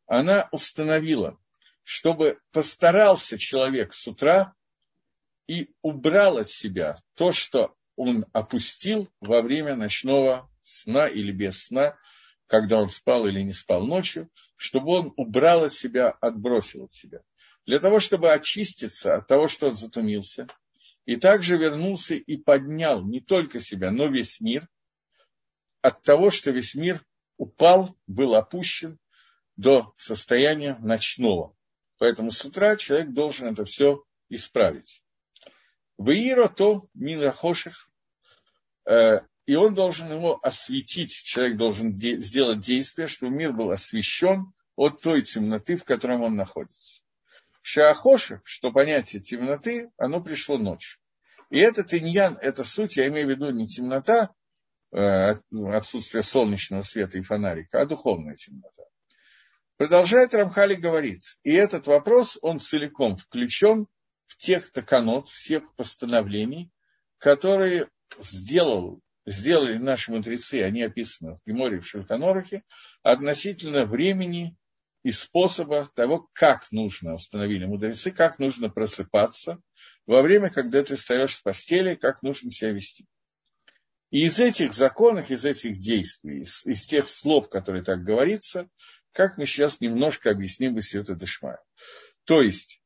она 0.07 0.49
установила, 0.51 1.39
чтобы 1.83 2.39
постарался 2.51 3.37
человек 3.37 3.93
с 3.93 4.05
утра 4.09 4.53
и 5.47 5.69
убрал 5.81 6.37
от 6.37 6.49
себя 6.49 6.97
то, 7.15 7.31
что 7.31 7.73
он 7.95 8.25
опустил 8.33 9.07
во 9.21 9.41
время 9.41 9.77
ночного 9.77 10.49
сна 10.63 11.07
или 11.07 11.31
без 11.31 11.63
сна, 11.63 11.95
когда 12.47 12.77
он 12.77 12.89
спал 12.89 13.25
или 13.25 13.39
не 13.39 13.53
спал 13.53 13.85
ночью, 13.85 14.29
чтобы 14.57 14.91
он 14.91 15.13
убрал 15.15 15.63
от 15.63 15.73
себя, 15.73 16.09
отбросил 16.09 16.85
от 16.85 16.93
себя. 16.93 17.21
Для 17.65 17.79
того, 17.79 18.01
чтобы 18.01 18.33
очиститься 18.33 19.15
от 19.15 19.27
того, 19.27 19.47
что 19.47 19.67
он 19.67 19.75
затумился, 19.75 20.47
и 21.05 21.17
также 21.17 21.57
вернулся 21.57 22.15
и 22.15 22.37
поднял 22.37 23.03
не 23.03 23.19
только 23.19 23.59
себя, 23.59 23.91
но 23.91 24.07
весь 24.07 24.39
мир 24.39 24.67
от 25.81 26.01
того, 26.03 26.29
что 26.29 26.51
весь 26.51 26.75
мир 26.75 27.03
упал, 27.37 27.97
был 28.07 28.35
опущен 28.35 28.99
до 29.57 29.93
состояния 29.97 30.77
ночного. 30.79 31.55
Поэтому 31.97 32.31
с 32.31 32.43
утра 32.45 32.75
человек 32.77 33.11
должен 33.11 33.47
это 33.47 33.65
все 33.65 34.03
исправить. 34.29 35.03
Ваира 35.97 36.47
то 36.47 36.87
минахоших, 36.93 37.89
э, 38.85 39.19
и 39.45 39.55
он 39.55 39.75
должен 39.75 40.11
его 40.11 40.39
осветить, 40.41 41.11
человек 41.11 41.57
должен 41.57 41.91
де- 41.91 42.19
сделать 42.19 42.61
действие, 42.61 43.07
чтобы 43.07 43.35
мир 43.35 43.51
был 43.51 43.69
освещен 43.71 44.53
от 44.75 45.01
той 45.01 45.21
темноты, 45.21 45.75
в 45.75 45.83
котором 45.83 46.21
он 46.23 46.35
находится. 46.35 47.02
Шаахоших, 47.63 48.41
что 48.43 48.73
понятие 48.73 49.21
темноты, 49.21 49.89
оно 49.97 50.21
пришло 50.21 50.57
ночью. 50.57 50.99
И 51.49 51.59
этот 51.59 51.93
иньян, 51.93 52.37
это 52.41 52.65
суть, 52.65 52.97
я 52.97 53.07
имею 53.07 53.25
в 53.25 53.29
виду 53.29 53.49
не 53.51 53.65
темнота, 53.65 54.31
э, 54.91 55.35
отсутствие 55.71 56.23
солнечного 56.23 56.81
света 56.81 57.17
и 57.17 57.21
фонарика, 57.21 57.81
а 57.81 57.85
духовная 57.85 58.35
темнота. 58.35 58.83
Продолжает 59.77 60.33
Рамхали 60.33 60.75
говорит, 60.75 61.23
и 61.43 61.53
этот 61.53 61.87
вопрос, 61.87 62.37
он 62.41 62.59
целиком 62.59 63.15
включен 63.15 63.87
в 64.27 64.37
тех 64.37 64.69
таканот, 64.71 65.29
всех 65.29 65.73
постановлений, 65.75 66.69
которые 67.17 67.87
сделал, 68.19 68.99
сделали 69.25 69.77
наши 69.77 70.11
мудрецы, 70.11 70.63
они 70.63 70.83
описаны 70.83 71.37
в 71.37 71.47
Геморе 71.47 71.79
в 71.79 71.87
Шельканорахе, 71.87 72.63
относительно 73.03 73.85
времени 73.85 74.57
и 75.03 75.11
способа 75.11 75.87
того, 75.95 76.29
как 76.33 76.71
нужно, 76.71 77.13
установили 77.13 77.65
мудрецы, 77.65 78.11
как 78.11 78.39
нужно 78.39 78.69
просыпаться 78.69 79.61
во 80.05 80.21
время, 80.21 80.49
когда 80.49 80.83
ты 80.83 80.95
встаешь 80.95 81.35
с 81.35 81.41
постели, 81.41 81.95
как 81.95 82.23
нужно 82.23 82.49
себя 82.49 82.71
вести. 82.71 83.05
И 84.09 84.25
из 84.25 84.39
этих 84.39 84.73
законов, 84.73 85.29
из 85.29 85.43
этих 85.43 85.79
действий, 85.79 86.41
из, 86.41 86.65
из 86.65 86.85
тех 86.85 87.07
слов, 87.07 87.49
которые 87.49 87.83
так 87.83 88.03
говорится, 88.03 88.69
как 89.11 89.37
мы 89.37 89.45
сейчас 89.45 89.81
немножко 89.81 90.31
объясним 90.31 90.75
Бесвета 90.75 91.15
Дешмая. 91.15 91.59
То 92.25 92.41
есть, 92.41 92.81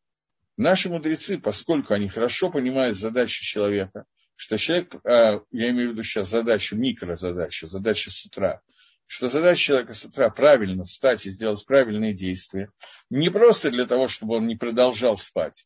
наши 0.55 0.89
мудрецы, 0.89 1.37
поскольку 1.37 1.93
они 1.93 2.07
хорошо 2.07 2.49
понимают 2.49 2.97
задачи 2.97 3.43
человека, 3.43 4.05
что 4.35 4.57
человек, 4.57 4.95
а, 5.05 5.41
я 5.51 5.69
имею 5.69 5.89
в 5.89 5.91
виду 5.93 6.03
сейчас 6.03 6.29
задачу, 6.29 6.75
микрозадачу, 6.75 7.67
задачу 7.67 8.09
с 8.09 8.25
утра, 8.25 8.61
что 9.07 9.29
задача 9.29 9.61
человека 9.61 9.93
с 9.93 10.05
утра 10.05 10.29
правильно 10.29 10.83
встать 10.83 11.25
и 11.25 11.31
сделать 11.31 11.65
правильные 11.65 12.13
действия, 12.13 12.69
не 13.09 13.29
просто 13.29 13.71
для 13.71 13.85
того, 13.85 14.07
чтобы 14.07 14.35
он 14.35 14.47
не 14.47 14.55
продолжал 14.55 15.17
спать, 15.17 15.65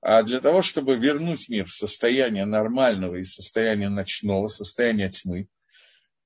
а 0.00 0.22
для 0.22 0.40
того, 0.40 0.62
чтобы 0.62 0.96
вернуть 0.96 1.48
мир 1.48 1.66
в 1.66 1.72
состояние 1.72 2.44
нормального 2.44 3.16
и 3.16 3.22
состояние 3.22 3.88
ночного, 3.88 4.48
состояние 4.48 5.08
тьмы, 5.08 5.48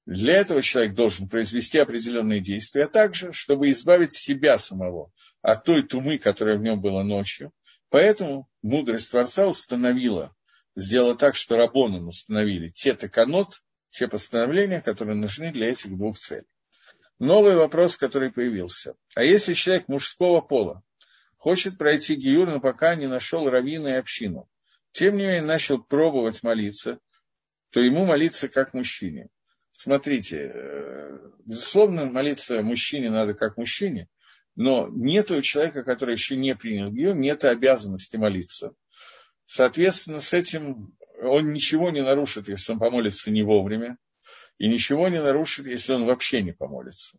для 0.07 0.35
этого 0.39 0.62
человек 0.62 0.95
должен 0.95 1.29
произвести 1.29 1.79
определенные 1.79 2.41
действия, 2.41 2.85
а 2.85 2.89
также, 2.89 3.33
чтобы 3.33 3.71
избавить 3.71 4.12
себя 4.12 4.57
самого 4.59 5.11
от 5.43 5.64
той 5.64 5.83
тумы, 5.83 6.19
которая 6.19 6.59
в 6.59 6.62
нем 6.62 6.81
была 6.81 7.03
ночью. 7.03 7.53
Поэтому 7.91 8.49
мудрость 8.62 9.11
Творца 9.11 9.47
установила, 9.47 10.35
сделала 10.75 11.17
так, 11.17 11.35
что 11.35 11.57
Рабоном 11.57 12.09
установили 12.09 12.69
те 12.69 12.95
таканот, 12.95 13.62
те 13.91 14.09
постановления, 14.09 14.81
которые 14.81 15.17
нужны 15.17 15.53
для 15.53 15.71
этих 15.71 15.97
двух 15.97 16.17
целей. 16.19 16.47
Новый 17.19 17.57
вопрос, 17.57 17.97
который 17.97 18.31
появился. 18.31 18.95
А 19.14 19.23
если 19.23 19.55
человек 19.55 19.89
мужского 19.89 20.41
пола 20.41 20.83
хочет 21.39 21.79
пройти 21.79 22.14
Гиюр, 22.14 22.49
но 22.49 22.61
пока 22.61 22.95
не 22.95 23.07
нашел 23.07 23.49
раввина 23.49 23.89
и 23.89 23.93
общину, 23.93 24.49
тем 24.91 25.17
не 25.17 25.25
менее 25.25 25.43
начал 25.43 25.83
пробовать 25.83 26.43
молиться, 26.43 26.99
то 27.71 27.81
ему 27.81 28.05
молиться 28.05 28.49
как 28.49 28.75
мужчине. 28.75 29.29
Смотрите, 29.73 30.51
э, 30.55 31.19
безусловно, 31.45 32.07
молиться 32.07 32.62
мужчине 32.62 33.11
надо 33.11 33.35
как 33.35 33.57
мужчине, 33.57 34.09
но 34.55 34.89
нет 34.89 35.31
у 35.31 35.41
человека, 35.43 35.85
который 35.85 36.14
еще 36.14 36.37
не 36.37 36.55
принял 36.55 36.91
гиюр, 36.91 37.14
нет 37.14 37.45
обязанности 37.45 38.17
молиться. 38.17 38.75
Соответственно, 39.47 40.21
с 40.21 40.33
этим 40.33 40.97
он 41.23 41.53
ничего 41.53 41.91
не 41.91 42.03
нарушит, 42.03 42.49
если 42.49 42.73
он 42.73 42.79
помолится 42.79 43.31
не 43.31 43.43
вовремя, 43.43 43.97
и 44.59 44.68
ничего 44.68 45.09
не 45.09 45.22
нарушит, 45.22 45.66
если 45.66 45.92
он 45.92 46.07
вообще 46.07 46.42
не 46.42 46.52
помолится. 46.52 47.18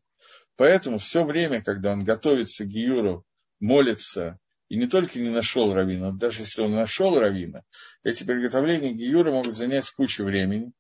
Поэтому 0.56 0.98
все 0.98 1.24
время, 1.24 1.62
когда 1.62 1.92
он 1.92 2.04
готовится 2.04 2.66
к 2.66 2.70
Гиюру, 2.70 3.24
молится, 3.60 4.40
и 4.70 4.76
не 4.76 4.88
только 4.88 5.20
не 5.20 5.30
нашел 5.30 5.74
равина, 5.74 6.12
даже 6.12 6.42
если 6.42 6.62
он 6.62 6.74
нашел 6.74 7.18
равина, 7.20 7.64
эти 8.04 8.24
приготовления 8.24 8.92
Гиюра 8.92 9.32
могут 9.32 9.54
занять 9.54 9.90
кучу 9.92 10.24
времени, 10.24 10.72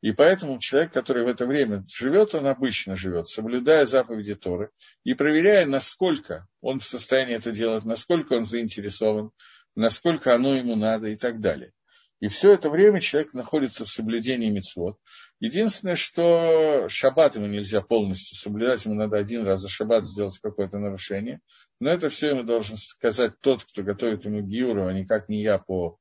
и 0.00 0.10
поэтому 0.10 0.58
человек, 0.58 0.92
который 0.92 1.24
в 1.24 1.28
это 1.28 1.46
время 1.46 1.84
живет, 1.88 2.34
он 2.34 2.48
обычно 2.48 2.96
живет, 2.96 3.28
соблюдая 3.28 3.86
заповеди 3.86 4.34
Торы 4.34 4.70
и 5.04 5.14
проверяя, 5.14 5.64
насколько 5.64 6.48
он 6.60 6.80
в 6.80 6.84
состоянии 6.84 7.36
это 7.36 7.52
делать, 7.52 7.84
насколько 7.84 8.32
он 8.32 8.44
заинтересован, 8.44 9.30
насколько 9.76 10.34
оно 10.34 10.56
ему 10.56 10.74
надо 10.74 11.06
и 11.06 11.16
так 11.16 11.40
далее. 11.40 11.72
И 12.22 12.28
все 12.28 12.52
это 12.52 12.70
время 12.70 13.00
человек 13.00 13.34
находится 13.34 13.84
в 13.84 13.90
соблюдении 13.90 14.48
мецвод. 14.48 14.96
Единственное, 15.40 15.96
что 15.96 16.86
шаббат 16.88 17.34
ему 17.34 17.48
нельзя 17.48 17.80
полностью 17.80 18.38
соблюдать, 18.38 18.84
ему 18.84 18.94
надо 18.94 19.16
один 19.16 19.42
раз 19.44 19.60
за 19.60 19.68
шаббат 19.68 20.06
сделать 20.06 20.38
какое-то 20.38 20.78
нарушение. 20.78 21.40
Но 21.80 21.90
это 21.90 22.10
все 22.10 22.28
ему 22.28 22.44
должен 22.44 22.76
сказать 22.76 23.40
тот, 23.40 23.64
кто 23.64 23.82
готовит 23.82 24.24
ему 24.24 24.40
гиуру, 24.40 24.86
а 24.86 24.92
никак 24.92 25.28
не 25.28 25.42
я 25.42 25.58
по 25.58 25.98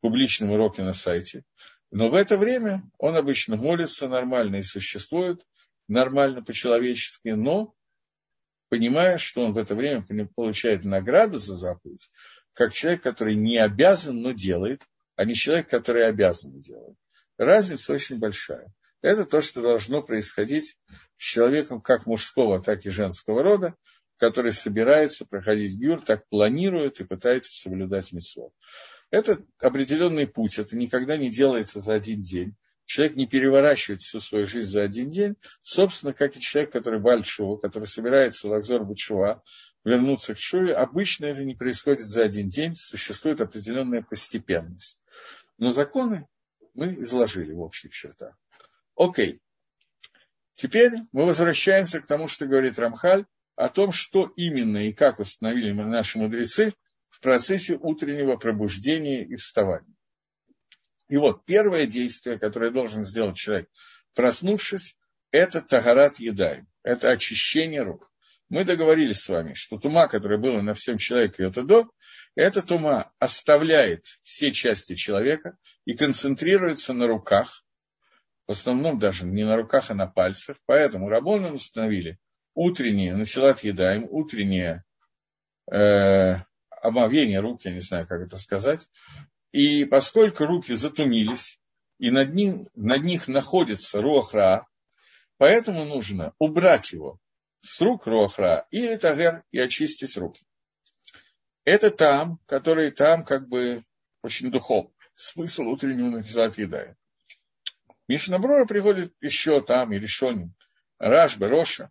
публичному 0.00 0.54
уроке 0.54 0.82
на 0.82 0.92
сайте. 0.92 1.42
Но 1.90 2.10
в 2.10 2.14
это 2.14 2.38
время 2.38 2.88
он 2.98 3.16
обычно 3.16 3.56
молится 3.56 4.06
нормально 4.06 4.58
и 4.58 4.62
существует, 4.62 5.44
нормально 5.88 6.44
по-человечески, 6.44 7.30
но 7.30 7.74
понимая, 8.68 9.18
что 9.18 9.42
он 9.42 9.54
в 9.54 9.58
это 9.58 9.74
время 9.74 10.04
получает 10.36 10.84
награду 10.84 11.38
за 11.38 11.56
заповедь, 11.56 12.08
как 12.52 12.72
человек, 12.72 13.02
который 13.02 13.34
не 13.34 13.58
обязан, 13.58 14.22
но 14.22 14.30
делает, 14.30 14.84
а 15.20 15.26
не 15.26 15.34
человек, 15.34 15.68
который 15.68 16.06
обязан 16.06 16.58
делать. 16.60 16.96
Разница 17.36 17.92
очень 17.92 18.18
большая. 18.18 18.72
Это 19.02 19.26
то, 19.26 19.42
что 19.42 19.60
должно 19.60 20.00
происходить 20.00 20.78
с 21.18 21.22
человеком 21.22 21.82
как 21.82 22.06
мужского, 22.06 22.62
так 22.62 22.86
и 22.86 22.88
женского 22.88 23.42
рода, 23.42 23.74
который 24.16 24.54
собирается 24.54 25.26
проходить 25.26 25.78
гюр, 25.78 26.00
так 26.00 26.26
планирует 26.30 27.00
и 27.00 27.04
пытается 27.04 27.52
соблюдать 27.52 28.14
митцвот. 28.14 28.54
Это 29.10 29.44
определенный 29.58 30.26
путь, 30.26 30.58
это 30.58 30.74
никогда 30.74 31.18
не 31.18 31.28
делается 31.28 31.80
за 31.80 31.92
один 31.92 32.22
день. 32.22 32.56
Человек 32.86 33.16
не 33.16 33.26
переворачивает 33.26 34.00
всю 34.00 34.20
свою 34.20 34.46
жизнь 34.46 34.70
за 34.70 34.82
один 34.82 35.10
день, 35.10 35.36
собственно, 35.60 36.14
как 36.14 36.34
и 36.34 36.40
человек, 36.40 36.72
который 36.72 36.98
большого, 36.98 37.58
который 37.58 37.88
собирается 37.88 38.48
в 38.48 38.52
Лакзор 38.52 38.84
Бучува, 38.84 39.42
вернуться 39.84 40.34
к 40.34 40.38
Шуве, 40.38 40.74
обычно 40.74 41.26
это 41.26 41.44
не 41.44 41.54
происходит 41.54 42.06
за 42.06 42.22
один 42.22 42.48
день, 42.48 42.74
существует 42.74 43.42
определенная 43.42 44.02
постепенность. 44.02 44.98
Но 45.60 45.70
законы 45.70 46.26
мы 46.72 46.94
изложили 47.04 47.52
в 47.52 47.60
общих 47.60 47.92
чертах. 47.92 48.34
Окей. 48.96 49.40
Теперь 50.54 50.92
мы 51.12 51.26
возвращаемся 51.26 52.00
к 52.00 52.06
тому, 52.06 52.28
что 52.28 52.46
говорит 52.46 52.78
Рамхаль, 52.78 53.26
о 53.56 53.68
том, 53.68 53.92
что 53.92 54.32
именно 54.36 54.88
и 54.88 54.92
как 54.94 55.18
установили 55.18 55.72
наши 55.72 56.18
мудрецы 56.18 56.72
в 57.10 57.20
процессе 57.20 57.76
утреннего 57.76 58.36
пробуждения 58.36 59.22
и 59.22 59.36
вставания. 59.36 59.94
И 61.08 61.18
вот 61.18 61.44
первое 61.44 61.86
действие, 61.86 62.38
которое 62.38 62.70
должен 62.70 63.02
сделать 63.02 63.36
человек, 63.36 63.68
проснувшись, 64.14 64.96
это 65.30 65.60
тагарат 65.60 66.20
едай, 66.20 66.64
это 66.82 67.10
очищение 67.10 67.82
рук. 67.82 68.09
Мы 68.50 68.64
договорились 68.64 69.20
с 69.20 69.28
вами, 69.28 69.54
что 69.54 69.78
тума, 69.78 70.08
которая 70.08 70.38
была 70.38 70.60
на 70.60 70.74
всем 70.74 70.98
человеке 70.98 71.44
это 71.44 71.62
до, 71.62 71.88
эта 72.34 72.62
тума 72.62 73.08
оставляет 73.20 74.04
все 74.24 74.50
части 74.50 74.96
человека 74.96 75.56
и 75.84 75.94
концентрируется 75.94 76.92
на 76.92 77.06
руках, 77.06 77.64
в 78.48 78.50
основном 78.50 78.98
даже 78.98 79.24
не 79.24 79.44
на 79.44 79.56
руках, 79.56 79.92
а 79.92 79.94
на 79.94 80.08
пальцах. 80.08 80.56
Поэтому 80.66 81.08
Рабоном 81.08 81.54
установили 81.54 82.18
утреннее 82.54 83.14
насилат 83.14 83.62
едаем, 83.62 84.08
утреннее 84.10 84.82
э, 85.70 86.34
омовение 86.82 87.38
рук, 87.38 87.64
я 87.64 87.72
не 87.72 87.80
знаю, 87.80 88.08
как 88.08 88.20
это 88.20 88.36
сказать. 88.36 88.88
И 89.52 89.84
поскольку 89.84 90.44
руки 90.44 90.74
затумились, 90.74 91.60
и 91.98 92.10
над, 92.10 92.34
ним, 92.34 92.68
над 92.74 93.04
них 93.04 93.28
находится 93.28 94.02
руахра, 94.02 94.66
поэтому 95.36 95.84
нужно 95.84 96.34
убрать 96.40 96.92
его 96.92 97.20
с 97.60 97.80
рук 97.80 98.06
руахра 98.06 98.66
или 98.70 98.96
тагер 98.96 99.44
и 99.50 99.58
очистить 99.58 100.16
руки. 100.16 100.42
Это 101.64 101.90
там, 101.90 102.38
который 102.46 102.90
там 102.90 103.24
как 103.24 103.48
бы 103.48 103.84
очень 104.22 104.50
духов. 104.50 104.90
Смысл 105.14 105.64
утреннего 105.64 106.10
насилат 106.10 106.56
едаем. 106.58 106.96
Мишнаброра 108.08 108.66
приходит 108.66 109.14
еще 109.20 109.62
там, 109.62 109.92
и 109.92 109.98
решеним. 109.98 110.54
Рашба, 110.98 111.48
Роша. 111.48 111.90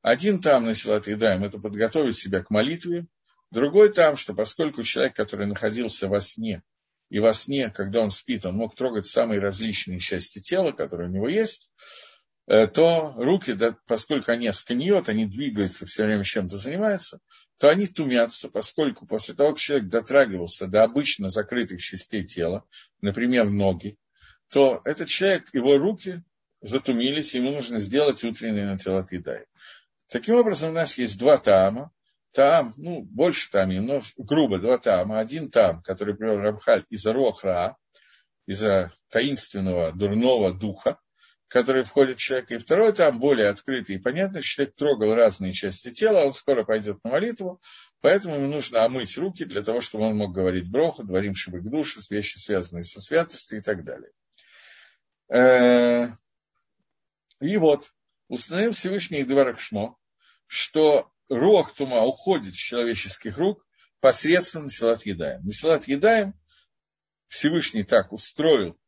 Один 0.00 0.40
там 0.40 0.64
на 0.64 0.74
Силат 0.74 1.08
Едаем, 1.08 1.42
это 1.42 1.58
подготовить 1.58 2.14
себя 2.14 2.40
к 2.40 2.50
молитве. 2.50 3.08
Другой 3.50 3.92
там, 3.92 4.14
что 4.14 4.34
поскольку 4.34 4.84
человек, 4.84 5.16
который 5.16 5.46
находился 5.46 6.06
во 6.06 6.20
сне, 6.20 6.62
и 7.10 7.18
во 7.18 7.34
сне, 7.34 7.70
когда 7.70 8.02
он 8.02 8.10
спит, 8.10 8.46
он 8.46 8.54
мог 8.54 8.76
трогать 8.76 9.06
самые 9.06 9.40
различные 9.40 9.98
части 9.98 10.38
тела, 10.38 10.70
которые 10.70 11.08
у 11.08 11.12
него 11.12 11.28
есть, 11.28 11.72
то 12.46 13.14
руки, 13.16 13.54
да, 13.54 13.76
поскольку 13.86 14.30
они 14.30 14.50
сканиют, 14.52 15.08
они 15.08 15.26
двигаются, 15.26 15.86
все 15.86 16.04
время 16.04 16.22
чем-то 16.22 16.58
занимаются, 16.58 17.20
то 17.58 17.68
они 17.68 17.86
тумятся, 17.86 18.48
поскольку 18.48 19.06
после 19.06 19.34
того, 19.34 19.50
как 19.50 19.58
человек 19.58 19.88
дотрагивался 19.88 20.66
до 20.66 20.84
обычно 20.84 21.28
закрытых 21.28 21.80
частей 21.80 22.24
тела, 22.24 22.64
например, 23.00 23.50
ноги, 23.50 23.98
то 24.50 24.80
этот 24.84 25.08
человек, 25.08 25.48
его 25.52 25.76
руки 25.76 26.22
затумились, 26.60 27.34
ему 27.34 27.50
нужно 27.50 27.78
сделать 27.78 28.22
утренний 28.24 28.64
натилат 28.64 29.10
едай. 29.12 29.46
Таким 30.08 30.36
образом, 30.36 30.70
у 30.70 30.74
нас 30.74 30.98
есть 30.98 31.18
два 31.18 31.38
таама. 31.38 31.90
Таам, 32.32 32.74
ну, 32.76 33.02
больше 33.02 33.50
там, 33.50 33.70
но 33.70 34.02
грубо 34.18 34.58
два 34.58 34.78
таама. 34.78 35.18
Один 35.18 35.50
таам, 35.50 35.80
который 35.82 36.14
привел 36.14 36.36
Рамхаль 36.36 36.84
из-за 36.90 37.12
рохра, 37.12 37.76
из-за 38.46 38.92
таинственного 39.10 39.92
дурного 39.92 40.52
духа, 40.52 41.00
который 41.48 41.84
входит 41.84 42.18
в 42.18 42.22
человека. 42.22 42.54
И 42.54 42.58
второй 42.58 42.92
там 42.92 43.20
более 43.20 43.48
открытый 43.48 43.96
и 43.96 43.98
понятный. 43.98 44.42
Человек 44.42 44.74
трогал 44.74 45.14
разные 45.14 45.52
части 45.52 45.90
тела, 45.90 46.24
он 46.24 46.32
скоро 46.32 46.64
пойдет 46.64 47.02
на 47.04 47.10
молитву, 47.10 47.60
поэтому 48.00 48.36
ему 48.36 48.48
нужно 48.48 48.84
омыть 48.84 49.16
руки 49.16 49.44
для 49.44 49.62
того, 49.62 49.80
чтобы 49.80 50.06
он 50.06 50.16
мог 50.16 50.32
говорить 50.32 50.70
броху, 50.70 51.04
дворим 51.04 51.34
шибы 51.34 51.60
души, 51.60 52.00
вещи, 52.10 52.38
связанные 52.38 52.82
со 52.82 53.00
святостью 53.00 53.58
и 53.58 53.62
так 53.62 53.84
далее. 53.84 54.10
Э, 55.28 56.08
и 57.40 57.56
вот, 57.58 57.92
установил 58.28 58.72
Всевышний 58.72 59.22
Идварах 59.22 59.60
Шмо, 59.60 59.96
что 60.46 61.10
рух 61.28 61.74
тума 61.74 62.04
уходит 62.04 62.54
с 62.54 62.58
человеческих 62.58 63.38
рук 63.38 63.64
посредством 64.00 64.64
Насилат 64.64 65.04
Едаем. 65.06 65.44
Насилат 65.44 65.86
Едаем 65.86 66.34
Всевышний 67.28 67.82
так 67.82 68.12
устроил, 68.12 68.78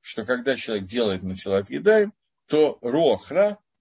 что 0.00 0.24
когда 0.24 0.56
человек 0.56 0.86
делает 0.86 1.22
Насилат 1.22 1.70
Едаем, 1.70 2.12
то 2.46 2.78
рух 2.80 3.30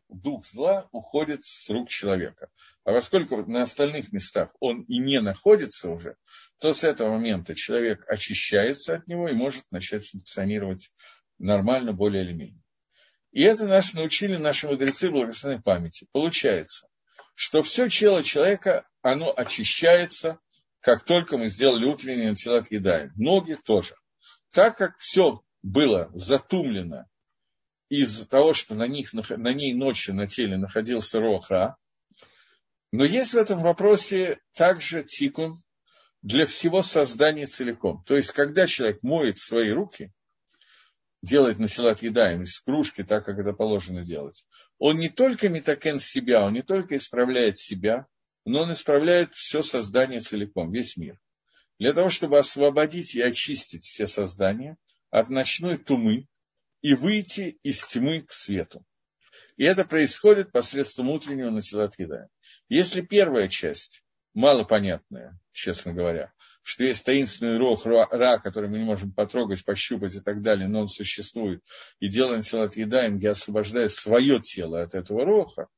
дух 0.09 0.45
зла, 0.45 0.87
уходит 0.91 1.43
с 1.43 1.69
рук 1.69 1.89
человека. 1.89 2.49
А 2.83 2.93
поскольку 2.93 3.45
на 3.45 3.63
остальных 3.63 4.11
местах 4.13 4.51
он 4.59 4.83
и 4.83 4.99
не 4.99 5.19
находится 5.19 5.89
уже, 5.89 6.15
то 6.59 6.73
с 6.73 6.83
этого 6.83 7.11
момента 7.11 7.55
человек 7.55 8.05
очищается 8.07 8.95
от 8.95 9.07
него 9.07 9.27
и 9.27 9.33
может 9.33 9.65
начать 9.71 10.07
функционировать 10.07 10.91
нормально, 11.37 11.91
более 11.93 12.23
или 12.23 12.33
менее. 12.33 12.63
И 13.31 13.43
это 13.43 13.65
нас 13.65 13.93
научили 13.93 14.37
наши 14.37 14.67
мудрецы 14.67 15.11
благословенной 15.11 15.61
памяти. 15.61 16.07
Получается, 16.11 16.87
что 17.35 17.61
все 17.61 17.89
тело 17.89 18.23
человека, 18.23 18.87
оно 19.01 19.33
очищается, 19.35 20.39
как 20.79 21.03
только 21.03 21.37
мы 21.37 21.47
сделали 21.47 21.85
утренний 21.85 22.27
антилат 22.27 22.71
едаем. 22.71 23.11
Ноги 23.15 23.55
тоже. 23.55 23.95
Так 24.51 24.77
как 24.77 24.97
все 24.97 25.41
было 25.63 26.09
затумлено 26.13 27.05
из-за 27.89 28.27
того, 28.27 28.53
что 28.53 28.75
на, 28.75 28.87
них, 28.87 29.13
на 29.13 29.53
ней 29.53 29.73
ночью 29.73 30.15
на 30.15 30.27
теле 30.27 30.57
находился 30.57 31.19
роха, 31.19 31.77
но 32.91 33.03
есть 33.03 33.33
в 33.33 33.37
этом 33.37 33.61
вопросе 33.61 34.39
также 34.53 35.03
тикун 35.03 35.61
для 36.21 36.45
всего 36.45 36.81
создания 36.81 37.45
целиком. 37.45 38.03
То 38.05 38.15
есть, 38.15 38.31
когда 38.31 38.65
человек 38.65 39.03
моет 39.03 39.37
свои 39.37 39.71
руки, 39.71 40.11
делает 41.21 41.59
насилат 41.59 42.01
едаем 42.01 42.43
из 42.43 42.59
кружки, 42.61 43.03
так 43.03 43.25
как 43.25 43.39
это 43.39 43.53
положено 43.53 44.03
делать, 44.03 44.45
он 44.77 44.97
не 44.97 45.09
только 45.09 45.49
метакен 45.49 45.99
себя, 45.99 46.45
он 46.45 46.53
не 46.53 46.61
только 46.61 46.95
исправляет 46.95 47.57
себя, 47.57 48.07
но 48.45 48.61
он 48.61 48.71
исправляет 48.71 49.33
все 49.33 49.61
создание 49.61 50.19
целиком, 50.19 50.71
весь 50.71 50.95
мир. 50.95 51.19
Для 51.79 51.93
того, 51.93 52.09
чтобы 52.09 52.39
освободить 52.39 53.13
и 53.15 53.21
очистить 53.21 53.83
все 53.83 54.07
создания 54.07 54.77
от 55.09 55.29
ночной 55.29 55.77
тумы 55.77 56.27
и 56.81 56.93
выйти 56.93 57.59
из 57.63 57.85
тьмы 57.85 58.21
к 58.21 58.31
свету. 58.31 58.85
И 59.55 59.63
это 59.63 59.85
происходит 59.85 60.51
посредством 60.51 61.09
утреннего 61.09 61.49
насилат 61.49 61.97
едаем. 61.97 62.27
Если 62.69 63.01
первая 63.01 63.47
часть 63.47 64.03
малопонятная, 64.33 65.39
честно 65.51 65.93
говоря, 65.93 66.31
что 66.61 66.83
есть 66.83 67.05
таинственный 67.05 67.57
рог 67.57 67.85
Ра, 67.85 68.39
который 68.39 68.69
мы 68.69 68.77
не 68.77 68.83
можем 68.83 69.11
потрогать, 69.13 69.63
пощупать 69.63 70.13
и 70.15 70.19
так 70.19 70.41
далее, 70.41 70.67
но 70.67 70.81
он 70.81 70.87
существует, 70.87 71.63
и 71.99 72.07
делаем 72.07 72.43
салат 72.43 72.75
едаем, 72.75 73.17
где 73.17 73.29
освобождая 73.29 73.87
свое 73.87 74.41
тело 74.41 74.81
от 74.81 74.93
этого 74.93 75.25
роха, 75.25 75.69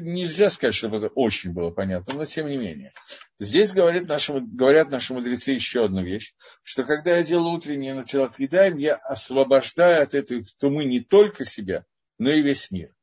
нельзя 0.00 0.50
сказать, 0.50 0.74
чтобы 0.74 0.98
это 0.98 1.08
очень 1.08 1.52
было 1.52 1.70
понятно, 1.70 2.14
но 2.14 2.24
тем 2.24 2.48
не 2.48 2.56
менее. 2.56 2.92
Здесь 3.38 3.72
говорят 3.72 4.06
наши, 4.06 4.40
говорят 4.40 4.90
наши 4.90 5.14
мудрецы 5.14 5.52
еще 5.52 5.84
одну 5.84 6.02
вещь, 6.02 6.34
что 6.62 6.84
когда 6.84 7.16
я 7.16 7.22
делаю 7.22 7.52
утреннее 7.52 7.94
на 7.94 8.04
тело 8.04 8.30
едаем, 8.38 8.76
я 8.78 8.94
освобождаю 8.96 10.02
от 10.02 10.14
этой 10.14 10.44
тумы 10.58 10.84
не 10.84 11.00
только 11.00 11.44
себя, 11.44 11.84
но 12.18 12.30
и 12.30 12.42
весь 12.42 12.70
мир. 12.70 12.94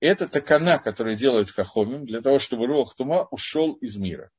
Это 0.00 0.28
такана, 0.28 0.78
которую 0.78 1.16
делают 1.16 1.50
Хахомим, 1.50 2.06
для 2.06 2.20
того, 2.20 2.38
чтобы 2.38 2.66
Руах 2.66 2.94
Тума 2.94 3.26
ушел 3.30 3.74
из 3.74 3.96
мира. 3.96 4.30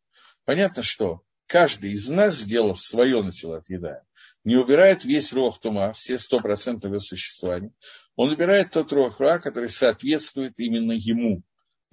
Понятно, 0.44 0.84
что 0.84 1.22
каждый 1.48 1.92
из 1.92 2.08
нас, 2.08 2.36
сделав 2.36 2.80
свое 2.80 3.22
начало 3.24 3.58
от 3.58 3.70
еда, 3.70 4.04
не 4.46 4.56
убирает 4.56 5.04
весь 5.04 5.34
рох 5.34 5.60
тума, 5.60 5.92
все 5.94 6.18
сто 6.20 6.40
процентов 6.40 6.92
его 6.92 7.00
существования. 7.00 7.74
Он 8.16 8.30
убирает 8.30 8.72
тот 8.72 8.94
ра, 8.94 9.40
который 9.40 9.70
соответствует 9.70 10.60
именно 10.60 10.94
ему. 10.94 11.42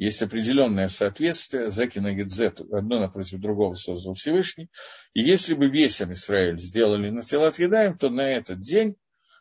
Есть 0.03 0.21
определенное 0.21 0.89
соответствие, 0.89 1.71
Зеки 1.71 2.01
на 2.01 2.13
Гедзет, 2.13 2.61
одно 2.61 2.99
напротив 2.99 3.39
другого 3.39 3.75
создал 3.75 4.15
Всевышний. 4.15 4.69
И 5.15 5.23
если 5.23 5.55
бы 5.55 5.69
весь 5.69 6.03
Израиль 6.03 6.59
сделали 6.59 7.09
на 7.09 7.21
от 7.21 7.59
едаем, 7.61 7.97
то 7.97 8.11
на 8.11 8.29
этот 8.29 8.59
день 8.59 8.97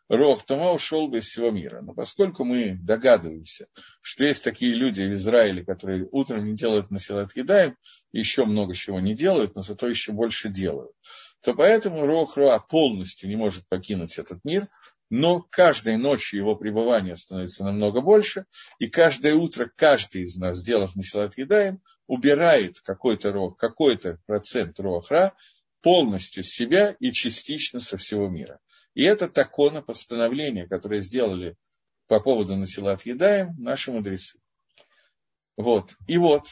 Рох 0.08 0.46
Тома 0.46 0.70
ушел 0.70 1.08
бы 1.08 1.18
из 1.18 1.26
всего 1.26 1.50
мира. 1.50 1.82
Но 1.82 1.94
поскольку 1.94 2.44
мы 2.44 2.78
догадываемся, 2.80 3.66
что 4.02 4.24
есть 4.24 4.44
такие 4.44 4.76
люди 4.76 5.02
в 5.02 5.12
Израиле, 5.14 5.64
которые 5.64 6.06
утром 6.12 6.44
не 6.44 6.54
делают 6.54 6.92
насилат 6.92 7.34
едаем, 7.34 7.76
еще 8.12 8.44
много 8.44 8.72
чего 8.72 9.00
не 9.00 9.14
делают, 9.14 9.56
но 9.56 9.62
зато 9.62 9.88
еще 9.88 10.12
больше 10.12 10.48
делают, 10.48 10.92
то 11.42 11.54
поэтому 11.54 12.06
Рох 12.06 12.36
Роа 12.36 12.60
полностью 12.60 13.28
не 13.28 13.34
может 13.34 13.66
покинуть 13.68 14.16
этот 14.16 14.38
мир, 14.44 14.68
но 15.14 15.42
каждой 15.42 15.98
ночью 15.98 16.38
его 16.38 16.56
пребывания 16.56 17.16
становится 17.16 17.64
намного 17.64 18.00
больше, 18.00 18.46
и 18.78 18.88
каждое 18.88 19.34
утро 19.34 19.70
каждый 19.76 20.22
из 20.22 20.38
нас, 20.38 20.56
сделав 20.56 20.96
насилат 20.96 21.36
едаем, 21.36 21.82
убирает 22.06 22.80
какой-то 22.80 23.30
рог, 23.30 23.58
какой-то 23.58 24.20
процент 24.24 24.80
рохра 24.80 25.34
полностью 25.82 26.42
с 26.42 26.48
себя 26.48 26.96
и 26.98 27.10
частично 27.12 27.78
со 27.78 27.98
всего 27.98 28.26
мира. 28.28 28.58
И 28.94 29.02
это 29.02 29.28
такое 29.28 29.82
постановление, 29.82 30.66
которое 30.66 31.02
сделали 31.02 31.56
по 32.06 32.18
поводу 32.18 32.56
насилат 32.56 33.04
едаем 33.04 33.54
наши 33.58 33.92
мудрецы. 33.92 34.38
Вот. 35.58 35.94
И 36.06 36.16
вот, 36.16 36.46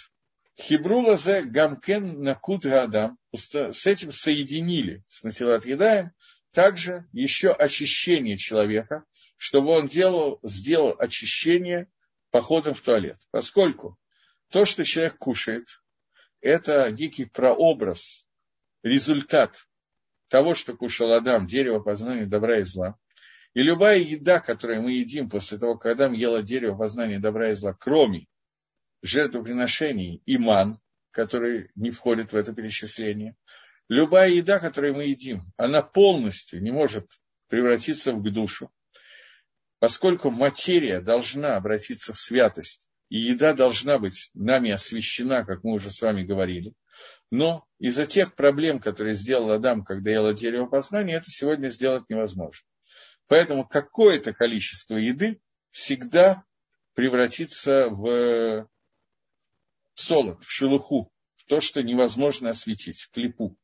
Хибрула 0.61 1.17
зе 1.17 1.41
гамкен 1.41 2.23
накут 2.23 2.67
гадам, 2.67 3.17
с 3.35 3.87
этим 3.87 4.13
соединили 4.13 5.03
с 5.09 5.23
насилат 5.23 5.65
едаем 5.65 6.13
также 6.53 7.07
еще 7.13 7.51
очищение 7.51 8.37
человека, 8.37 9.05
чтобы 9.37 9.71
он 9.71 9.89
делал, 9.89 10.39
сделал 10.43 10.95
очищение 10.99 11.89
походом 12.31 12.75
в 12.75 12.81
туалет. 12.81 13.19
Поскольку 13.31 13.99
то, 14.51 14.65
что 14.65 14.85
человек 14.85 15.17
кушает, 15.19 15.67
это 16.41 16.91
некий 16.91 17.25
прообраз, 17.25 18.27
результат 18.83 19.67
того, 20.29 20.55
что 20.55 20.77
кушал 20.77 21.13
Адам, 21.13 21.47
дерево 21.47 21.81
познания 21.81 22.27
добра 22.27 22.61
и 22.61 22.63
зла. 22.63 22.97
И 23.53 23.63
любая 23.63 23.99
еда, 23.99 24.41
которую 24.41 24.83
мы 24.83 24.93
едим 24.93 25.29
после 25.29 25.59
того, 25.59 25.77
когда 25.77 26.09
мы 26.09 26.17
ела 26.17 26.43
дерево 26.43 26.77
познания 26.77 27.19
добра 27.19 27.51
и 27.51 27.55
зла, 27.55 27.75
кроме 27.75 28.27
жертвоприношений 29.03 30.23
и 30.25 30.39
ман, 30.39 30.79
которые 31.11 31.71
не 31.75 31.91
входят 31.91 32.33
в 32.33 32.37
это 32.37 32.55
перечисление, 32.55 33.37
любая 33.91 34.31
еда, 34.31 34.61
которую 34.61 34.95
мы 34.95 35.05
едим, 35.05 35.43
она 35.57 35.83
полностью 35.83 36.63
не 36.63 36.71
может 36.71 37.11
превратиться 37.49 38.13
в 38.13 38.23
душу, 38.33 38.71
поскольку 39.81 40.31
материя 40.31 41.01
должна 41.01 41.57
обратиться 41.57 42.15
в 42.15 42.19
святость, 42.19 42.89
и 43.09 43.19
еда 43.19 43.53
должна 43.53 43.99
быть 43.99 44.31
нами 44.33 44.71
освящена, 44.71 45.45
как 45.45 45.65
мы 45.65 45.73
уже 45.73 45.91
с 45.91 46.01
вами 46.01 46.23
говорили. 46.23 46.73
Но 47.33 47.67
из-за 47.81 48.07
тех 48.07 48.37
проблем, 48.37 48.79
которые 48.79 49.15
сделал 49.15 49.51
Адам, 49.51 49.83
когда 49.83 50.13
ел 50.13 50.33
дерево 50.33 50.67
познания, 50.67 51.15
это 51.15 51.29
сегодня 51.29 51.69
сделать 51.69 52.05
невозможно. 52.09 52.65
Поэтому 53.27 53.67
какое-то 53.67 54.33
количество 54.33 54.95
еды 54.97 55.41
всегда 55.71 56.45
превратится 56.95 57.89
в 57.89 58.69
солод, 59.95 60.45
в 60.45 60.51
шелуху, 60.51 61.11
в 61.37 61.47
то, 61.47 61.61
что 61.61 61.83
невозможно 61.83 62.51
осветить, 62.51 63.01
в 63.01 63.11
клепу. 63.11 63.57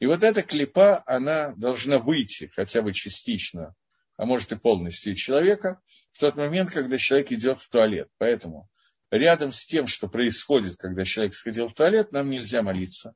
И 0.00 0.06
вот 0.06 0.22
эта 0.22 0.42
клепа, 0.42 1.02
она 1.06 1.52
должна 1.56 1.98
выйти 1.98 2.50
хотя 2.54 2.82
бы 2.82 2.92
частично, 2.92 3.74
а 4.16 4.26
может 4.26 4.52
и 4.52 4.56
полностью 4.56 5.12
из 5.12 5.18
человека, 5.18 5.80
в 6.12 6.20
тот 6.20 6.36
момент, 6.36 6.70
когда 6.70 6.98
человек 6.98 7.32
идет 7.32 7.58
в 7.58 7.68
туалет. 7.68 8.08
Поэтому 8.18 8.68
рядом 9.10 9.52
с 9.52 9.66
тем, 9.66 9.86
что 9.86 10.08
происходит, 10.08 10.76
когда 10.76 11.04
человек 11.04 11.34
сходил 11.34 11.68
в 11.68 11.74
туалет, 11.74 12.12
нам 12.12 12.30
нельзя 12.30 12.62
молиться, 12.62 13.14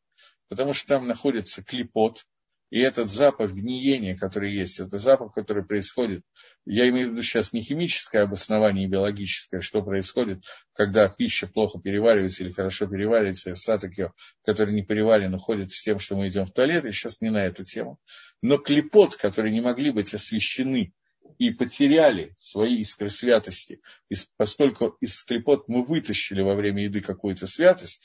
потому 0.48 0.72
что 0.72 0.88
там 0.88 1.06
находится 1.06 1.62
клепот, 1.62 2.24
и 2.70 2.80
этот 2.80 3.10
запах 3.10 3.52
гниения, 3.52 4.16
который 4.16 4.52
есть, 4.52 4.78
это 4.78 4.98
запах, 4.98 5.32
который 5.32 5.64
происходит, 5.64 6.22
я 6.66 6.88
имею 6.88 7.08
в 7.08 7.12
виду 7.12 7.22
сейчас 7.22 7.52
не 7.52 7.62
химическое 7.62 8.20
обоснование, 8.20 8.88
биологическое, 8.88 9.60
что 9.60 9.82
происходит, 9.82 10.44
когда 10.74 11.08
пища 11.08 11.46
плохо 11.46 11.80
переваривается 11.80 12.44
или 12.44 12.50
хорошо 12.50 12.86
переваривается, 12.86 13.48
и 13.48 13.52
остаток 13.52 13.96
ее, 13.96 14.12
который 14.44 14.74
не 14.74 14.84
переварен, 14.84 15.34
уходит 15.34 15.72
с 15.72 15.82
тем, 15.82 15.98
что 15.98 16.16
мы 16.16 16.28
идем 16.28 16.46
в 16.46 16.52
туалет, 16.52 16.84
и 16.84 16.92
сейчас 16.92 17.20
не 17.22 17.30
на 17.30 17.46
эту 17.46 17.64
тему. 17.64 17.98
Но 18.42 18.58
клепот, 18.58 19.16
которые 19.16 19.52
не 19.52 19.62
могли 19.62 19.90
быть 19.90 20.12
освещены 20.12 20.92
и 21.38 21.50
потеряли 21.50 22.34
свои 22.36 22.80
искры 22.80 23.08
святости, 23.08 23.80
и 24.10 24.14
поскольку 24.36 24.96
из 25.00 25.24
клепот 25.24 25.68
мы 25.68 25.84
вытащили 25.84 26.42
во 26.42 26.54
время 26.54 26.84
еды 26.84 27.00
какую-то 27.00 27.46
святость, 27.46 28.02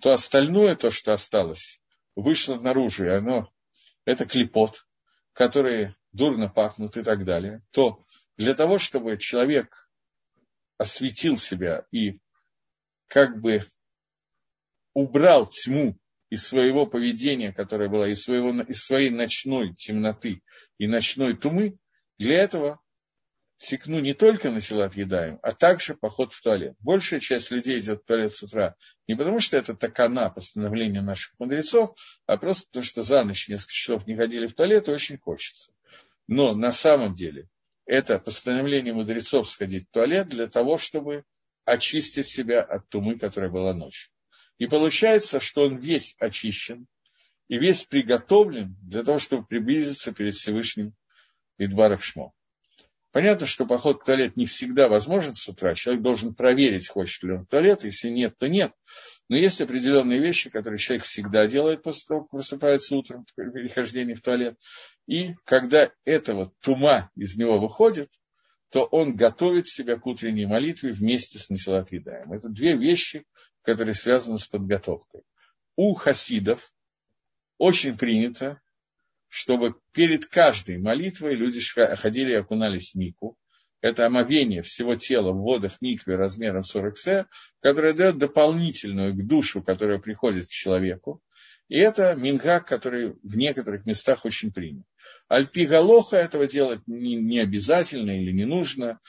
то 0.00 0.12
остальное, 0.12 0.76
то, 0.76 0.90
что 0.90 1.12
осталось, 1.12 1.80
вышло 2.14 2.56
наружу, 2.56 3.06
и 3.06 3.10
оно 3.10 3.50
это 4.06 4.24
клепот, 4.24 4.86
которые 5.34 5.94
дурно 6.12 6.48
пахнут 6.48 6.96
и 6.96 7.02
так 7.02 7.24
далее, 7.24 7.60
то 7.72 8.02
для 8.38 8.54
того, 8.54 8.78
чтобы 8.78 9.18
человек 9.18 9.90
осветил 10.78 11.36
себя 11.36 11.84
и 11.90 12.20
как 13.08 13.40
бы 13.40 13.62
убрал 14.94 15.46
тьму 15.46 15.98
из 16.30 16.46
своего 16.46 16.86
поведения, 16.86 17.52
которое 17.52 17.88
было, 17.88 18.08
из, 18.08 18.22
своего, 18.22 18.50
из 18.62 18.82
своей 18.82 19.10
ночной 19.10 19.74
темноты 19.74 20.42
и 20.78 20.86
ночной 20.86 21.36
тумы, 21.36 21.78
для 22.18 22.38
этого 22.42 22.80
секну 23.58 24.00
не 24.00 24.12
только 24.12 24.50
на 24.50 24.60
силат 24.60 24.94
едаем, 24.94 25.38
а 25.42 25.52
также 25.52 25.94
поход 25.94 26.32
в 26.32 26.42
туалет. 26.42 26.74
Большая 26.80 27.20
часть 27.20 27.50
людей 27.50 27.78
идет 27.78 28.02
в 28.02 28.04
туалет 28.04 28.32
с 28.32 28.42
утра 28.42 28.76
не 29.08 29.14
потому, 29.14 29.40
что 29.40 29.56
это 29.56 29.74
такана, 29.74 30.30
постановление 30.30 31.02
наших 31.02 31.34
мудрецов, 31.38 31.96
а 32.26 32.36
просто 32.36 32.66
потому, 32.66 32.84
что 32.84 33.02
за 33.02 33.24
ночь 33.24 33.48
несколько 33.48 33.72
часов 33.72 34.06
не 34.06 34.16
ходили 34.16 34.46
в 34.46 34.54
туалет 34.54 34.88
и 34.88 34.92
очень 34.92 35.18
хочется. 35.18 35.72
Но 36.26 36.54
на 36.54 36.72
самом 36.72 37.14
деле 37.14 37.48
это 37.86 38.18
постановление 38.18 38.92
мудрецов 38.92 39.48
сходить 39.48 39.88
в 39.88 39.92
туалет 39.92 40.28
для 40.28 40.48
того, 40.48 40.76
чтобы 40.76 41.24
очистить 41.64 42.26
себя 42.26 42.62
от 42.62 42.88
тумы, 42.88 43.18
которая 43.18 43.50
была 43.50 43.72
ночью. 43.72 44.10
И 44.58 44.66
получается, 44.66 45.40
что 45.40 45.62
он 45.62 45.76
весь 45.76 46.14
очищен 46.18 46.86
и 47.48 47.58
весь 47.58 47.84
приготовлен 47.84 48.76
для 48.82 49.02
того, 49.02 49.18
чтобы 49.18 49.46
приблизиться 49.46 50.12
перед 50.12 50.34
Всевышним 50.34 50.94
Идбарах 51.58 52.02
Шмо. 52.02 52.32
Понятно, 53.16 53.46
что 53.46 53.64
поход 53.64 54.02
в 54.02 54.04
туалет 54.04 54.36
не 54.36 54.44
всегда 54.44 54.90
возможен 54.90 55.32
с 55.32 55.48
утра. 55.48 55.74
Человек 55.74 56.02
должен 56.02 56.34
проверить, 56.34 56.86
хочет 56.86 57.22
ли 57.22 57.32
он 57.32 57.46
туалет. 57.46 57.82
Если 57.84 58.10
нет, 58.10 58.36
то 58.36 58.46
нет. 58.46 58.74
Но 59.30 59.38
есть 59.38 59.58
определенные 59.62 60.20
вещи, 60.20 60.50
которые 60.50 60.78
человек 60.78 61.06
всегда 61.06 61.46
делает 61.46 61.82
после 61.82 62.08
того, 62.08 62.20
как 62.20 62.30
просыпается 62.32 62.94
утром, 62.94 63.24
при 63.34 63.50
перехождении 63.50 64.12
в 64.12 64.20
туалет. 64.20 64.58
И 65.06 65.30
когда 65.44 65.90
этого 66.04 66.52
тума 66.60 67.10
из 67.16 67.36
него 67.36 67.58
выходит, 67.58 68.10
то 68.68 68.84
он 68.84 69.16
готовит 69.16 69.66
себя 69.66 69.96
к 69.96 70.06
утренней 70.06 70.44
молитве 70.44 70.92
вместе 70.92 71.38
с 71.38 71.48
Насилат 71.48 71.92
Едаем. 71.92 72.34
Это 72.34 72.50
две 72.50 72.76
вещи, 72.76 73.24
которые 73.62 73.94
связаны 73.94 74.36
с 74.36 74.46
подготовкой. 74.46 75.22
У 75.74 75.94
хасидов 75.94 76.70
очень 77.56 77.96
принято 77.96 78.60
чтобы 79.36 79.74
перед 79.92 80.24
каждой 80.24 80.78
молитвой 80.78 81.34
люди 81.34 81.60
ходили 81.96 82.30
и 82.30 82.36
окунались 82.36 82.92
в 82.92 82.94
мику. 82.94 83.36
Это 83.82 84.06
омовение 84.06 84.62
всего 84.62 84.94
тела 84.96 85.32
в 85.32 85.42
водах 85.42 85.82
миквы 85.82 86.16
размером 86.16 86.62
40 86.62 86.96
се, 86.96 87.26
которое 87.60 87.92
дает 87.92 88.16
дополнительную 88.16 89.12
к 89.12 89.26
душу, 89.26 89.62
которая 89.62 89.98
приходит 89.98 90.46
к 90.46 90.50
человеку. 90.50 91.20
И 91.68 91.76
это 91.76 92.14
минга, 92.14 92.60
который 92.60 93.12
в 93.22 93.36
некоторых 93.36 93.84
местах 93.84 94.24
очень 94.24 94.54
принят. 94.54 94.86
Альпи 95.28 95.66
Галоха 95.66 96.16
этого 96.16 96.46
делать 96.46 96.80
не, 96.86 97.16
не 97.16 97.40
обязательно 97.40 98.18
или 98.18 98.32
не 98.32 98.46
нужно. 98.46 99.00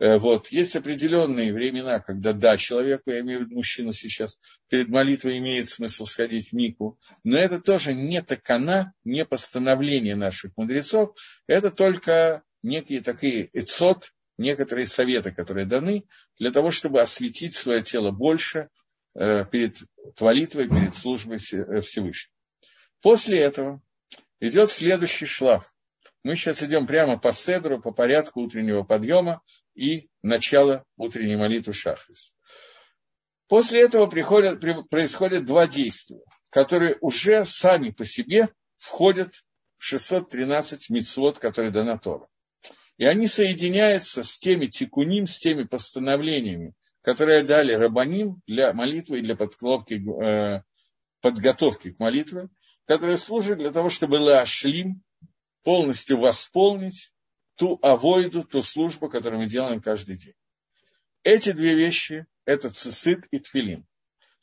Э, 0.00 0.16
вот. 0.16 0.48
Есть 0.48 0.74
определенные 0.76 1.52
времена, 1.52 2.00
когда 2.00 2.32
да, 2.32 2.56
человеку, 2.56 3.10
я 3.10 3.20
имею 3.20 3.40
в 3.40 3.42
виду 3.44 3.56
мужчину 3.56 3.92
сейчас, 3.92 4.40
перед 4.68 4.88
молитвой 4.88 5.38
имеет 5.38 5.68
смысл 5.68 6.06
сходить 6.06 6.48
в 6.48 6.52
Мику, 6.54 6.98
но 7.22 7.38
это 7.38 7.60
тоже 7.60 7.92
не 7.92 8.22
такана, 8.22 8.94
не 9.04 9.26
постановление 9.26 10.16
наших 10.16 10.56
мудрецов, 10.56 11.14
это 11.46 11.70
только 11.70 12.42
некие 12.62 13.02
такие 13.02 13.50
эцот, 13.52 14.12
некоторые 14.38 14.86
советы, 14.86 15.32
которые 15.32 15.66
даны 15.66 16.04
для 16.38 16.50
того, 16.50 16.70
чтобы 16.70 17.02
осветить 17.02 17.54
свое 17.54 17.82
тело 17.82 18.10
больше 18.10 18.70
э, 19.14 19.44
перед 19.44 19.76
молитвой, 20.18 20.66
перед 20.66 20.94
службой 20.94 21.36
э, 21.52 21.82
Всевышнего. 21.82 22.34
После 23.02 23.38
этого 23.38 23.82
идет 24.40 24.70
следующий 24.70 25.26
шлаф. 25.26 25.70
Мы 26.22 26.36
сейчас 26.36 26.62
идем 26.62 26.86
прямо 26.86 27.18
по 27.18 27.32
седру, 27.32 27.80
по 27.80 27.92
порядку 27.92 28.40
утреннего 28.40 28.82
подъема 28.82 29.42
и 29.74 30.08
начало 30.22 30.84
утренней 30.96 31.36
молитвы 31.36 31.72
Шахрис. 31.72 32.34
После 33.48 33.82
этого 33.82 34.06
приходят, 34.06 34.60
происходят 34.90 35.44
два 35.44 35.66
действия, 35.66 36.20
которые 36.50 36.96
уже 37.00 37.44
сами 37.44 37.90
по 37.90 38.04
себе 38.04 38.48
входят 38.78 39.34
в 39.78 39.84
613 39.84 40.90
мицвод, 40.90 41.38
которые 41.38 41.72
дана 41.72 41.98
Тора. 41.98 42.28
И 42.96 43.04
они 43.04 43.26
соединяются 43.26 44.22
с 44.22 44.38
теми 44.38 44.66
тикуним, 44.66 45.26
с 45.26 45.38
теми 45.38 45.64
постановлениями, 45.64 46.74
которые 47.02 47.44
дали 47.44 47.72
Рабаним 47.72 48.42
для 48.46 48.72
молитвы 48.72 49.18
и 49.18 49.22
для 49.22 49.36
подготовки, 49.36 49.94
э, 50.22 50.62
подготовки 51.20 51.92
к 51.92 51.98
молитве, 51.98 52.48
которые 52.84 53.16
служат 53.16 53.58
для 53.58 53.72
того, 53.72 53.88
чтобы 53.88 54.16
Лаашлим 54.16 55.02
полностью 55.64 56.18
восполнить 56.18 57.12
ту 57.60 57.78
авойду, 57.82 58.42
ту 58.42 58.62
службу, 58.62 59.10
которую 59.10 59.42
мы 59.42 59.46
делаем 59.46 59.82
каждый 59.82 60.16
день. 60.16 60.32
Эти 61.22 61.52
две 61.52 61.74
вещи– 61.74 62.24
это 62.46 62.70
цицит 62.70 63.26
и 63.30 63.38
тфилин. 63.38 63.86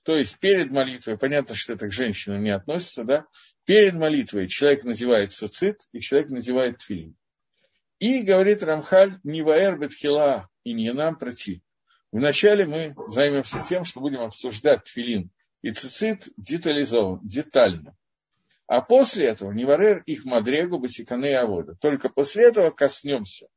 То 0.04 0.16
есть 0.16 0.38
перед 0.38 0.70
молитвой, 0.70 1.18
понятно, 1.18 1.56
что 1.56 1.74
это 1.74 1.88
к 1.88 1.92
женщинам 1.92 2.44
не 2.44 2.52
относится, 2.52 3.04
да? 3.04 3.26
Перед 3.66 3.96
молитвой 3.96 4.48
человек 4.48 4.84
называет 4.84 5.34
цицит, 5.34 5.82
и 5.94 6.00
человек 6.00 6.30
называет 6.30 6.78
тфилин. 6.78 7.16
И 7.98 8.22
говорит 8.22 8.62
Рамхаль, 8.62 9.20
не 9.24 9.42
ваэр 9.42 9.80
бетхила 9.80 10.48
и 10.64 10.74
не 10.74 10.94
нам 10.94 11.18
пройти. 11.18 11.64
Вначале 12.12 12.68
мы 12.68 12.96
займемся 13.08 13.64
тем, 13.68 13.84
что 13.84 14.00
будем 14.00 14.22
обсуждать 14.22 14.84
тфилин 14.84 15.32
и 15.64 15.72
цицит 15.72 16.30
детализован, 16.38 17.20
детально. 17.24 17.98
А 18.68 18.82
после 18.82 19.28
этого 19.28 19.52
не 19.54 19.64
варер 19.64 20.04
их 20.06 20.26
мадрегу 20.26 20.78
басиканы 20.78 21.28
и 21.28 21.34
авода. 21.34 21.76
Только 21.76 22.10
после 22.10 22.46
этого 22.46 22.70
коснемся 22.70 23.48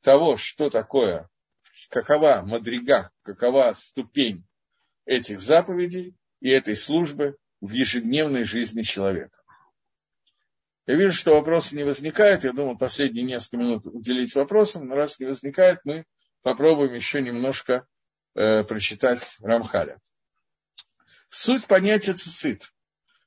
того, 0.00 0.36
что 0.36 0.70
такое, 0.70 1.28
какова 1.88 2.42
мадрига, 2.44 3.10
какова 3.22 3.72
ступень 3.76 4.44
этих 5.04 5.40
заповедей 5.40 6.16
и 6.40 6.50
этой 6.50 6.74
службы 6.74 7.36
в 7.60 7.70
ежедневной 7.70 8.42
жизни 8.42 8.82
человека. 8.82 9.40
Я 10.86 10.96
вижу, 10.96 11.16
что 11.16 11.32
вопросы 11.32 11.76
не 11.76 11.84
возникают. 11.84 12.44
Я 12.44 12.52
думаю, 12.52 12.78
последние 12.78 13.24
несколько 13.24 13.56
минут 13.58 13.86
уделить 13.86 14.34
вопросам. 14.34 14.86
Но 14.86 14.94
раз 14.94 15.18
не 15.18 15.26
возникает, 15.26 15.80
мы 15.84 16.04
попробуем 16.42 16.94
еще 16.94 17.20
немножко 17.20 17.86
э, 18.34 18.62
прочитать 18.62 19.36
Рамхаля. 19.40 20.00
Суть 21.28 21.66
понятия 21.66 22.12
цицит, 22.12 22.72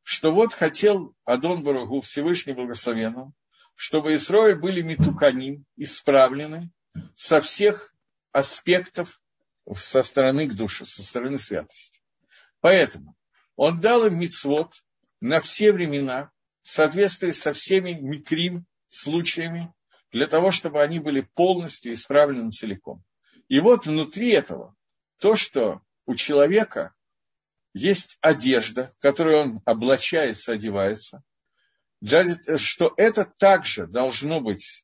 что 0.10 0.32
вот 0.32 0.55
хотел 0.55 1.16
Адон 1.24 1.62
Барагу, 1.62 2.01
Всевышний 2.01 2.53
Благословенного, 2.53 3.32
чтобы 3.76 4.16
Исрои 4.16 4.55
были 4.55 4.82
метуканим, 4.82 5.66
исправлены 5.76 6.72
со 7.14 7.41
всех 7.41 7.93
аспектов 8.32 9.22
со 9.76 10.01
стороны 10.01 10.47
к 10.47 10.55
душе, 10.55 10.86
со 10.86 11.03
стороны 11.03 11.38
святости. 11.38 12.01
Поэтому 12.60 13.16
он 13.55 13.80
дал 13.80 14.03
им 14.07 14.18
мицвод 14.18 14.74
на 15.22 15.39
все 15.39 15.72
времена, 15.72 16.32
в 16.64 16.72
соответствии 16.72 17.30
со 17.30 17.53
всеми 17.53 17.91
микрим 17.91 18.66
случаями, 18.88 19.72
для 20.12 20.26
того, 20.26 20.49
чтобы 20.49 20.82
они 20.82 20.97
были 20.97 21.22
полностью 21.22 21.93
исправлены 21.93 22.49
целиком. 22.49 23.03
И 23.47 23.60
вот 23.60 23.86
внутри 23.86 24.32
этого 24.32 24.76
то, 25.20 25.36
что 25.36 25.82
у 26.07 26.16
человека 26.16 26.95
есть 27.74 28.17
одежда, 28.22 28.88
в 28.88 28.99
которую 28.99 29.38
он 29.38 29.61
облачается, 29.65 30.53
одевается, 30.53 31.24
что 32.57 32.93
это 32.97 33.26
также 33.26 33.88
должно 33.88 34.41
быть 34.41 34.84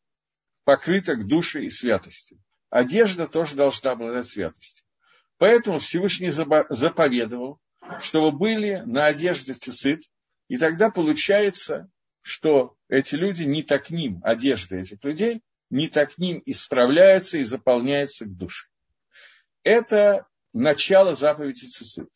покрыто 0.64 1.16
к 1.16 1.28
душе 1.28 1.64
и 1.64 1.70
святости. 1.70 2.38
Одежда 2.70 3.28
тоже 3.28 3.56
должна 3.56 3.92
обладать 3.92 4.28
святостью. 4.28 4.86
Поэтому 5.38 5.80
Всевышний 5.80 6.30
заповедовал, 6.30 7.60
чтобы 8.00 8.32
были 8.32 8.82
на 8.86 9.06
одежде 9.06 9.54
цицит, 9.54 10.02
и 10.48 10.58
тогда 10.58 10.90
получается, 10.90 11.90
что 12.22 12.76
эти 12.90 13.16
люди 13.16 13.44
не 13.44 13.64
так 13.64 13.90
ним, 13.90 14.22
одежда 14.24 14.78
этих 14.78 15.04
людей, 15.04 15.42
не 15.70 15.88
так 15.88 16.18
ним 16.18 16.42
исправляются 16.46 17.38
и 17.38 17.44
заполняются 17.44 18.26
к 18.26 18.36
душе. 18.36 18.68
Это 19.64 20.28
начало 20.54 21.16
заповеди 21.16 21.66
Цицит. 21.66 22.10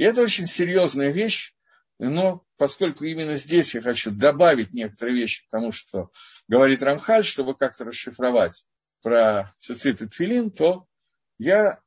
И 0.00 0.02
это 0.02 0.22
очень 0.22 0.46
серьезная 0.46 1.10
вещь, 1.10 1.52
но 1.98 2.42
поскольку 2.56 3.04
именно 3.04 3.34
здесь 3.34 3.74
я 3.74 3.82
хочу 3.82 4.10
добавить 4.10 4.72
некоторые 4.72 5.14
вещи 5.14 5.46
к 5.46 5.50
тому, 5.50 5.72
что 5.72 6.10
говорит 6.48 6.82
Рамхаль, 6.82 7.22
чтобы 7.22 7.54
как-то 7.54 7.84
расшифровать 7.84 8.64
про 9.02 9.54
цицит 9.58 10.00
и 10.00 10.06
тфилин, 10.06 10.52
то 10.52 10.86
я 11.36 11.82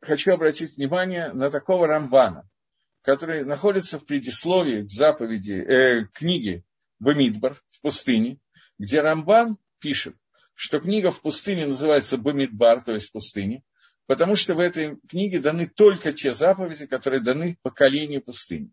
хочу 0.00 0.32
обратить 0.32 0.76
внимание 0.76 1.32
на 1.34 1.48
такого 1.48 1.86
Рамбана, 1.86 2.50
который 3.02 3.44
находится 3.44 4.00
в 4.00 4.06
предисловии 4.06 4.82
к 4.82 4.90
заповеди, 4.90 5.52
э, 5.52 6.06
книги 6.12 6.64
Бамидбар 6.98 7.54
в 7.68 7.80
пустыне, 7.80 8.40
где 8.76 9.02
Рамбан 9.02 9.56
пишет, 9.78 10.16
что 10.54 10.80
книга 10.80 11.12
в 11.12 11.22
пустыне 11.22 11.66
называется 11.66 12.18
Бамидбар, 12.18 12.80
то 12.80 12.90
есть 12.90 13.12
пустыне, 13.12 13.62
потому 14.06 14.36
что 14.36 14.54
в 14.54 14.60
этой 14.60 14.96
книге 15.08 15.40
даны 15.40 15.66
только 15.66 16.12
те 16.12 16.32
заповеди, 16.32 16.86
которые 16.86 17.20
даны 17.20 17.56
поколению 17.62 18.22
пустыни. 18.22 18.70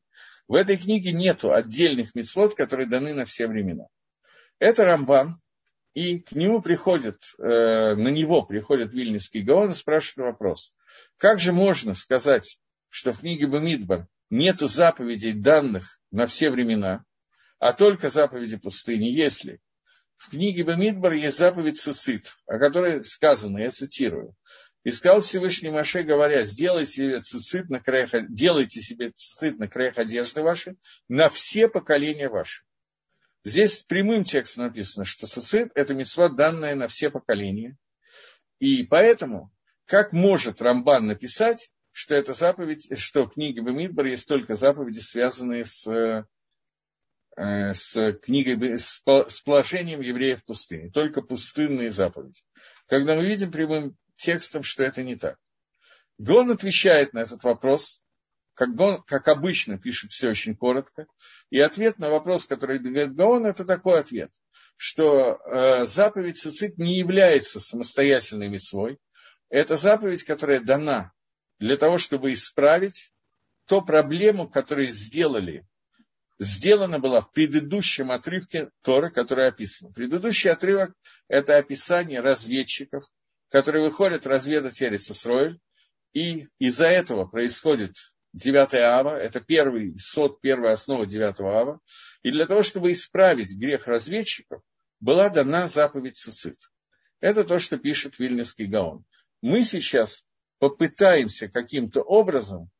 В 0.47 0.55
этой 0.55 0.77
книге 0.77 1.11
нет 1.13 1.43
отдельных 1.45 2.15
мецвод, 2.15 2.55
которые 2.55 2.87
даны 2.87 3.13
на 3.13 3.25
все 3.25 3.47
времена. 3.47 3.85
Это 4.59 4.83
Рамбан, 4.83 5.35
и 5.93 6.19
к 6.19 6.31
нему 6.33 6.61
приходит, 6.61 7.21
э, 7.37 7.43
на 7.95 8.07
него 8.07 8.43
приходит 8.43 8.93
Вильнинский 8.93 9.41
Гаон 9.41 9.69
и 9.69 9.73
спрашивает 9.73 10.33
вопрос. 10.33 10.75
Как 11.17 11.39
же 11.39 11.53
можно 11.53 11.93
сказать, 11.93 12.59
что 12.89 13.13
в 13.13 13.19
книге 13.19 13.47
Бамидбар 13.47 14.07
нет 14.29 14.59
заповедей 14.59 15.33
данных 15.33 15.99
на 16.11 16.27
все 16.27 16.49
времена, 16.49 17.05
а 17.59 17.73
только 17.73 18.09
заповеди 18.09 18.57
пустыни, 18.57 19.05
если 19.05 19.61
в 20.17 20.29
книге 20.31 20.63
Бамидбар 20.63 21.13
есть 21.13 21.37
заповедь 21.37 21.79
Цицит, 21.79 22.35
о 22.47 22.57
которой 22.57 23.03
сказано, 23.03 23.59
я 23.59 23.69
цитирую, 23.69 24.35
и 24.83 24.91
сказал 24.91 25.21
Всевышний 25.21 25.69
Маше, 25.69 26.03
говоря, 26.03 26.43
сделайте 26.43 26.91
себе 26.91 27.19
цицит 27.19 27.69
на 27.69 27.79
краях, 27.79 28.11
делайте 28.29 28.81
себе 28.81 29.09
цицит 29.09 29.57
на 29.57 29.67
краях 29.67 29.97
одежды 29.97 30.41
вашей 30.41 30.77
на 31.07 31.29
все 31.29 31.69
поколения 31.69 32.29
ваши. 32.29 32.63
Здесь 33.45 33.83
прямым 33.83 34.23
текстом 34.23 34.65
написано, 34.65 35.05
что 35.05 35.27
цицит– 35.27 35.71
это 35.75 35.93
мецва, 35.93 36.29
данная 36.29 36.75
на 36.75 36.87
все 36.87 37.09
поколения. 37.09 37.77
И 38.59 38.83
поэтому, 38.83 39.51
как 39.85 40.13
может 40.13 40.61
Рамбан 40.61 41.07
написать, 41.07 41.69
что 41.91 42.15
это 42.15 42.33
заповедь, 42.33 42.97
что 42.97 43.25
в 43.25 43.33
книге 43.33 43.61
Бамидбар 43.61 44.05
есть 44.05 44.27
только 44.27 44.55
заповеди, 44.55 44.99
связанные 44.99 45.63
с, 45.63 45.87
э, 45.87 47.73
с 47.73 48.13
книгой, 48.21 48.77
с 48.77 49.41
положением 49.45 50.01
евреев 50.01 50.41
в 50.41 50.45
пустыне, 50.45 50.89
только 50.89 51.21
пустынные 51.21 51.91
заповеди. 51.91 52.41
Когда 52.87 53.15
мы 53.15 53.25
видим 53.25 53.51
прямым 53.51 53.97
текстом, 54.15 54.63
что 54.63 54.83
это 54.83 55.03
не 55.03 55.15
так. 55.15 55.37
Гон 56.17 56.51
отвечает 56.51 57.13
на 57.13 57.19
этот 57.19 57.43
вопрос, 57.43 58.03
как, 58.53 58.75
Гон, 58.75 59.01
как 59.03 59.27
обычно 59.27 59.77
пишет 59.79 60.11
все 60.11 60.29
очень 60.29 60.55
коротко, 60.55 61.07
и 61.49 61.59
ответ 61.59 61.97
на 61.97 62.09
вопрос, 62.09 62.45
который 62.45 62.79
говорит 62.79 63.15
Гаон, 63.15 63.45
это 63.45 63.65
такой 63.65 63.99
ответ, 63.99 64.31
что 64.77 65.37
э, 65.37 65.85
заповедь 65.85 66.37
цицит 66.37 66.77
не 66.77 66.97
является 66.97 67.59
самостоятельной 67.59 68.49
митцвой, 68.49 68.99
это 69.49 69.75
заповедь, 69.77 70.23
которая 70.23 70.59
дана 70.59 71.11
для 71.59 71.77
того, 71.77 71.97
чтобы 71.97 72.33
исправить 72.33 73.11
ту 73.65 73.81
проблему, 73.81 74.47
которую 74.47 74.89
сделали, 74.89 75.65
сделана 76.39 76.99
была 76.99 77.21
в 77.21 77.31
предыдущем 77.31 78.11
отрывке 78.11 78.69
Торы, 78.81 79.11
который 79.11 79.47
описан. 79.47 79.93
Предыдущий 79.93 80.49
отрывок– 80.49 80.93
это 81.27 81.57
описание 81.57 82.19
разведчиков, 82.19 83.05
которые 83.53 83.83
выходят 83.83 84.25
разведать 84.25 84.81
Эрицесройль, 84.81 85.59
и 86.11 86.47
из-за 86.57 86.87
этого 86.87 87.25
происходит 87.25 87.93
9 88.33 88.73
ава, 88.73 89.15
это 89.15 89.41
первый 89.41 89.95
сот, 89.99 90.41
первая 90.41 90.73
основа 90.73 91.05
9 91.05 91.39
ава, 91.41 91.79
и 92.23 92.31
для 92.31 92.47
того, 92.47 92.63
чтобы 92.63 92.91
исправить 92.91 93.55
грех 93.55 93.85
разведчиков, 93.85 94.63
была 94.99 95.29
дана 95.29 95.67
заповедь 95.67 96.17
Цицит. 96.17 96.55
Это 97.19 97.43
то, 97.43 97.59
что 97.59 97.77
пишет 97.77 98.17
Вильнюсский 98.17 98.65
Гаон. 98.65 99.05
Мы 99.43 99.63
сейчас 99.63 100.25
попытаемся 100.57 101.47
каким-то 101.47 102.01
образом 102.01 102.71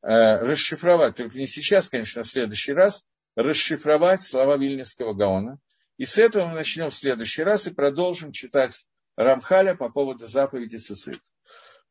э, 0.00 0.08
расшифровать, 0.08 1.16
только 1.16 1.36
не 1.36 1.46
сейчас, 1.46 1.90
конечно, 1.90 2.22
а 2.22 2.24
в 2.24 2.28
следующий 2.28 2.72
раз, 2.72 3.04
расшифровать 3.36 4.22
слова 4.22 4.56
Вильнюсского 4.56 5.12
Гаона. 5.12 5.58
И 5.98 6.06
с 6.06 6.16
этого 6.16 6.46
мы 6.46 6.54
начнем 6.54 6.88
в 6.88 6.94
следующий 6.94 7.42
раз 7.42 7.66
и 7.66 7.74
продолжим 7.74 8.32
читать 8.32 8.86
Рамхаля 9.16 9.74
по 9.74 9.88
поводу 9.90 10.26
заповеди 10.26 10.76
Цицит. 10.76 11.20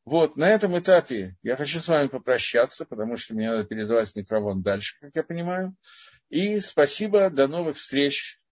Вот, 0.05 0.35
на 0.35 0.49
этом 0.49 0.77
этапе 0.77 1.37
я 1.43 1.55
хочу 1.55 1.79
с 1.79 1.87
вами 1.87 2.07
попрощаться, 2.07 2.85
потому 2.85 3.15
что 3.15 3.33
мне 3.33 3.49
надо 3.49 3.63
передавать 3.63 4.13
микрофон 4.15 4.61
дальше, 4.61 4.97
как 4.99 5.11
я 5.15 5.23
понимаю. 5.23 5.75
И 6.29 6.59
спасибо, 6.59 7.29
до 7.29 7.47
новых 7.47 7.77
встреч 7.77 8.39